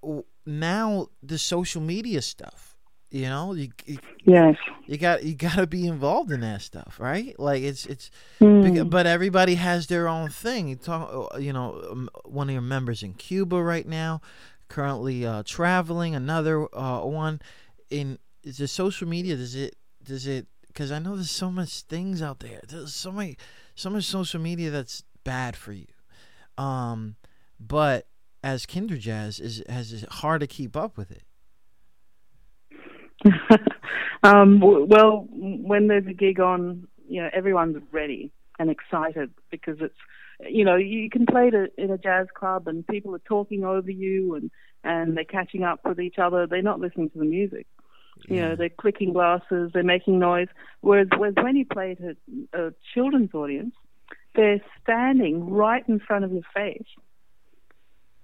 now 0.45 1.07
the 1.21 1.37
social 1.37 1.81
media 1.81 2.21
stuff, 2.21 2.75
you 3.11 3.23
know, 3.27 3.53
you 3.53 3.69
you, 3.85 3.97
Yes. 4.25 4.55
you 4.87 4.97
got 4.97 5.23
you 5.23 5.35
got 5.35 5.55
to 5.55 5.67
be 5.67 5.85
involved 5.87 6.31
in 6.31 6.41
that 6.41 6.61
stuff, 6.61 6.97
right? 6.99 7.37
Like 7.39 7.61
it's 7.63 7.85
it's 7.85 8.09
Mm. 8.41 8.89
But 8.89 9.05
everybody 9.05 9.55
has 9.55 9.87
their 9.87 10.07
own 10.07 10.29
thing. 10.29 10.67
You 10.67 10.75
talk, 10.75 11.39
you 11.39 11.53
know, 11.53 12.07
one 12.25 12.49
of 12.49 12.53
your 12.53 12.61
members 12.61 13.03
in 13.03 13.13
Cuba 13.13 13.61
right 13.61 13.87
now, 13.87 14.21
currently 14.73 15.23
uh, 15.23 15.43
traveling. 15.45 16.15
Another 16.15 16.67
uh, 16.75 17.01
one 17.01 17.39
in 17.91 18.17
is 18.43 18.59
it 18.59 18.67
social 18.67 19.07
media? 19.07 19.35
Does 19.35 19.55
it 19.55 19.75
does 20.03 20.25
it? 20.25 20.47
Because 20.67 20.91
I 20.91 20.97
know 20.97 21.15
there's 21.15 21.29
so 21.29 21.51
much 21.51 21.81
things 21.81 22.21
out 22.23 22.39
there. 22.39 22.61
There's 22.67 22.95
so 22.95 23.11
many 23.11 23.37
so 23.75 23.91
much 23.91 24.05
social 24.05 24.41
media 24.41 24.71
that's 24.71 25.03
bad 25.23 25.55
for 25.55 25.73
you. 25.73 25.85
Um, 26.57 27.15
but 27.59 28.07
as 28.43 28.65
Kinder 28.65 28.97
Jazz 28.97 29.39
is 29.39 29.63
has 29.69 29.93
it 29.93 30.09
hard 30.09 30.41
to 30.41 30.47
keep 30.47 30.75
up 30.75 30.97
with 30.97 31.11
it. 31.11 31.23
um, 34.23 34.59
well, 34.59 35.27
when 35.29 35.87
there's 35.87 36.07
a 36.07 36.13
gig 36.13 36.39
on, 36.39 36.87
you 37.07 37.21
know, 37.21 37.29
everyone's 37.31 37.77
ready 37.91 38.31
and 38.59 38.69
excited 38.69 39.31
because 39.49 39.77
it's, 39.79 39.95
you 40.47 40.65
know, 40.65 40.75
you 40.75 41.09
can 41.09 41.25
play 41.25 41.49
it 41.53 41.73
in 41.77 41.91
a 41.91 41.97
jazz 41.97 42.27
club 42.33 42.67
and 42.67 42.85
people 42.87 43.15
are 43.15 43.19
talking 43.19 43.63
over 43.63 43.91
you 43.91 44.35
and 44.35 44.51
and 44.85 45.15
they're 45.15 45.23
catching 45.23 45.63
up 45.63 45.79
with 45.85 45.99
each 45.99 46.17
other. 46.17 46.45
They're 46.45 46.61
not 46.61 46.81
listening 46.81 47.09
to 47.11 47.19
the 47.19 47.25
music. 47.25 47.65
You 48.27 48.41
know, 48.41 48.51
mm. 48.51 48.57
they're 48.57 48.69
clicking 48.69 49.13
glasses, 49.13 49.71
they're 49.73 49.83
making 49.83 50.19
noise. 50.19 50.47
Whereas, 50.81 51.07
whereas 51.17 51.35
when 51.41 51.55
you 51.55 51.65
play 51.65 51.95
to 51.95 52.15
a 52.53 52.73
children's 52.93 53.33
audience, 53.33 53.73
they're 54.35 54.61
standing 54.81 55.49
right 55.49 55.83
in 55.87 55.99
front 55.99 56.25
of 56.25 56.31
your 56.31 56.43
face 56.53 56.85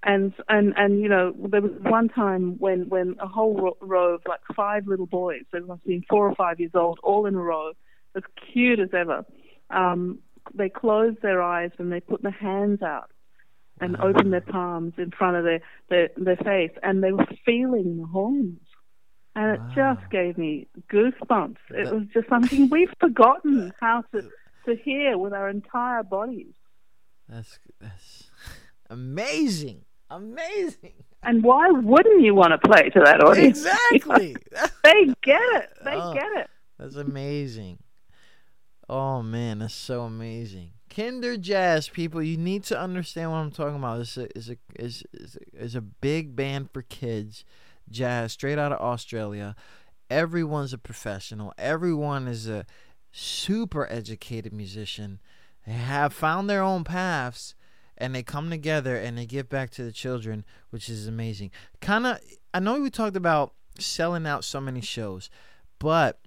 and 0.03 0.33
and 0.47 0.73
and 0.77 1.01
you 1.01 1.09
know 1.09 1.33
there 1.49 1.61
was 1.61 1.71
one 1.81 2.07
time 2.07 2.57
when 2.59 2.87
when 2.89 3.15
a 3.19 3.27
whole 3.27 3.75
row 3.81 4.15
of 4.15 4.21
like 4.27 4.39
five 4.55 4.87
little 4.87 5.05
boys 5.05 5.41
they 5.51 5.59
must 5.59 5.81
have 5.81 5.87
been 5.87 6.03
four 6.09 6.27
or 6.27 6.35
five 6.35 6.59
years 6.59 6.71
old 6.73 6.99
all 7.03 7.25
in 7.25 7.35
a 7.35 7.41
row 7.41 7.71
as 8.15 8.23
cute 8.51 8.79
as 8.79 8.89
ever 8.93 9.25
um 9.69 10.19
they 10.53 10.69
closed 10.69 11.21
their 11.21 11.41
eyes 11.41 11.71
and 11.77 11.91
they 11.91 11.99
put 11.99 12.21
their 12.23 12.31
hands 12.31 12.81
out 12.81 13.11
and 13.81 13.95
opened 14.01 14.33
their 14.33 14.41
palms 14.41 14.93
in 14.97 15.11
front 15.11 15.37
of 15.37 15.43
their 15.43 15.61
their, 15.89 16.09
their 16.17 16.37
face 16.37 16.71
and 16.83 17.03
they 17.03 17.11
were 17.11 17.27
feeling 17.45 17.97
the 17.97 18.05
horns 18.07 18.59
and 19.35 19.51
it 19.55 19.61
just 19.75 20.01
gave 20.11 20.37
me 20.37 20.67
goosebumps 20.91 21.57
it 21.69 21.93
was 21.93 22.03
just 22.13 22.27
something 22.29 22.67
we've 22.69 22.91
forgotten 22.99 23.71
how 23.79 24.03
to 24.13 24.21
to 24.65 24.75
hear 24.83 25.17
with 25.17 25.33
our 25.33 25.49
entire 25.49 26.03
bodies 26.03 26.53
That's 27.27 27.59
that's 27.79 28.31
amazing, 28.89 29.85
amazing. 30.09 30.93
and 31.23 31.43
why 31.43 31.69
wouldn't 31.69 32.21
you 32.21 32.33
want 32.35 32.51
to 32.51 32.57
play 32.67 32.89
to 32.89 32.99
that 33.05 33.23
audience 33.23 33.65
Exactly. 33.65 34.35
They 34.83 35.05
get 35.21 35.41
it. 35.41 35.69
They 35.85 35.91
Oh. 35.95 36.13
get 36.13 36.31
it. 36.35 36.49
That's 36.79 36.95
amazing. 36.95 37.77
Oh 38.89 39.21
man, 39.21 39.59
that's 39.59 39.75
so 39.75 40.01
amazing. 40.01 40.71
Kinder 40.89 41.37
Jazz 41.37 41.87
people, 41.87 42.23
you 42.23 42.37
need 42.37 42.63
to 42.65 42.79
understand 42.79 43.31
what 43.31 43.37
I'm 43.37 43.51
talking 43.51 43.75
about. 43.75 44.01
It's 44.01 44.17
a 44.17 44.35
is 44.35 44.49
a 44.49 44.57
is 44.75 45.03
is 45.13 45.37
a, 45.37 45.63
is 45.63 45.75
a 45.75 45.81
big 45.81 46.35
band 46.35 46.71
for 46.71 46.81
kids, 46.81 47.45
jazz 47.89 48.33
straight 48.33 48.57
out 48.57 48.71
of 48.71 48.79
Australia. 48.79 49.55
Everyone's 50.09 50.73
a 50.73 50.79
professional. 50.79 51.53
Everyone 51.59 52.27
is 52.27 52.47
a 52.47 52.65
super 53.11 53.87
educated 53.91 54.51
musician. 54.53 55.19
They 55.67 55.73
have 55.73 56.11
found 56.11 56.49
their 56.49 56.63
own 56.63 56.83
paths 56.83 57.53
and 57.95 58.15
they 58.15 58.23
come 58.23 58.49
together 58.49 58.95
and 58.95 59.19
they 59.19 59.27
give 59.27 59.49
back 59.49 59.69
to 59.71 59.83
the 59.83 59.91
children, 59.91 60.45
which 60.71 60.89
is 60.89 61.07
amazing. 61.07 61.51
Kind 61.79 62.07
of 62.07 62.19
I 62.55 62.59
know 62.59 62.81
we 62.81 62.89
talked 62.89 63.15
about 63.15 63.53
selling 63.77 64.25
out 64.25 64.43
so 64.43 64.59
many 64.59 64.81
shows, 64.81 65.29
but 65.77 66.19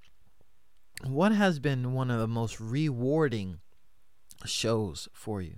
what 1.07 1.33
has 1.33 1.59
been 1.59 1.93
one 1.93 2.11
of 2.11 2.19
the 2.19 2.29
most 2.29 2.61
rewarding 2.61 3.59
shows 4.45 5.09
for 5.13 5.41
you? 5.43 5.57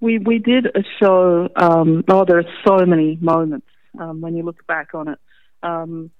We 0.00 0.18
we 0.18 0.38
did 0.38 0.66
a 0.66 0.82
show. 0.98 1.48
Um, 1.56 2.04
oh, 2.08 2.24
there 2.24 2.38
are 2.38 2.50
so 2.66 2.86
many 2.86 3.18
moments 3.20 3.66
um, 3.98 4.20
when 4.20 4.34
you 4.34 4.42
look 4.42 4.66
back 4.66 4.94
on 4.94 5.08
it. 5.08 5.18
Um, 5.62 6.10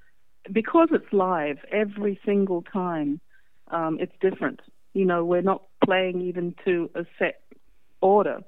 because 0.52 0.88
it's 0.92 1.12
live 1.12 1.58
every 1.70 2.20
single 2.24 2.62
time, 2.62 3.20
um, 3.70 3.98
it's 4.00 4.12
different. 4.20 4.61
You 4.92 5.04
know, 5.04 5.24
we're 5.24 5.42
not 5.42 5.62
playing 5.84 6.20
even 6.22 6.54
to 6.64 6.90
a 6.94 7.04
set 7.18 7.42
order. 8.00 8.40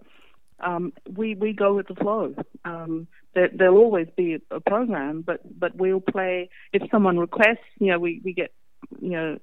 Um, 0.60 0.92
we 1.16 1.34
we 1.34 1.52
go 1.52 1.74
with 1.74 1.88
the 1.88 1.94
flow. 1.94 2.34
Um, 2.64 3.08
there, 3.34 3.48
there'll 3.52 3.78
always 3.78 4.08
be 4.16 4.34
a, 4.34 4.56
a 4.56 4.60
program, 4.60 5.22
but 5.22 5.40
but 5.58 5.74
we'll 5.76 6.00
play 6.00 6.50
if 6.72 6.82
someone 6.90 7.18
requests. 7.18 7.64
You 7.78 7.92
know, 7.92 7.98
we 7.98 8.20
we 8.24 8.32
get 8.32 8.52
you 9.00 9.10
know 9.10 9.38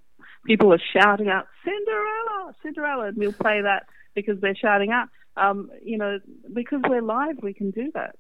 people 0.46 0.74
are 0.74 0.82
shouting 0.94 1.30
out 1.30 1.48
Cinderella, 1.64 2.56
Cinderella, 2.64 3.08
and 3.08 3.18
we'll 3.18 3.34
play 3.34 3.62
that 3.62 3.86
because 4.16 4.40
they're 4.42 4.56
shouting 4.56 4.92
out. 4.92 5.10
Um, 5.38 5.70
you 5.84 5.98
know, 5.98 6.20
because 6.54 6.82
we're 6.88 7.02
live, 7.02 7.38
we 7.42 7.54
can 7.54 7.72
do 7.72 7.92
that. 7.94 8.16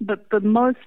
But 0.00 0.26
the 0.30 0.40
most, 0.40 0.78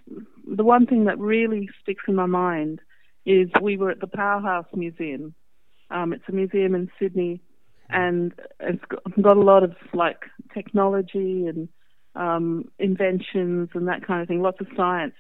the 0.48 0.64
one 0.64 0.86
thing 0.86 1.06
that 1.06 1.20
really 1.20 1.70
sticks 1.82 2.04
in 2.08 2.16
my 2.16 2.26
mind 2.26 2.80
is 3.26 3.50
we 3.62 3.78
were 3.78 3.92
at 3.92 4.00
the 4.00 4.08
Powerhouse 4.08 4.66
Museum. 4.74 5.36
Um, 5.90 6.14
it's 6.14 6.24
a 6.30 6.32
museum 6.32 6.74
in 6.74 6.90
Sydney, 6.98 7.42
and 7.90 8.34
it's 8.60 8.84
got, 9.22 9.38
a 9.38 9.40
lot 9.40 9.64
of 9.64 9.76
like 9.94 10.24
technology 10.54 11.48
and 11.48 11.68
um, 12.16 12.72
inventions 12.80 13.70
and 13.74 13.88
that 13.90 14.08
kind 14.08 14.22
of 14.22 14.28
thing, 14.28 14.42
lots 14.42 14.62
of 14.62 14.68
science. 14.76 15.16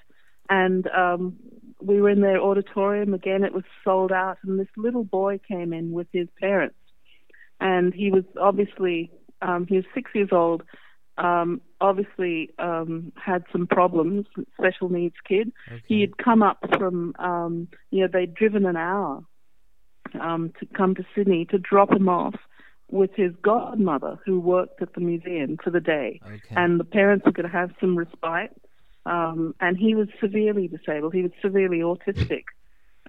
And 0.49 0.87
um, 0.87 1.35
we 1.81 2.01
were 2.01 2.09
in 2.09 2.21
their 2.21 2.41
auditorium 2.41 3.13
again. 3.13 3.43
It 3.43 3.53
was 3.53 3.63
sold 3.83 4.11
out, 4.11 4.37
and 4.43 4.59
this 4.59 4.67
little 4.77 5.03
boy 5.03 5.39
came 5.47 5.73
in 5.73 5.91
with 5.91 6.07
his 6.11 6.27
parents, 6.39 6.75
and 7.59 7.93
he 7.93 8.11
was 8.11 8.23
obviously 8.39 9.11
um, 9.41 9.65
he 9.67 9.75
was 9.77 9.85
six 9.93 10.11
years 10.13 10.29
old. 10.31 10.63
Um, 11.17 11.61
obviously, 11.79 12.49
um, 12.57 13.11
had 13.15 13.43
some 13.51 13.67
problems, 13.67 14.25
special 14.57 14.89
needs 14.89 15.15
kid. 15.27 15.51
He 15.85 16.01
had 16.01 16.17
come 16.17 16.41
up 16.41 16.63
from, 16.77 17.13
um, 17.19 17.67
you 17.91 18.01
know, 18.01 18.07
they'd 18.11 18.33
driven 18.33 18.65
an 18.65 18.77
hour 18.77 19.23
um, 20.19 20.53
to 20.59 20.65
come 20.65 20.95
to 20.95 21.03
Sydney 21.15 21.45
to 21.51 21.59
drop 21.59 21.91
him 21.91 22.09
off 22.09 22.35
with 22.89 23.11
his 23.15 23.31
godmother 23.41 24.19
who 24.25 24.39
worked 24.39 24.81
at 24.81 24.93
the 24.93 25.01
museum 25.01 25.57
for 25.63 25.69
the 25.69 25.79
day. 25.79 26.19
Okay. 26.25 26.55
And 26.55 26.79
the 26.79 26.83
parents 26.83 27.25
were 27.25 27.31
going 27.31 27.49
to 27.49 27.51
have 27.51 27.71
some 27.79 27.97
respite. 27.97 28.51
Um, 29.05 29.55
and 29.59 29.77
he 29.77 29.95
was 29.95 30.07
severely 30.19 30.67
disabled. 30.67 31.13
He 31.13 31.23
was 31.23 31.31
severely 31.41 31.79
autistic. 31.79 32.43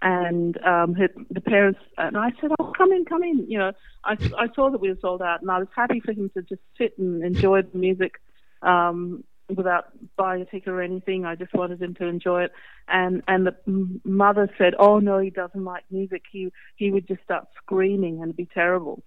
And 0.01 0.57
um, 0.65 0.97
the 1.31 1.41
parents, 1.41 1.79
and 1.97 2.17
I 2.17 2.33
said, 2.41 2.51
"Oh, 2.59 2.73
come 2.77 2.91
in, 2.91 3.05
come 3.05 3.23
in." 3.23 3.47
You 3.49 3.59
know, 3.59 3.73
I, 4.05 4.17
I 4.37 4.49
saw 4.55 4.69
that 4.71 4.81
we 4.81 4.89
were 4.89 4.99
sold 5.01 5.23
out, 5.23 5.43
and 5.43 5.51
I 5.51 5.59
was 5.59 5.69
happy 5.77 6.01
for 6.01 6.11
him 6.13 6.29
to 6.35 6.43
just 6.43 6.63
sit 6.77 6.99
and 6.99 7.23
enjoy 7.23 7.63
the 7.63 7.79
music 7.79 8.15
um, 8.63 9.23
without 9.55 9.93
buying 10.17 10.43
a 10.43 10.45
ticket 10.45 10.69
or 10.69 10.83
anything. 10.83 11.25
I 11.25 11.37
just 11.37 11.55
wanted 11.55 11.81
him 11.81 11.95
to 11.97 12.07
enjoy 12.07 12.45
it. 12.45 12.53
And 12.89 13.23
and 13.29 13.47
the 13.47 13.55
mother 14.05 14.51
said, 14.59 14.75
"Oh 14.77 14.99
no, 14.99 15.21
he 15.21 15.31
doesn't 15.31 15.65
like 15.65 15.85
music. 15.89 16.23
He 16.33 16.51
he 16.75 16.91
would 16.91 17.07
just 17.07 17.23
start 17.23 17.47
screaming 17.63 18.15
and 18.15 18.25
it'd 18.25 18.37
be 18.37 18.49
terrible." 18.53 19.05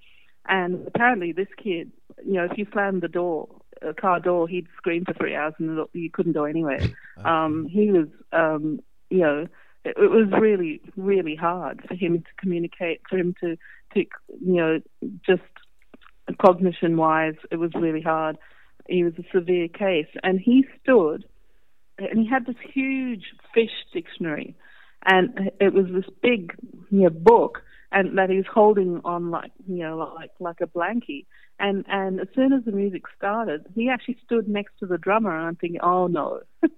And 0.47 0.87
apparently, 0.87 1.31
this 1.31 1.47
kid, 1.61 1.91
you 2.25 2.33
know, 2.33 2.45
if 2.45 2.57
you 2.57 2.67
slammed 2.71 3.01
the 3.01 3.07
door, 3.07 3.49
a 3.81 3.93
car 3.93 4.19
door, 4.19 4.47
he'd 4.47 4.67
scream 4.77 5.05
for 5.05 5.13
three 5.13 5.35
hours 5.35 5.53
and 5.59 5.85
you 5.93 6.09
couldn't 6.11 6.33
go 6.33 6.45
anywhere. 6.45 6.79
Um, 7.23 7.65
he 7.65 7.91
was, 7.91 8.07
um, 8.33 8.81
you 9.09 9.19
know, 9.19 9.47
it, 9.85 9.95
it 9.97 10.11
was 10.11 10.27
really, 10.37 10.81
really 10.97 11.33
hard 11.33 11.81
for 11.87 11.95
him 11.95 12.17
to 12.19 12.29
communicate, 12.37 13.01
for 13.09 13.17
him 13.17 13.33
to, 13.39 13.55
to, 13.93 13.99
you 14.41 14.55
know, 14.55 14.79
just 15.25 15.41
cognition 16.33 16.97
wise, 16.97 17.35
it 17.51 17.57
was 17.57 17.71
really 17.73 18.01
hard. 18.01 18.37
He 18.87 19.03
was 19.03 19.13
a 19.17 19.23
severe 19.33 19.67
case, 19.67 20.07
and 20.23 20.39
he 20.39 20.65
stood, 20.81 21.25
and 21.97 22.19
he 22.19 22.27
had 22.27 22.45
this 22.45 22.55
huge 22.73 23.23
fish 23.53 23.71
dictionary, 23.93 24.55
and 25.05 25.51
it 25.59 25.73
was 25.73 25.85
this 25.91 26.11
big 26.21 26.53
you 26.91 27.03
know, 27.03 27.09
book, 27.09 27.61
and 27.91 28.17
that 28.17 28.29
he 28.29 28.37
was 28.37 28.45
holding 28.51 29.01
on 29.05 29.31
like 29.31 29.51
you 29.67 29.83
know 29.83 29.97
like 30.15 30.31
like 30.39 30.61
a 30.61 30.67
blankie. 30.67 31.25
And 31.57 31.85
and 31.87 32.19
as 32.19 32.27
soon 32.35 32.51
as 32.51 32.65
the 32.65 32.71
music 32.71 33.03
started, 33.17 33.65
he 33.75 33.89
actually 33.89 34.17
stood 34.23 34.47
next 34.47 34.73
to 34.79 34.85
the 34.85 34.97
drummer, 34.97 35.35
and 35.35 35.47
I'm 35.47 35.55
thinking, 35.55 35.79
oh 35.81 36.07
no, 36.07 36.41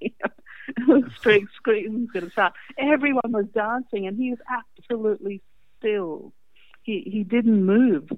string 1.17 1.47
scream's 1.55 2.11
going 2.11 2.25
to 2.25 2.32
start. 2.32 2.53
Everyone 2.78 3.32
was 3.32 3.45
dancing, 3.53 4.07
and 4.07 4.17
he 4.17 4.32
was 4.32 4.39
absolutely 4.49 5.41
still. 5.80 6.34
He 6.84 7.03
he 7.11 7.23
didn't 7.23 7.65
move. 7.65 8.09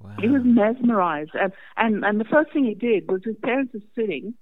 Wow. 0.00 0.16
He 0.20 0.28
was 0.28 0.42
mesmerized, 0.44 1.32
and 1.34 1.52
and 1.76 2.04
and 2.04 2.20
the 2.20 2.24
first 2.24 2.52
thing 2.52 2.64
he 2.64 2.74
did 2.74 3.10
was 3.10 3.22
his 3.24 3.36
parents 3.42 3.74
were 3.74 3.80
sitting, 3.94 4.34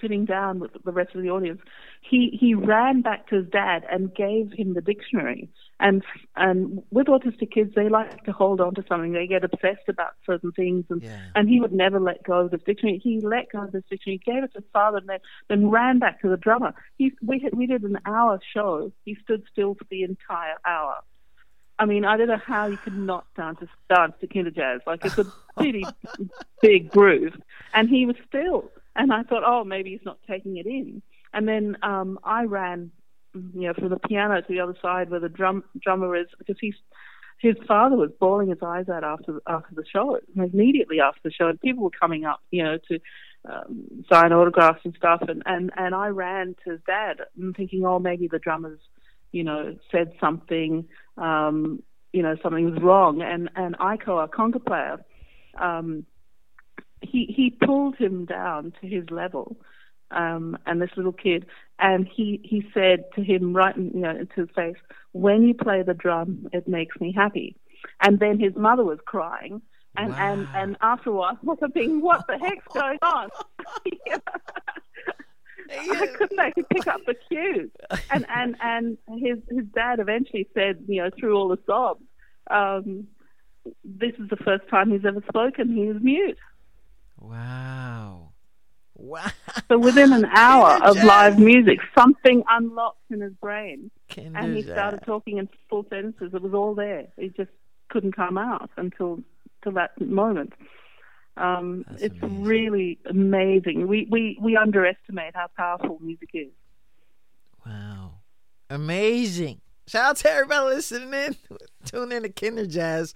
sitting 0.00 0.24
down 0.24 0.58
with 0.60 0.70
the 0.84 0.92
rest 0.92 1.14
of 1.14 1.22
the 1.22 1.30
audience. 1.30 1.60
He 2.00 2.36
he 2.40 2.54
ran 2.54 3.02
back 3.02 3.28
to 3.28 3.36
his 3.36 3.46
dad 3.48 3.84
and 3.90 4.14
gave 4.14 4.52
him 4.52 4.74
the 4.74 4.80
dictionary. 4.80 5.48
And 5.80 6.02
and 6.36 6.82
with 6.90 7.06
autistic 7.06 7.52
kids, 7.52 7.72
they 7.74 7.88
like 7.88 8.24
to 8.24 8.32
hold 8.32 8.60
on 8.60 8.74
to 8.74 8.84
something. 8.88 9.12
They 9.12 9.26
get 9.26 9.44
obsessed 9.44 9.88
about 9.88 10.12
certain 10.26 10.52
things, 10.52 10.84
and 10.90 11.02
Yeah. 11.02 11.20
and 11.34 11.48
he 11.48 11.60
would 11.60 11.72
never 11.72 12.00
let 12.00 12.22
go 12.22 12.40
of 12.40 12.50
this 12.50 12.62
dictionary. 12.62 12.98
He 12.98 13.20
let 13.20 13.52
go 13.52 13.62
of 13.62 13.72
this 13.72 13.84
dictionary, 13.88 14.20
gave 14.24 14.42
it 14.44 14.52
to 14.54 14.58
his 14.60 14.70
father, 14.72 14.98
and 14.98 15.08
then 15.08 15.20
then 15.48 15.70
ran 15.70 15.98
back 15.98 16.20
to 16.22 16.28
the 16.28 16.36
drummer. 16.36 16.74
He 16.96 17.12
we 17.24 17.38
had, 17.38 17.54
we 17.54 17.66
did 17.66 17.82
an 17.82 17.98
hour 18.06 18.40
show. 18.54 18.92
He 19.04 19.16
stood 19.22 19.44
still 19.52 19.74
for 19.74 19.84
the 19.90 20.02
entire 20.02 20.56
hour. 20.66 20.96
I 21.80 21.84
mean, 21.84 22.04
I 22.04 22.16
don't 22.16 22.26
know 22.26 22.40
how 22.44 22.66
you 22.66 22.76
could 22.76 22.98
not 22.98 23.24
dance 23.36 23.60
to, 23.60 23.68
dance 23.88 24.14
to 24.20 24.26
Kinder 24.26 24.50
Jazz. 24.50 24.80
Like 24.84 25.04
it's 25.04 25.16
a 25.18 25.26
pretty 25.56 25.84
big 26.60 26.90
groove, 26.90 27.34
and 27.72 27.88
he 27.88 28.04
was 28.04 28.16
still. 28.26 28.70
And 28.98 29.12
I 29.12 29.22
thought, 29.22 29.44
oh, 29.46 29.64
maybe 29.64 29.90
he's 29.90 30.04
not 30.04 30.18
taking 30.28 30.56
it 30.58 30.66
in. 30.66 31.00
And 31.32 31.48
then 31.48 31.76
um, 31.82 32.18
I 32.24 32.44
ran, 32.44 32.90
you 33.32 33.68
know, 33.68 33.74
from 33.74 33.90
the 33.90 33.98
piano 33.98 34.40
to 34.40 34.46
the 34.48 34.60
other 34.60 34.76
side 34.82 35.08
where 35.08 35.20
the 35.20 35.28
drum 35.28 35.64
drummer 35.80 36.16
is 36.16 36.26
because 36.38 36.56
he's 36.60 36.74
his 37.38 37.54
father 37.68 37.94
was 37.94 38.10
bawling 38.18 38.48
his 38.48 38.58
eyes 38.62 38.88
out 38.88 39.04
after 39.04 39.40
after 39.46 39.74
the 39.74 39.84
show, 39.90 40.18
immediately 40.34 41.00
after 41.00 41.20
the 41.22 41.30
show, 41.30 41.46
and 41.46 41.60
people 41.60 41.84
were 41.84 41.90
coming 41.90 42.24
up, 42.24 42.40
you 42.50 42.64
know, 42.64 42.78
to 42.88 42.98
um, 43.48 44.04
sign 44.10 44.32
autographs 44.32 44.80
and 44.84 44.94
stuff, 44.96 45.22
and 45.28 45.42
and 45.46 45.70
and 45.76 45.94
I 45.94 46.08
ran 46.08 46.56
to 46.64 46.72
his 46.72 46.80
dad, 46.86 47.20
thinking, 47.56 47.84
oh, 47.84 48.00
maybe 48.00 48.26
the 48.26 48.40
drummers, 48.40 48.80
you 49.30 49.44
know, 49.44 49.76
said 49.92 50.12
something, 50.20 50.86
um, 51.16 51.82
you 52.12 52.22
know, 52.22 52.36
something 52.42 52.64
was 52.68 52.82
wrong, 52.82 53.22
and 53.22 53.48
and 53.54 53.78
Iko, 53.78 54.08
our 54.08 54.28
conga 54.28 54.64
player, 54.64 55.04
um, 55.60 56.04
he 57.02 57.26
he 57.26 57.50
pulled 57.50 57.96
him 57.96 58.24
down 58.24 58.72
to 58.80 58.86
his 58.86 59.10
level, 59.10 59.56
um, 60.10 60.56
and 60.66 60.80
this 60.80 60.90
little 60.96 61.12
kid, 61.12 61.46
and 61.78 62.06
he 62.06 62.40
he 62.44 62.64
said 62.74 63.04
to 63.14 63.22
him 63.22 63.54
right, 63.54 63.76
in, 63.76 63.90
you 63.94 64.00
know, 64.00 64.10
into 64.10 64.42
his 64.42 64.50
face, 64.54 64.76
"When 65.12 65.42
you 65.42 65.54
play 65.54 65.82
the 65.82 65.94
drum, 65.94 66.48
it 66.52 66.68
makes 66.68 67.00
me 67.00 67.12
happy." 67.12 67.56
And 68.00 68.18
then 68.18 68.38
his 68.40 68.54
mother 68.56 68.84
was 68.84 68.98
crying, 69.04 69.62
and 69.96 70.14
and 70.18 70.48
Wow. 70.54 70.60
and 70.60 70.76
after 70.80 71.10
a 71.10 71.12
while, 71.12 71.38
I 71.42 71.46
was 71.46 71.58
thinking, 71.72 72.00
"What 72.00 72.26
the 72.26 72.38
heck's 72.38 72.66
going 72.72 72.98
on?" 73.02 73.28
I 75.70 76.06
couldn't 76.14 76.38
actually 76.38 76.64
pick 76.72 76.86
up 76.86 77.02
the 77.06 77.14
cues, 77.14 77.70
and 78.10 78.24
and 78.28 78.56
and 78.60 78.98
his 79.18 79.38
his 79.50 79.66
dad 79.74 80.00
eventually 80.00 80.48
said, 80.54 80.84
you 80.88 81.02
know, 81.02 81.10
through 81.18 81.36
all 81.36 81.48
the 81.48 81.58
sobs, 81.66 82.02
um, 82.50 83.06
"This 83.84 84.14
is 84.18 84.28
the 84.30 84.36
first 84.36 84.66
time 84.68 84.90
he's 84.90 85.04
ever 85.04 85.22
spoken. 85.28 85.74
He 85.74 85.86
was 85.86 86.02
mute." 86.02 86.38
Wow. 87.18 88.32
Wow. 88.94 89.26
So 89.68 89.78
within 89.78 90.12
an 90.12 90.24
hour 90.34 90.78
Kinder 90.78 90.86
of 90.86 90.96
Jazz. 90.96 91.04
live 91.04 91.38
music, 91.38 91.78
something 91.96 92.42
unlocked 92.48 93.10
in 93.10 93.20
his 93.20 93.32
brain, 93.34 93.90
Kinder 94.08 94.38
and 94.38 94.56
he 94.56 94.62
Jazz. 94.62 94.72
started 94.72 95.00
talking 95.04 95.38
in 95.38 95.48
full 95.70 95.84
sentences. 95.90 96.32
It 96.34 96.42
was 96.42 96.54
all 96.54 96.74
there. 96.74 97.06
It 97.16 97.36
just 97.36 97.50
couldn't 97.90 98.12
come 98.16 98.36
out 98.38 98.70
until 98.76 99.20
till 99.62 99.72
that 99.72 100.00
moment. 100.00 100.52
Um, 101.36 101.84
it's 101.98 102.16
amazing. 102.20 102.42
really 102.44 102.98
amazing. 103.08 103.86
We, 103.86 104.08
we 104.10 104.36
we 104.40 104.56
underestimate 104.56 105.34
how 105.36 105.46
powerful 105.56 105.98
music 106.00 106.30
is. 106.34 106.48
Wow. 107.64 108.14
Amazing. 108.70 109.60
Shout 109.86 110.04
out 110.10 110.16
to 110.18 110.30
everybody 110.30 110.74
listening 110.74 111.14
in. 111.14 111.36
Tune 111.84 112.12
in 112.12 112.22
to 112.24 112.28
Kinder 112.28 112.66
Jazz. 112.66 113.14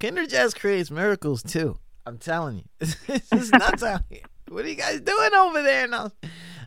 Kinder 0.00 0.26
Jazz 0.26 0.54
creates 0.54 0.90
miracles 0.90 1.42
too. 1.42 1.78
I'm 2.08 2.16
telling 2.16 2.56
you. 2.56 2.64
It's 3.08 3.28
just 3.28 3.52
nuts 3.52 3.82
out 3.82 4.02
here. 4.08 4.22
What 4.48 4.64
are 4.64 4.68
you 4.68 4.76
guys 4.76 5.00
doing 5.02 5.34
over 5.34 5.62
there 5.62 5.86
now? 5.86 6.10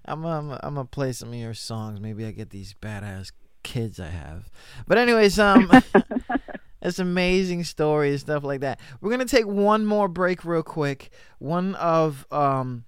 I'm 0.06 0.24
um, 0.24 0.52
I'm 0.62 0.76
gonna 0.76 0.86
play 0.86 1.14
some 1.14 1.30
of 1.30 1.36
your 1.36 1.56
songs. 1.56 2.00
Maybe 2.00 2.26
I 2.26 2.32
get 2.32 2.52
these 2.52 2.76
badass 2.80 3.32
kids 3.64 4.00
I 4.00 4.10
have. 4.10 4.52
But 4.88 5.00
anyways, 5.00 5.39
um 5.39 5.70
It's 6.84 7.00
amazing 7.00 7.64
story 7.64 8.12
and 8.12 8.20
stuff 8.20 8.44
like 8.44 8.62
that. 8.62 8.80
We're 9.02 9.10
gonna 9.10 9.26
take 9.26 9.48
one 9.48 9.84
more 9.86 10.08
break 10.08 10.46
real 10.46 10.62
quick. 10.62 11.10
One 11.39 11.74
of 11.76 12.28
um 12.32 12.86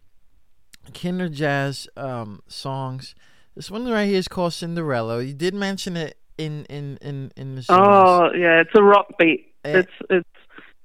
Kinder 0.94 1.30
Jazz 1.30 1.88
um 1.98 2.44
songs. 2.48 3.16
This 3.56 3.72
one 3.72 3.90
right 3.90 4.06
here 4.06 4.20
is 4.20 4.28
called 4.28 4.54
Cinderella. 4.54 5.24
You 5.24 5.34
did 5.34 5.56
mention 5.56 5.98
it 5.98 6.18
in 6.38 6.66
in 6.66 6.98
in 7.02 7.32
in 7.36 7.56
the 7.56 7.64
songs. 7.64 7.82
Oh 7.84 8.30
yeah, 8.38 8.62
it's 8.62 8.76
a 8.76 8.84
rock 8.84 9.08
beat. 9.18 9.56
Eh. 9.66 9.80
It's 9.80 9.92
it's 10.12 10.30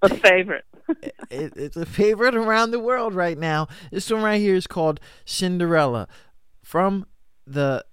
a 0.01 0.09
favorite. 0.09 0.65
It, 1.31 1.53
it's 1.57 1.77
a 1.77 1.85
favorite 1.85 2.35
around 2.35 2.71
the 2.71 2.79
world 2.79 3.15
right 3.15 3.37
now. 3.37 3.69
This 3.91 4.11
one 4.11 4.23
right 4.23 4.41
here 4.41 4.55
is 4.55 4.67
called 4.67 4.99
Cinderella 5.27 6.09
from 6.63 7.05
the 7.47 7.85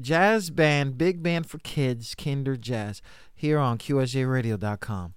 jazz 0.00 0.50
band, 0.50 0.96
big 0.96 1.22
band 1.22 1.48
for 1.48 1.58
kids, 1.58 2.14
Kinder 2.14 2.56
Jazz, 2.56 3.02
here 3.34 3.58
on 3.58 3.76
QSJRadio.com. 3.78 5.14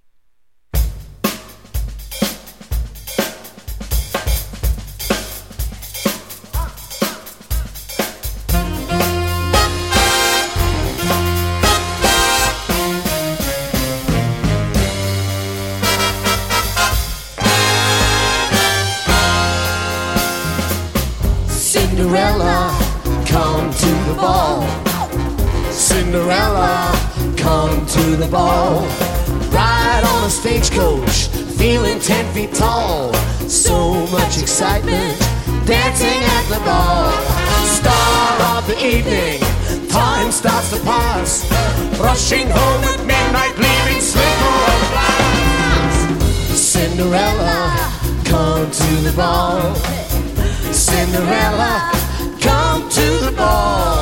Cinderella, 26.12 26.92
come 27.38 27.86
to 27.86 28.16
the 28.16 28.26
ball. 28.26 28.82
Ride 29.48 30.02
on 30.04 30.24
a 30.24 30.28
stagecoach, 30.28 31.28
feeling 31.56 31.98
ten 32.00 32.30
feet 32.34 32.52
tall. 32.52 33.14
So 33.48 33.94
much 34.08 34.36
excitement, 34.38 35.18
dancing 35.64 36.20
at 36.36 36.44
the 36.50 36.60
ball. 36.66 37.10
Star 37.64 38.58
of 38.58 38.66
the 38.66 38.76
evening, 38.84 39.40
time 39.88 40.30
starts 40.30 40.68
to 40.76 40.84
pass. 40.84 41.50
Rushing 41.98 42.46
home 42.46 42.84
at 42.92 43.00
midnight, 43.06 43.56
leaving 43.56 44.02
slipper 44.02 44.58
of 44.68 44.82
glass. 44.92 45.94
Cinderella, 46.60 47.88
come 48.26 48.70
to 48.70 48.96
the 49.00 49.14
ball. 49.16 49.74
Cinderella, 50.74 51.90
come 52.38 52.86
to 52.90 53.24
the 53.24 53.32
ball. 53.34 54.01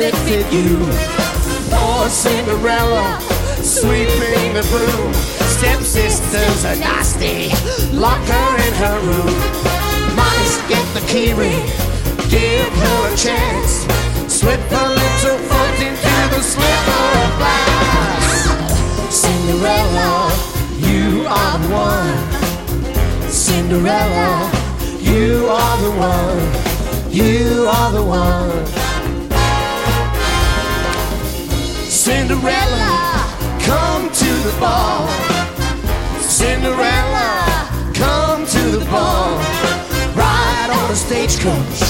It 0.00 0.52
you? 0.52 0.78
Poor 1.70 2.08
Cinderella, 2.08 3.18
sweeping 3.62 4.54
the 4.54 4.64
broom. 4.70 5.12
Stepsisters 5.58 6.64
are 6.64 6.76
nasty, 6.76 7.50
lock 7.96 8.22
her 8.26 8.50
in 8.66 8.74
her 8.74 8.98
room. 9.00 9.34
Mice 10.14 10.56
get 10.68 10.86
the 10.94 11.04
key 11.06 11.32
ring, 11.34 11.64
give 12.30 12.72
her 12.84 13.12
a 13.12 13.16
chance. 13.16 13.86
Slip 14.32 14.60
a 14.70 14.88
little 14.88 15.38
foot 15.48 15.78
into 15.82 16.14
the 16.34 16.42
slipper 16.42 17.06
of 17.24 17.30
glass. 17.40 18.34
Cinderella, 19.10 20.30
you 20.78 21.26
are 21.26 21.58
the 21.58 21.68
one. 21.74 23.30
Cinderella, 23.30 24.50
You 25.00 25.46
are 25.48 25.76
the 25.82 25.90
one. 25.90 27.10
You 27.10 27.66
are 27.66 27.92
the 27.92 28.02
one. 28.02 28.87
Cinderella, 32.08 33.28
come 33.60 34.08
to 34.10 34.30
the 34.48 34.56
ball. 34.58 35.06
Cinderella, 36.20 37.68
come 37.92 38.46
to 38.46 38.78
the 38.78 38.84
ball. 38.86 39.36
Ride 40.16 40.70
on 40.72 40.90
a 40.90 40.96
stagecoach, 40.96 41.82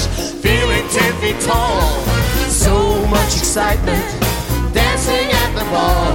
feeling 0.42 0.82
ten 0.88 1.12
feet 1.20 1.40
tall. 1.46 2.02
So 2.48 3.06
much 3.06 3.36
excitement, 3.36 4.04
dancing 4.74 5.30
at 5.30 5.54
the 5.54 5.64
ball. 5.70 6.07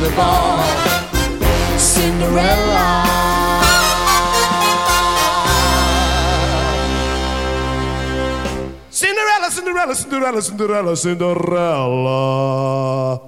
The 0.00 0.10
ball. 0.16 0.58
Cinderella. 1.78 3.04
Cinderella, 8.90 9.50
Cinderella, 9.50 9.94
Cinderella, 9.94 10.40
Cinderella, 10.40 10.96
Cinderella. 10.96 13.20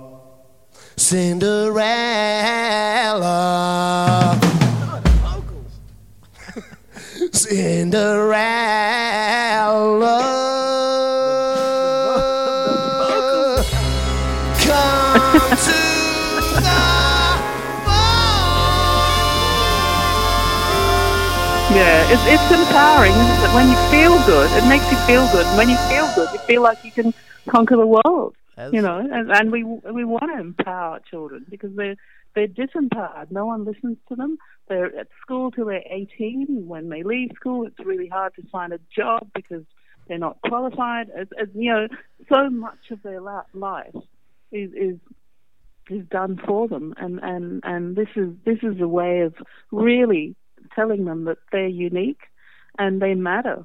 Cinderella. 7.32 8.91
It's, 22.12 22.26
it's 22.26 22.50
empowering, 22.52 23.12
isn't 23.12 23.44
it? 23.44 23.54
When 23.54 23.68
you 23.70 23.76
feel 23.90 24.14
good, 24.26 24.50
it 24.52 24.68
makes 24.68 24.84
you 24.92 24.98
feel 25.06 25.26
good. 25.32 25.46
And 25.46 25.56
when 25.56 25.70
you 25.70 25.78
feel 25.88 26.12
good, 26.14 26.30
you 26.32 26.38
feel 26.40 26.60
like 26.60 26.84
you 26.84 26.92
can 26.92 27.14
conquer 27.48 27.76
the 27.76 27.86
world. 27.86 28.36
You 28.70 28.82
know, 28.82 28.98
and, 28.98 29.32
and 29.32 29.50
we 29.50 29.64
we 29.64 30.04
want 30.04 30.30
to 30.32 30.38
empower 30.38 31.00
children 31.10 31.46
because 31.48 31.74
they're 31.74 31.96
they're 32.34 32.46
disempowered. 32.46 33.30
No 33.30 33.46
one 33.46 33.64
listens 33.64 33.96
to 34.08 34.14
them. 34.14 34.36
They're 34.68 34.94
at 34.96 35.08
school 35.22 35.50
till 35.50 35.66
they're 35.66 35.82
18. 35.90 36.66
When 36.68 36.90
they 36.90 37.02
leave 37.02 37.30
school, 37.34 37.66
it's 37.66 37.78
really 37.80 38.08
hard 38.08 38.34
to 38.36 38.42
find 38.52 38.72
a 38.74 38.80
job 38.94 39.28
because 39.34 39.64
they're 40.06 40.18
not 40.18 40.38
qualified. 40.46 41.08
As, 41.10 41.28
as 41.40 41.48
you 41.54 41.72
know, 41.72 41.88
so 42.30 42.50
much 42.50 42.90
of 42.90 43.02
their 43.02 43.20
life 43.20 43.96
is 44.52 44.70
is 44.74 44.98
is 45.88 46.06
done 46.10 46.38
for 46.46 46.68
them, 46.68 46.94
and 46.98 47.18
and 47.22 47.62
and 47.64 47.96
this 47.96 48.08
is 48.16 48.34
this 48.44 48.58
is 48.62 48.80
a 48.80 48.88
way 48.88 49.20
of 49.20 49.34
really 49.72 50.36
telling 50.74 51.04
them 51.04 51.24
that 51.24 51.38
they're 51.50 51.66
unique 51.66 52.20
and 52.78 53.00
they 53.00 53.14
matter. 53.14 53.64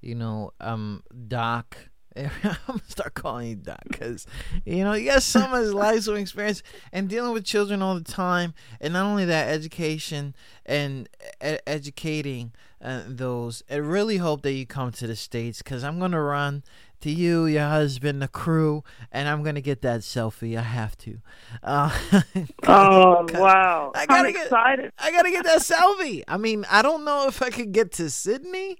you 0.00 0.14
know, 0.14 0.52
um, 0.60 1.02
Doc. 1.28 1.76
I'm 2.16 2.30
gonna 2.66 2.80
start 2.88 3.12
calling 3.12 3.48
you 3.48 3.56
Doc 3.56 3.80
because 3.90 4.26
you 4.64 4.82
know 4.84 4.94
you 4.94 5.04
got 5.10 5.22
some 5.22 5.52
of 5.52 5.60
his 5.60 5.74
life's 5.74 6.08
experience 6.08 6.62
and 6.90 7.10
dealing 7.10 7.34
with 7.34 7.44
children 7.44 7.82
all 7.82 7.94
the 7.94 8.00
time, 8.00 8.54
and 8.80 8.94
not 8.94 9.04
only 9.04 9.26
that, 9.26 9.48
education 9.48 10.34
and 10.64 11.10
e- 11.44 11.58
educating 11.66 12.52
uh, 12.80 13.02
those. 13.06 13.62
I 13.70 13.76
really 13.76 14.16
hope 14.16 14.40
that 14.42 14.52
you 14.52 14.64
come 14.64 14.92
to 14.92 15.06
the 15.06 15.16
states 15.16 15.58
because 15.60 15.84
I'm 15.84 15.98
gonna 15.98 16.22
run 16.22 16.62
to 17.06 17.12
you, 17.12 17.46
your 17.46 17.68
husband, 17.68 18.20
the 18.20 18.26
crew, 18.26 18.82
and 19.12 19.28
I'm 19.28 19.44
gonna 19.44 19.60
get 19.60 19.80
that 19.82 20.00
selfie. 20.00 20.58
I 20.58 20.62
have 20.62 20.98
to. 20.98 21.18
Uh, 21.62 21.96
Oh 22.66 23.24
wow! 23.34 23.92
I 23.94 24.06
gotta 24.06 24.26
I'm 24.28 24.32
get- 24.32 24.44
excited. 24.46 24.92
I 24.98 25.12
gotta 25.12 25.30
get 25.30 25.44
that 25.44 25.60
selfie. 25.60 26.24
I 26.26 26.36
mean, 26.36 26.66
I 26.68 26.82
don't 26.82 27.04
know 27.04 27.28
if 27.28 27.42
I 27.42 27.50
could 27.50 27.70
get 27.70 27.92
to 27.92 28.10
Sydney. 28.10 28.78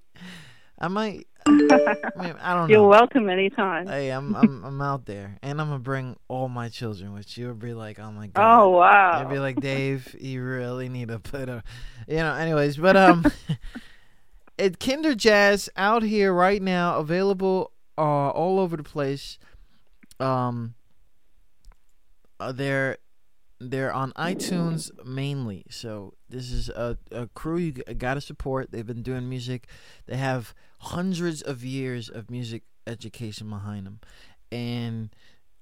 I 0.77 0.89
might. 0.89 1.27
I, 1.45 1.51
mean, 1.51 2.35
I 2.41 2.53
don't. 2.53 2.69
You're 2.69 2.85
welcome 2.85 3.29
anytime. 3.29 3.87
Hey, 3.87 4.09
I'm 4.09 4.35
I'm 4.35 4.65
I'm 4.65 4.81
out 4.81 5.05
there, 5.05 5.37
and 5.41 5.61
I'm 5.61 5.67
gonna 5.67 5.79
bring 5.79 6.17
all 6.27 6.49
my 6.49 6.67
children, 6.67 7.13
which 7.13 7.37
you'll 7.37 7.53
be 7.53 7.73
like, 7.73 7.97
oh 7.97 8.11
my 8.11 8.27
god. 8.33 8.59
oh 8.59 8.69
wow! 8.71 9.21
You'll 9.21 9.29
be 9.29 9.39
like, 9.39 9.61
Dave, 9.61 10.13
you 10.19 10.43
really 10.43 10.89
need 10.89 11.07
to 11.07 11.19
put 11.19 11.47
a, 11.47 11.63
you 12.09 12.17
know. 12.17 12.33
Anyways, 12.33 12.75
but 12.75 12.97
um, 12.97 13.25
it 14.57 14.81
Kinder 14.81 15.15
Jazz 15.15 15.69
out 15.77 16.03
here 16.03 16.33
right 16.33 16.61
now, 16.61 16.97
available 16.97 17.71
uh 17.97 18.29
all 18.29 18.59
over 18.59 18.77
the 18.77 18.83
place. 18.83 19.37
Um, 20.19 20.75
uh, 22.39 22.51
they're 22.51 22.97
they're 23.59 23.91
on 23.93 24.11
iTunes 24.13 24.91
mainly. 25.05 25.65
So 25.69 26.13
this 26.29 26.51
is 26.51 26.69
a, 26.69 26.97
a 27.11 27.27
crew 27.27 27.57
you 27.57 27.71
g- 27.73 27.83
gotta 27.97 28.21
support. 28.21 28.71
They've 28.71 28.85
been 28.85 29.01
doing 29.03 29.27
music. 29.29 29.67
They 30.05 30.17
have 30.17 30.53
hundreds 30.79 31.41
of 31.41 31.63
years 31.63 32.09
of 32.09 32.29
music 32.29 32.63
education 32.85 33.49
behind 33.49 33.85
them, 33.85 33.99
and 34.51 35.09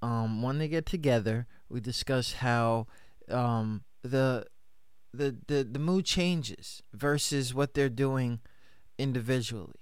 um, 0.01 0.41
when 0.41 0.57
they 0.57 0.67
get 0.67 0.85
together, 0.85 1.47
we 1.69 1.79
discuss 1.79 2.33
how 2.33 2.87
um, 3.29 3.83
the 4.03 4.45
the 5.13 5.35
the 5.47 5.63
the 5.63 5.79
mood 5.79 6.05
changes 6.05 6.83
versus 6.93 7.53
what 7.53 7.73
they're 7.73 7.89
doing 7.89 8.39
individually. 8.97 9.79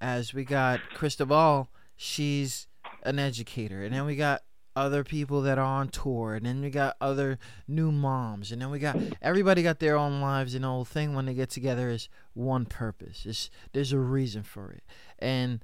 As 0.00 0.32
we 0.32 0.44
got 0.44 0.80
Cristobal, 0.94 1.68
she's 2.02 2.66
an 3.02 3.18
educator, 3.18 3.84
and 3.84 3.94
then 3.94 4.06
we 4.06 4.16
got 4.16 4.40
other 4.74 5.04
people 5.04 5.42
that 5.42 5.58
are 5.58 5.64
on 5.64 5.88
tour, 5.88 6.34
and 6.34 6.46
then 6.46 6.62
we 6.62 6.70
got 6.70 6.96
other 6.98 7.38
new 7.68 7.92
moms, 7.92 8.50
and 8.50 8.62
then 8.62 8.70
we 8.70 8.78
got 8.78 8.96
everybody 9.20 9.62
got 9.62 9.80
their 9.80 9.96
own 9.96 10.18
lives, 10.22 10.54
and 10.54 10.64
the 10.64 10.68
whole 10.68 10.86
thing 10.86 11.14
when 11.14 11.26
they 11.26 11.34
get 11.34 11.50
together 11.50 11.90
is 11.90 12.08
one 12.32 12.64
purpose. 12.64 13.26
It's, 13.26 13.50
there's 13.72 13.92
a 13.92 13.98
reason 13.98 14.42
for 14.42 14.70
it, 14.70 14.82
and 15.18 15.62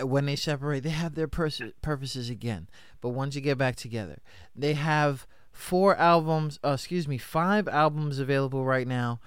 when 0.00 0.26
they 0.26 0.36
separate, 0.36 0.84
they 0.84 0.90
have 0.90 1.16
their 1.16 1.26
pers- 1.26 1.60
purposes 1.82 2.30
again. 2.30 2.68
But 3.00 3.08
once 3.08 3.34
you 3.34 3.40
get 3.40 3.58
back 3.58 3.74
together, 3.74 4.22
they 4.54 4.74
have 4.74 5.26
four 5.50 5.96
albums. 5.96 6.60
Uh, 6.62 6.74
excuse 6.74 7.08
me, 7.08 7.18
five 7.18 7.66
albums 7.66 8.20
available 8.20 8.64
right 8.64 8.86
now. 8.86 9.18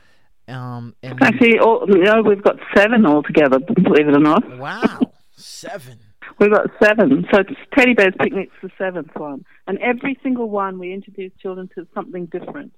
Um, 0.48 0.96
and 1.04 1.22
Actually, 1.22 1.60
all, 1.60 1.86
you 1.90 2.04
know, 2.04 2.22
we've 2.22 2.42
got 2.42 2.56
seven 2.74 3.06
altogether. 3.06 3.60
Believe 3.60 4.08
it 4.08 4.16
or 4.16 4.20
not, 4.20 4.58
wow, 4.58 5.00
seven. 5.36 6.00
We've 6.40 6.52
got 6.52 6.70
seven. 6.84 7.26
So 7.32 7.44
Teddy 7.78 7.94
Bear's 7.94 8.14
Picnic's 8.20 8.54
the 8.62 8.70
seventh 8.78 9.12
one, 9.16 9.46
and 9.68 9.78
every 9.80 10.18
single 10.24 10.50
one 10.50 10.80
we 10.80 10.94
introduce 10.94 11.32
children 11.42 11.70
to 11.76 11.88
something 11.94 12.26
different. 12.28 12.74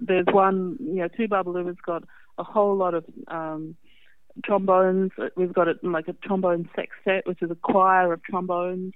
There's 0.00 0.26
one, 0.32 0.76
you 0.80 0.96
know, 0.96 1.08
Two 1.08 1.28
Babaloo's 1.28 1.76
got 1.84 2.04
a 2.38 2.44
whole 2.44 2.76
lot 2.76 2.94
of 2.94 3.04
um, 3.28 3.76
trombones. 4.44 5.12
We've 5.36 5.52
got 5.52 5.68
it 5.68 5.82
like 5.82 6.08
a 6.08 6.14
trombone 6.14 6.68
sextet, 6.74 7.26
which 7.26 7.42
is 7.42 7.50
a 7.50 7.54
choir 7.56 8.12
of 8.12 8.22
trombones. 8.22 8.94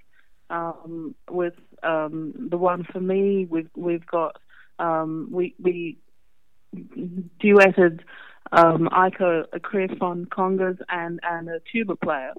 Um, 0.49 1.15
with 1.29 1.55
um, 1.83 2.49
the 2.51 2.57
one 2.57 2.85
for 2.93 3.01
me, 3.01 3.47
we've 3.49 3.71
we've 3.75 4.07
got 4.07 4.37
um, 4.79 5.29
we 5.33 5.55
we 5.61 5.99
duetted 6.75 8.01
um, 8.53 8.89
Iko 8.93 9.45
Akrifon 9.49 10.27
congas 10.27 10.79
and 10.89 11.21
and 11.23 11.49
a 11.49 11.61
tuba 11.73 11.97
player. 11.97 12.33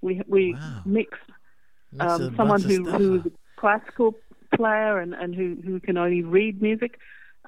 We 0.00 0.22
we 0.26 0.54
Wow. 0.54 0.82
Mix 0.84 1.18
um, 2.00 2.34
someone 2.36 2.62
who 2.62 2.84
who's 2.84 3.26
a 3.26 3.30
classical 3.60 4.14
player 4.54 4.98
and, 4.98 5.14
and 5.14 5.34
who, 5.34 5.56
who 5.64 5.80
can 5.80 5.96
only 5.96 6.22
read 6.22 6.62
music, 6.62 6.98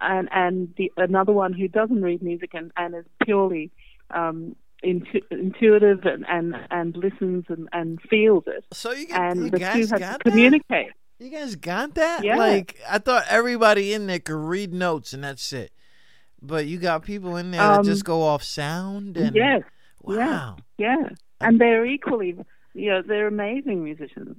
and 0.00 0.28
and 0.32 0.72
the 0.76 0.92
another 0.96 1.32
one 1.32 1.52
who 1.52 1.68
doesn't 1.68 2.02
read 2.02 2.22
music 2.22 2.50
and, 2.54 2.72
and 2.76 2.94
is 2.94 3.04
purely 3.24 3.70
um, 4.10 4.56
intu- 4.82 5.20
intuitive 5.30 6.04
and, 6.04 6.24
and, 6.28 6.54
and 6.70 6.96
listens 6.96 7.44
and, 7.48 7.68
and 7.72 8.00
feels 8.08 8.44
it. 8.46 8.64
So 8.72 8.92
you, 8.92 9.00
you 9.08 9.14
And 9.14 9.50
the 9.50 9.58
two 9.58 9.64
guys 9.64 9.90
have 9.90 10.00
got 10.00 10.12
to 10.12 10.18
that? 10.18 10.30
communicate. 10.30 10.92
You 11.18 11.30
guys 11.30 11.56
got 11.56 11.94
that? 11.96 12.24
Yeah. 12.24 12.36
Like 12.36 12.78
I 12.88 12.98
thought 12.98 13.24
everybody 13.28 13.92
in 13.92 14.06
there 14.06 14.18
could 14.20 14.36
read 14.36 14.72
notes 14.72 15.12
and 15.12 15.24
that's 15.24 15.52
it. 15.52 15.72
But 16.40 16.66
you 16.66 16.78
got 16.78 17.02
people 17.02 17.36
in 17.36 17.50
there 17.50 17.60
that 17.60 17.78
Um, 17.80 17.84
just 17.84 18.04
go 18.04 18.22
off 18.22 18.42
sound 18.44 19.16
and 19.16 19.34
Yes, 19.34 19.62
wow. 20.00 20.56
yeah, 20.78 21.08
and 21.40 21.60
they're 21.60 21.86
equally, 21.86 22.36
you 22.74 22.90
know, 22.90 23.02
they're 23.02 23.26
amazing 23.28 23.84
musicians. 23.84 24.36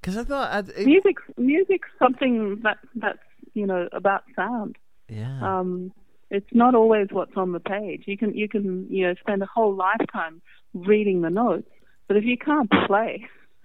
Because 0.00 0.16
I 0.18 0.24
thought, 0.24 0.68
it, 0.70 0.86
Music, 0.86 1.16
music's 1.36 1.88
something 1.98 2.60
that 2.62 2.78
that's 2.94 3.18
you 3.54 3.66
know 3.66 3.88
about 3.92 4.22
sound. 4.36 4.76
yeah, 5.08 5.38
um, 5.60 5.92
it's 6.30 6.46
not 6.52 6.74
always 6.74 7.08
what's 7.10 7.36
on 7.36 7.52
the 7.52 7.60
page. 7.60 8.04
You 8.06 8.16
can 8.16 8.34
you 8.34 8.48
can 8.48 8.86
you 8.90 9.06
know 9.08 9.14
spend 9.20 9.42
a 9.42 9.46
whole 9.46 9.74
lifetime 9.74 10.42
reading 10.74 11.22
the 11.22 11.30
notes, 11.30 11.68
but 12.08 12.16
if 12.16 12.24
you 12.24 12.36
can't 12.38 12.70
play, 12.86 13.26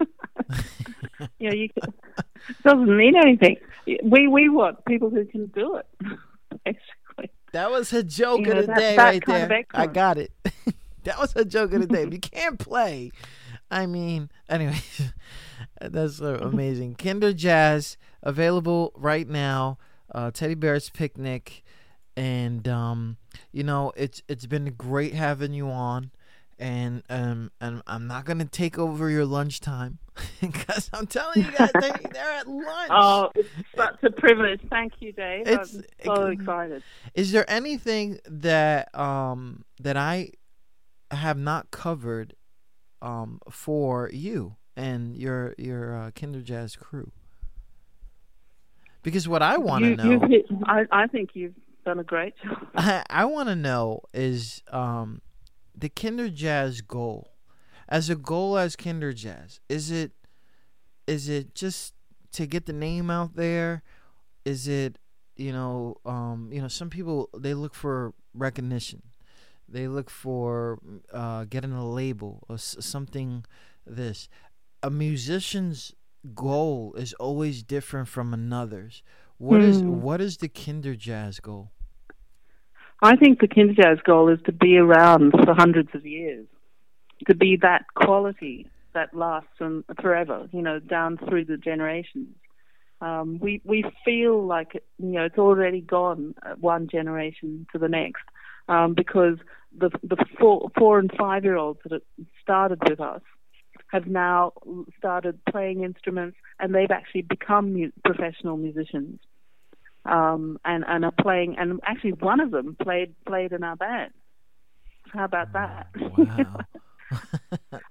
you 1.38 1.48
know, 1.50 1.54
you 1.54 1.68
can, 1.68 1.92
doesn't 2.64 2.96
mean 2.96 3.14
anything. 3.16 3.56
We 4.02 4.26
we 4.28 4.48
want 4.48 4.84
people 4.84 5.10
who 5.10 5.24
can 5.24 5.46
do 5.46 5.76
it. 5.76 5.86
Basically, 6.64 7.30
That 7.52 7.70
was 7.70 7.92
a 7.92 8.02
joke 8.02 8.40
You 8.40 8.46
know, 8.46 8.52
of 8.60 8.66
the 8.66 8.66
that- 8.68 8.78
day 8.78 8.96
that 8.96 9.04
right 9.04 9.22
kind 9.24 9.42
of 9.44 9.48
there. 9.48 9.64
I 9.74 9.86
got 9.86 10.18
it. 10.18 10.32
that 11.04 11.18
was 11.18 11.34
a 11.36 11.44
joke 11.44 11.72
of 11.72 11.80
the 11.80 11.86
day. 11.86 12.02
If 12.02 12.12
you 12.12 12.20
can't 12.20 12.58
play, 12.58 13.10
I 13.70 13.86
mean, 13.86 14.30
anyway, 14.48 14.80
that's 15.80 16.16
so 16.16 16.34
amazing. 16.36 16.94
Kinder 16.96 17.32
Jazz 17.32 17.96
available 18.22 18.92
right 18.94 19.28
now. 19.28 19.78
Uh, 20.14 20.30
Teddy 20.30 20.54
Bear's 20.54 20.90
Picnic, 20.90 21.62
and 22.16 22.68
um, 22.68 23.16
you 23.50 23.62
know, 23.64 23.92
it's 23.96 24.22
it's 24.28 24.44
been 24.46 24.74
great 24.76 25.14
having 25.14 25.54
you 25.54 25.68
on. 25.68 26.10
And 26.58 27.02
um, 27.10 27.50
and 27.60 27.82
I'm 27.86 28.06
not 28.06 28.24
gonna 28.26 28.44
take 28.44 28.78
over 28.78 29.08
your 29.10 29.24
lunchtime 29.24 29.98
because 30.40 30.90
I'm 30.92 31.06
telling 31.06 31.44
you 31.44 31.50
guys 31.50 31.70
they, 31.80 31.90
they're 32.12 32.30
at 32.32 32.46
lunch. 32.46 32.90
oh, 32.90 33.30
it's 33.34 33.48
such 33.74 34.02
a 34.04 34.10
privilege. 34.10 34.60
Thank 34.70 34.92
you, 35.00 35.12
Dave. 35.12 35.48
It's- 35.48 35.74
I'm 35.74 35.84
so 36.04 36.26
it- 36.26 36.32
excited. 36.34 36.82
Is 37.14 37.32
there 37.32 37.50
anything 37.50 38.20
that 38.26 38.94
um 38.96 39.64
that 39.80 39.96
I 39.96 40.32
have 41.12 41.38
not 41.38 41.70
covered 41.70 42.34
um 43.00 43.40
for 43.50 44.10
you 44.12 44.56
and 44.76 45.16
your 45.16 45.54
your 45.58 45.96
uh, 45.96 46.10
Kinder 46.12 46.40
Jazz 46.40 46.76
crew? 46.76 47.12
Because 49.02 49.28
what 49.28 49.42
I 49.42 49.58
want 49.58 49.84
to 49.84 49.96
know, 49.96 50.20
hit, 50.28 50.46
I, 50.64 50.84
I 50.92 51.06
think 51.08 51.30
you've 51.34 51.54
done 51.84 51.98
a 51.98 52.04
great 52.04 52.34
job. 52.44 52.68
I, 52.76 53.02
I 53.10 53.24
want 53.24 53.48
to 53.48 53.56
know 53.56 54.02
is 54.14 54.62
um 54.70 55.20
the 55.74 55.88
Kinder 55.88 56.28
Jazz 56.28 56.80
goal. 56.80 57.28
As 57.88 58.08
a 58.08 58.16
goal 58.16 58.56
as 58.56 58.74
Kinder 58.76 59.12
Jazz, 59.12 59.60
is 59.68 59.90
it 59.90 60.12
is 61.06 61.28
it 61.28 61.54
just 61.54 61.94
to 62.32 62.46
get 62.46 62.66
the 62.66 62.72
name 62.72 63.10
out 63.10 63.36
there? 63.36 63.82
Is 64.44 64.66
it 64.66 64.98
you 65.36 65.52
know 65.52 65.96
um 66.04 66.50
you 66.52 66.60
know 66.60 66.68
some 66.68 66.90
people 66.90 67.28
they 67.36 67.54
look 67.54 67.74
for 67.74 68.14
recognition. 68.34 69.02
They 69.72 69.88
look 69.88 70.10
for 70.10 70.78
uh 71.12 71.44
getting 71.44 71.72
a 71.72 71.88
label 71.88 72.44
or 72.48 72.54
s- 72.56 72.76
something 72.80 73.44
this. 73.86 74.28
A 74.82 74.90
musician's 74.90 75.94
goal 76.34 76.94
is 76.96 77.12
always 77.14 77.62
different 77.62 78.08
from 78.08 78.32
another's. 78.34 79.02
What 79.38 79.62
is 79.62 79.82
Hmm. 79.82 79.88
what 79.88 80.20
is 80.20 80.38
the 80.38 80.48
Kinder 80.48 80.94
Jazz 80.94 81.40
goal? 81.40 81.72
I 83.02 83.16
think 83.16 83.40
the 83.40 83.48
Kinder 83.48 83.74
Jazz 83.74 83.98
goal 84.04 84.28
is 84.28 84.40
to 84.46 84.52
be 84.52 84.76
around 84.78 85.32
for 85.32 85.54
hundreds 85.54 85.90
of 85.94 86.06
years, 86.06 86.46
to 87.28 87.34
be 87.34 87.56
that 87.62 87.84
quality 87.94 88.66
that 88.94 89.14
lasts 89.14 89.48
and 89.60 89.84
forever, 90.00 90.48
you 90.52 90.62
know, 90.62 90.78
down 90.78 91.18
through 91.18 91.46
the 91.46 91.56
generations. 91.56 92.34
Um, 93.00 93.38
we 93.40 93.60
we 93.64 93.84
feel 94.04 94.44
like 94.46 94.74
you 94.98 95.08
know 95.12 95.24
it's 95.24 95.38
already 95.38 95.80
gone 95.80 96.34
uh, 96.44 96.54
one 96.60 96.88
generation 96.88 97.66
to 97.72 97.78
the 97.78 97.88
next 97.88 98.22
um, 98.68 98.94
because 98.94 99.38
the 99.76 99.90
the 100.02 100.16
four 100.38 100.70
four 100.76 100.98
and 100.98 101.10
five 101.18 101.44
year 101.44 101.56
olds 101.56 101.80
that 101.88 102.02
started 102.40 102.78
with 102.88 103.00
us 103.00 103.22
have 103.88 104.06
now 104.06 104.52
started 104.96 105.38
playing 105.50 105.82
instruments 105.82 106.36
and 106.58 106.74
they've 106.74 106.90
actually 106.90 107.22
become 107.22 107.74
mu- 107.74 107.90
professional 108.04 108.56
musicians 108.56 109.20
um, 110.04 110.58
and 110.64 110.84
and 110.86 111.04
are 111.04 111.12
playing. 111.12 111.56
And 111.58 111.80
actually, 111.84 112.12
one 112.12 112.40
of 112.40 112.50
them 112.50 112.76
played 112.82 113.14
played 113.26 113.52
in 113.52 113.62
our 113.62 113.76
band. 113.76 114.12
How 115.12 115.24
about 115.24 115.52
that? 115.52 115.88
Wow. 115.96 116.60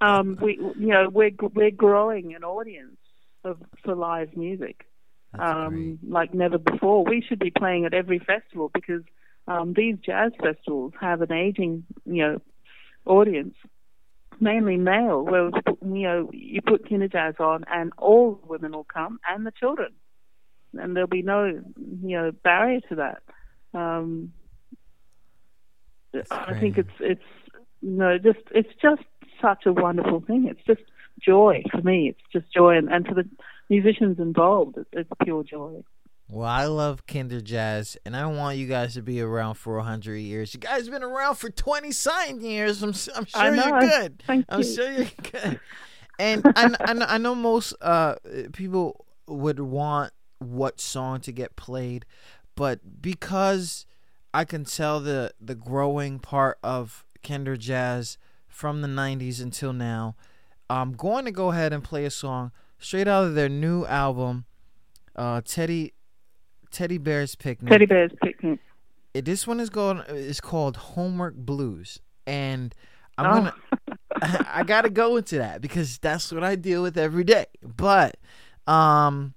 um, 0.00 0.38
we 0.40 0.56
you 0.56 0.88
know 0.88 1.08
we're 1.08 1.32
we're 1.54 1.70
growing 1.70 2.34
an 2.34 2.44
audience 2.44 2.96
of 3.44 3.58
for 3.84 3.94
live 3.94 4.36
music 4.36 4.86
um, 5.38 5.98
like 6.06 6.34
never 6.34 6.58
before. 6.58 7.04
We 7.04 7.24
should 7.26 7.38
be 7.38 7.50
playing 7.50 7.84
at 7.84 7.94
every 7.94 8.18
festival 8.18 8.70
because 8.72 9.02
um, 9.46 9.74
these 9.74 9.96
jazz 10.04 10.32
festivals 10.40 10.92
have 11.00 11.22
an 11.22 11.32
aging 11.32 11.84
you 12.04 12.22
know 12.22 12.42
audience. 13.06 13.54
Mainly 14.40 14.76
male, 14.76 15.22
where 15.22 15.50
you 15.82 16.02
know 16.02 16.30
you 16.32 16.62
put 16.62 16.88
Kinder 16.88 17.06
Jazz 17.06 17.34
on, 17.38 17.64
and 17.70 17.92
all 17.96 18.40
the 18.42 18.46
women 18.46 18.72
will 18.72 18.84
come, 18.84 19.20
and 19.28 19.46
the 19.46 19.52
children 19.52 19.92
and 20.74 20.96
there'll 20.96 21.08
be 21.08 21.22
no 21.22 21.44
you 21.46 22.16
know 22.16 22.32
barrier 22.42 22.80
to 22.88 22.94
that. 22.96 23.22
Um, 23.74 24.32
I 26.30 26.58
think 26.58 26.78
it's 26.78 26.92
it's 27.00 27.22
you 27.80 27.90
know 27.90 28.18
just 28.18 28.40
it's 28.54 28.72
just 28.80 29.02
such 29.40 29.66
a 29.66 29.72
wonderful 29.72 30.20
thing. 30.20 30.46
It's 30.48 30.64
just 30.66 30.88
joy 31.20 31.62
for 31.70 31.82
me. 31.82 32.08
It's 32.08 32.32
just 32.32 32.52
joy, 32.52 32.76
and, 32.76 32.88
and 32.92 33.06
for 33.06 33.14
the 33.14 33.28
musicians 33.68 34.18
involved, 34.18 34.76
it's, 34.76 34.90
it's 34.92 35.10
pure 35.22 35.44
joy. 35.44 35.82
Well, 36.32 36.48
I 36.48 36.64
love 36.64 37.06
Kinder 37.06 37.42
Jazz, 37.42 37.98
and 38.06 38.16
I 38.16 38.24
want 38.24 38.56
you 38.56 38.66
guys 38.66 38.94
to 38.94 39.02
be 39.02 39.20
around 39.20 39.56
for 39.56 39.78
hundred 39.80 40.16
years. 40.16 40.54
You 40.54 40.60
guys 40.60 40.88
been 40.88 41.02
around 41.02 41.34
for 41.34 41.50
twenty 41.50 41.92
something 41.92 42.40
years. 42.40 42.82
I'm, 42.82 42.94
I'm 43.14 43.26
sure 43.26 43.54
you're 43.54 43.80
good. 43.80 44.22
Thank 44.26 44.46
I'm 44.48 44.60
you. 44.60 44.74
sure 44.74 44.90
you're 44.90 45.10
good. 45.30 45.60
And 46.18 46.42
I, 46.56 46.74
I, 46.80 47.14
I 47.16 47.18
know 47.18 47.34
most 47.34 47.74
uh 47.82 48.14
people 48.54 49.04
would 49.26 49.60
want 49.60 50.14
what 50.38 50.80
song 50.80 51.20
to 51.20 51.32
get 51.32 51.54
played, 51.54 52.06
but 52.54 53.02
because 53.02 53.84
I 54.32 54.46
can 54.46 54.64
tell 54.64 55.00
the 55.00 55.34
the 55.38 55.54
growing 55.54 56.18
part 56.18 56.58
of 56.62 57.04
Kinder 57.22 57.58
Jazz 57.58 58.16
from 58.48 58.80
the 58.80 58.88
'90s 58.88 59.42
until 59.42 59.74
now, 59.74 60.16
I'm 60.70 60.94
going 60.94 61.26
to 61.26 61.30
go 61.30 61.50
ahead 61.50 61.74
and 61.74 61.84
play 61.84 62.06
a 62.06 62.10
song 62.10 62.52
straight 62.78 63.06
out 63.06 63.24
of 63.24 63.34
their 63.34 63.50
new 63.50 63.84
album, 63.84 64.46
uh, 65.14 65.42
Teddy 65.44 65.92
Teddy 66.72 66.98
Bear's 66.98 67.34
Picnic. 67.34 67.70
Teddy 67.70 67.86
Bear's 67.86 68.12
Picnic. 68.22 68.58
It- 69.14 69.24
this 69.24 69.46
one 69.46 69.60
is 69.60 69.70
called 69.70 70.04
is 70.08 70.40
called 70.40 70.76
Homework 70.76 71.34
Blues, 71.36 72.00
and 72.26 72.74
I'm 73.18 73.26
Oh. 73.26 73.34
gonna 73.36 73.54
I 74.50 74.62
gotta 74.64 74.90
go 74.90 75.16
into 75.16 75.38
that 75.38 75.60
because 75.60 75.98
that's 75.98 76.32
what 76.32 76.42
I 76.44 76.54
deal 76.56 76.82
with 76.82 76.96
every 76.96 77.24
day. 77.24 77.46
But 77.62 78.16
um, 78.66 79.34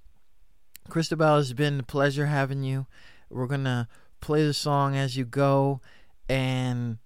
Christabel, 0.89 1.39
it's 1.39 1.53
been 1.53 1.79
a 1.79 1.83
pleasure 1.83 2.27
having 2.27 2.63
you. 2.63 2.85
We're 3.29 3.47
gonna 3.47 3.87
play 4.21 4.45
the 4.45 4.53
song 4.53 4.95
as 4.95 5.17
you 5.17 5.25
go, 5.25 5.81
and 6.29 6.97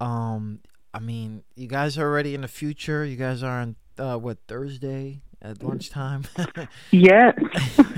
um, 0.00 0.60
I 0.92 0.98
mean, 0.98 1.44
you 1.54 1.68
guys 1.68 1.96
are 1.98 2.04
already 2.08 2.34
in 2.34 2.40
the 2.40 2.48
future. 2.48 3.04
You 3.04 3.16
guys 3.16 3.42
are 3.42 3.60
on 3.60 3.76
uh, 3.98 4.16
what 4.18 4.38
Thursday 4.48 5.20
at 5.42 5.62
lunchtime. 5.62 6.24
Yes, 6.90 7.34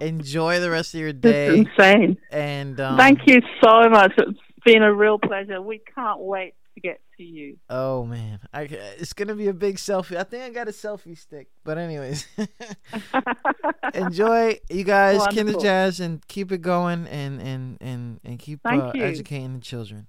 Enjoy 0.00 0.60
the 0.60 0.70
rest 0.70 0.94
of 0.94 1.00
your 1.00 1.12
day. 1.12 1.48
it's 1.48 1.70
insane. 1.70 2.18
and 2.30 2.78
um, 2.80 2.96
Thank 2.96 3.20
you 3.26 3.40
so 3.62 3.88
much. 3.88 4.12
It's 4.18 4.38
been 4.64 4.82
a 4.82 4.92
real 4.92 5.18
pleasure. 5.18 5.60
We 5.62 5.80
can't 5.94 6.20
wait 6.20 6.54
to 6.74 6.80
get 6.80 7.00
to 7.16 7.22
you. 7.22 7.56
Oh 7.70 8.04
man, 8.04 8.40
I, 8.52 8.62
it's 8.62 9.12
gonna 9.12 9.34
be 9.34 9.48
a 9.48 9.54
big 9.54 9.76
selfie. 9.76 10.16
I 10.16 10.24
think 10.24 10.44
I 10.44 10.50
got 10.50 10.68
a 10.68 10.72
selfie 10.72 11.16
stick. 11.16 11.48
But 11.64 11.78
anyways, 11.78 12.26
enjoy 13.94 14.58
you 14.68 14.84
guys, 14.84 15.26
Kinder. 15.28 15.54
Jazz, 15.54 16.00
and 16.00 16.26
keep 16.28 16.52
it 16.52 16.62
going, 16.62 17.06
and 17.06 17.40
and 17.40 17.78
and 17.80 18.20
and 18.24 18.38
keep 18.38 18.60
uh, 18.64 18.92
educating 18.94 19.54
the 19.54 19.60
children. 19.60 20.08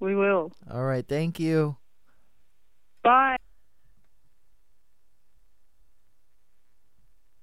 We 0.00 0.16
will. 0.16 0.52
All 0.70 0.84
right, 0.84 1.06
thank 1.06 1.38
you. 1.38 1.76
Bye. 3.02 3.36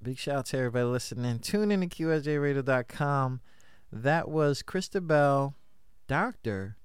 Big 0.01 0.17
shout 0.17 0.35
out 0.35 0.45
to 0.45 0.57
everybody 0.57 0.85
listening. 0.85 1.39
Tune 1.39 1.71
in 1.71 1.81
to 1.81 1.87
QSJRadio.com. 1.87 3.41
That 3.91 4.29
was 4.29 4.61
Christabel, 4.61 5.55
Doctor 6.07 6.77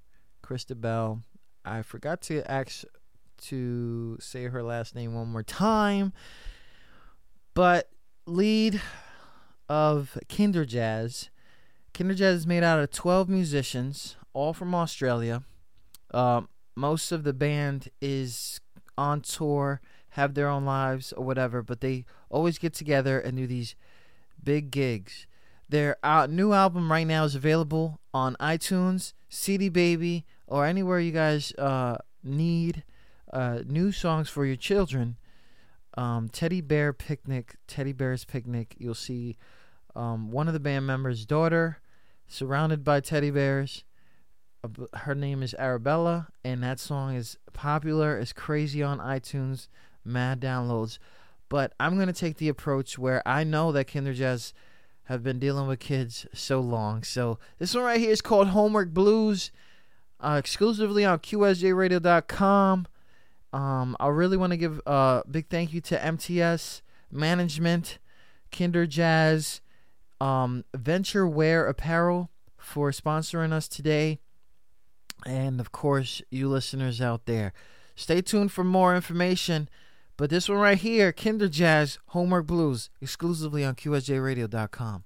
Christabel. 0.43 1.21
I 1.65 1.83
forgot 1.83 2.21
to 2.23 2.43
ask 2.51 2.83
to 3.43 4.17
say 4.19 4.47
her 4.47 4.65
last 4.65 4.97
name 4.97 5.15
one 5.15 5.29
more 5.29 5.45
time, 5.45 6.13
but 7.55 7.89
lead 8.27 8.81
of 9.69 10.19
Kinder 10.29 10.65
Jazz. 10.65 11.31
Kinder 11.93 12.15
Jazz 12.15 12.39
is 12.41 12.47
made 12.49 12.65
out 12.65 12.81
of 12.81 12.91
12 12.91 13.29
musicians, 13.29 14.17
all 14.33 14.53
from 14.53 14.75
Australia. 14.75 15.45
Um, 16.13 16.49
most 16.75 17.13
of 17.13 17.23
the 17.23 17.33
band 17.33 17.91
is 18.01 18.61
on 18.99 19.21
tour, 19.21 19.81
have 20.15 20.35
their 20.35 20.49
own 20.49 20.65
lives 20.65 21.13
or 21.13 21.25
whatever, 21.25 21.63
but 21.63 21.81
they 21.81 22.05
always 22.31 22.59
get 22.59 22.73
together 22.73 23.19
and 23.19 23.37
do 23.37 23.47
these 23.47 23.75
big 24.43 24.71
gigs. 24.71 25.27
Their 25.69 25.97
uh, 26.05 26.29
new 26.31 26.53
album 26.53 26.91
right 26.93 27.07
now 27.07 27.25
is 27.25 27.35
available 27.35 28.01
on 28.13 28.37
iTunes, 28.39 29.13
CD 29.29 29.69
Baby, 29.69 30.25
or 30.47 30.67
anywhere 30.67 31.01
you 31.01 31.11
guys 31.11 31.53
uh, 31.59 31.97
need 32.23 32.85
uh, 33.33 33.61
new 33.67 33.91
songs 33.91 34.29
for 34.29 34.47
your 34.47 34.57
children. 34.57 35.17
Um, 35.97 36.29
Teddy 36.29 36.61
Bear 36.61 36.93
Picnic, 36.93 37.57
Teddy 37.67 37.93
Bear's 37.93 38.25
Picnic. 38.25 38.77
You'll 38.79 38.95
see 38.95 39.37
um, 39.97 40.31
one 40.31 40.47
of 40.47 40.55
the 40.55 40.61
band 40.61 40.87
members' 40.87 41.27
daughter 41.27 41.79
surrounded 42.29 42.85
by 42.85 43.01
teddy 43.01 43.31
bears. 43.33 43.83
Uh, 44.63 44.87
Her 44.99 45.15
name 45.17 45.43
is 45.43 45.55
Arabella, 45.59 46.29
and 46.45 46.63
that 46.63 46.79
song 46.79 47.17
is 47.17 47.37
popular. 47.53 48.17
It's 48.17 48.33
crazy 48.33 48.83
on 48.83 48.99
iTunes. 48.99 49.67
Mad 50.05 50.41
downloads. 50.41 50.99
But 51.49 51.75
I'm 51.79 51.99
gonna 51.99 52.13
take 52.13 52.37
the 52.37 52.49
approach 52.49 52.99
where 52.99 53.27
I 53.27 53.45
know 53.45 53.73
that 53.73 53.87
Kinder 53.87 54.15
Jazz 54.15 54.55
have 55.05 55.23
been 55.23 55.39
dealing 55.39 55.67
with 55.67 55.81
kids 55.81 56.27
so 56.33 56.61
long. 56.61 57.03
So 57.03 57.39
this 57.59 57.75
one 57.75 57.85
right 57.85 58.01
here 58.01 58.11
is 58.11 58.21
called 58.21 58.49
Homework 58.49 58.91
Blues, 58.91 59.51
uh, 60.21 60.37
exclusively 60.39 61.05
on 61.05 61.19
QSJRadio.com. 61.19 62.87
Um, 63.53 63.97
I 64.01 64.09
really 64.09 64.37
want 64.37 64.53
to 64.53 64.57
give 64.57 64.81
a 64.87 65.23
big 65.31 65.49
thank 65.49 65.73
you 65.73 65.81
to 65.83 66.05
MTS 66.05 66.83
Management, 67.13 67.99
Kinder 68.51 68.87
Jazz, 68.87 69.61
um, 70.21 70.65
Venture 70.75 71.27
Wear 71.27 71.67
Apparel 71.67 72.31
for 72.57 72.91
sponsoring 72.91 73.53
us 73.53 73.69
today, 73.69 74.19
and 75.27 75.61
of 75.61 75.71
course, 75.71 76.23
you 76.31 76.49
listeners 76.49 77.01
out 77.01 77.27
there. 77.27 77.53
Stay 77.95 78.23
tuned 78.23 78.51
for 78.51 78.65
more 78.65 78.97
information. 78.97 79.69
But 80.17 80.31
this 80.31 80.49
one 80.49 80.59
right 80.59 80.79
here, 80.79 81.13
Kinder 81.13 81.49
Jazz 81.49 81.99
Homework 82.09 82.47
Blues, 82.47 82.91
exclusively 83.01 83.65
on 83.65 83.75
QSJRadio.com. 83.75 85.05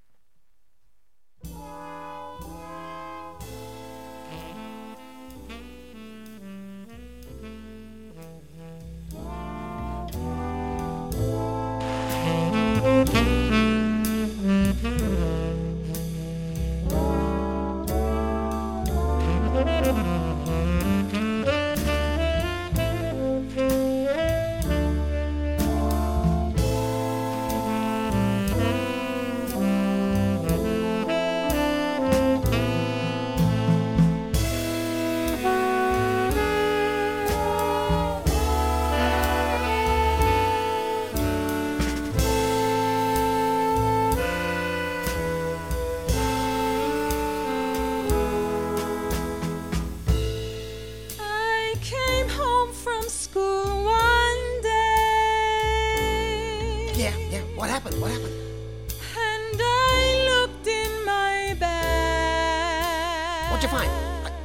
you 63.71 63.77
find? 63.79 63.91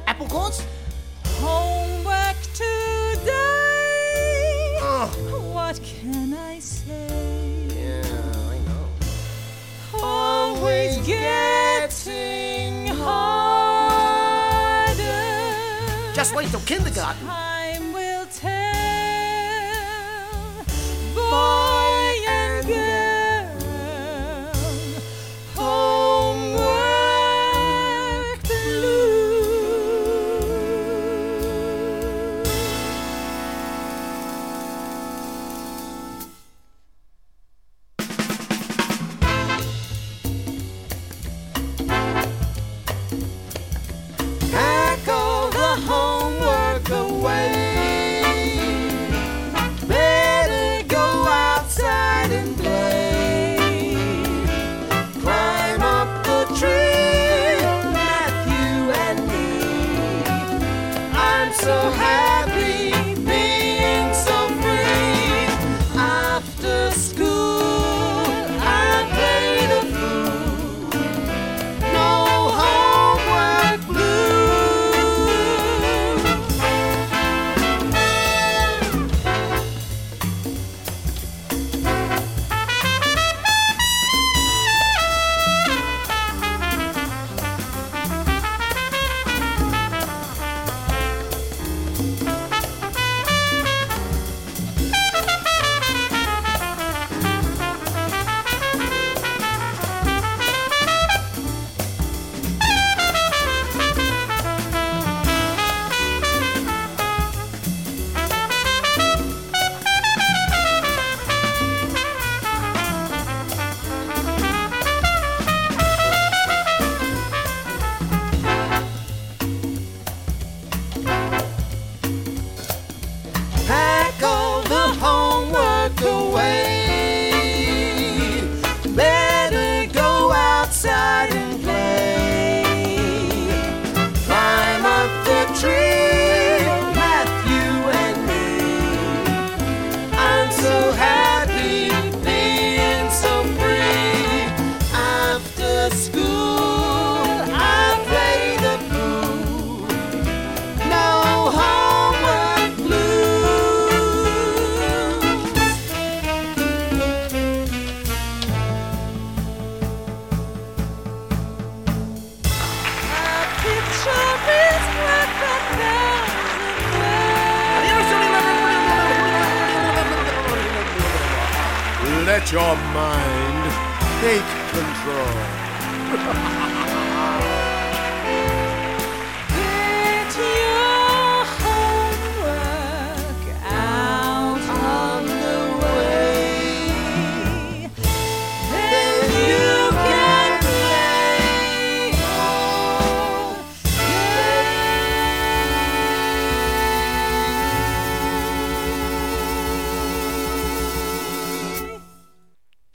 Apple 0.06 0.26
cores? 0.28 0.62
Homework 1.40 2.36
today. 2.52 3.32
Oh, 4.82 5.08
What 5.52 5.80
can 5.82 6.34
I 6.34 6.58
say? 6.58 7.66
yeah, 7.74 8.02
I 8.50 8.58
know. 8.66 8.88
Always 10.02 10.98
getting 11.06 12.86
harder. 12.88 13.24
Just 16.14 16.34
wait 16.34 16.48
till 16.50 16.60
kindergarten. 16.60 17.26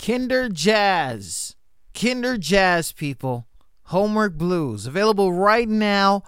Kinder 0.10 0.50
Jazz. 0.50 1.56
Kinder 1.94 2.36
Jazz, 2.36 2.92
people. 2.92 3.46
Homework 3.84 4.34
Blues. 4.34 4.88
Available 4.88 5.32
right 5.32 5.70
now 5.70 6.24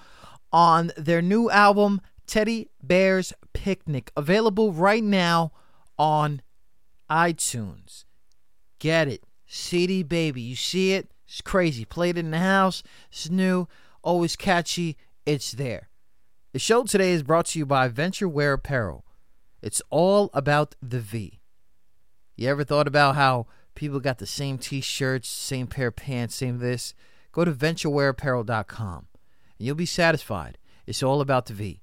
on 0.53 0.91
their 0.95 1.19
new 1.19 1.49
album, 1.49 1.99
Teddy 2.27 2.69
Bear's 2.85 3.33
Picnic. 3.53 4.11
Available 4.15 4.71
right 4.71 5.03
now 5.03 5.51
on 5.97 6.43
iTunes. 7.09 8.05
Get 8.77 9.07
it. 9.07 9.23
CD 9.47 10.03
Baby. 10.03 10.41
You 10.41 10.55
see 10.55 10.93
it? 10.93 11.11
It's 11.25 11.41
crazy. 11.41 11.83
Played 11.83 12.17
it 12.17 12.25
in 12.25 12.29
the 12.29 12.37
house. 12.37 12.83
It's 13.09 13.31
new. 13.31 13.67
Always 14.03 14.35
catchy. 14.35 14.95
It's 15.25 15.53
there. 15.53 15.89
The 16.53 16.59
show 16.59 16.83
today 16.83 17.13
is 17.13 17.23
brought 17.23 17.47
to 17.47 17.57
you 17.57 17.65
by 17.65 17.87
Venture 17.87 18.29
Wear 18.29 18.53
Apparel. 18.53 19.07
It's 19.59 19.81
all 19.89 20.29
about 20.35 20.75
the 20.83 20.99
V. 20.99 21.39
You 22.35 22.47
ever 22.47 22.63
thought 22.63 22.87
about 22.87 23.15
how 23.15 23.47
people 23.75 23.99
got 23.99 24.17
the 24.17 24.25
same 24.25 24.57
t 24.57 24.81
shirts, 24.81 25.29
same 25.29 25.67
pair 25.67 25.87
of 25.87 25.95
pants, 25.95 26.35
same 26.35 26.59
this? 26.59 26.93
Go 27.31 27.45
to 27.45 27.51
venturewearapparel.com 27.51 29.07
and 29.57 29.65
you'll 29.65 29.75
be 29.75 29.85
satisfied. 29.85 30.57
It's 30.85 31.03
all 31.03 31.21
about 31.21 31.45
the 31.45 31.53
V. 31.53 31.81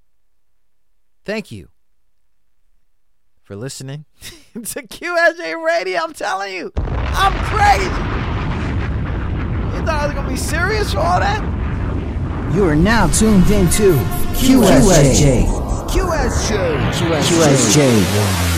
Thank 1.24 1.50
you 1.50 1.68
for 3.42 3.56
listening 3.56 4.04
to 4.52 4.60
QSJ 4.86 5.64
Radio. 5.64 6.00
I'm 6.00 6.12
telling 6.12 6.54
you, 6.54 6.72
I'm 6.76 7.32
crazy. 7.44 7.84
You 9.76 9.84
thought 9.86 10.00
I 10.00 10.06
was 10.06 10.14
going 10.14 10.26
to 10.26 10.32
be 10.32 10.36
serious 10.36 10.92
for 10.92 11.00
all 11.00 11.20
that? 11.20 11.42
You 12.54 12.64
are 12.64 12.76
now 12.76 13.06
tuned 13.08 13.50
into 13.50 13.92
QSJ. 14.34 15.44
QSJ. 15.86 15.88
QSJ. 15.88 16.92
QSJ. 16.92 18.57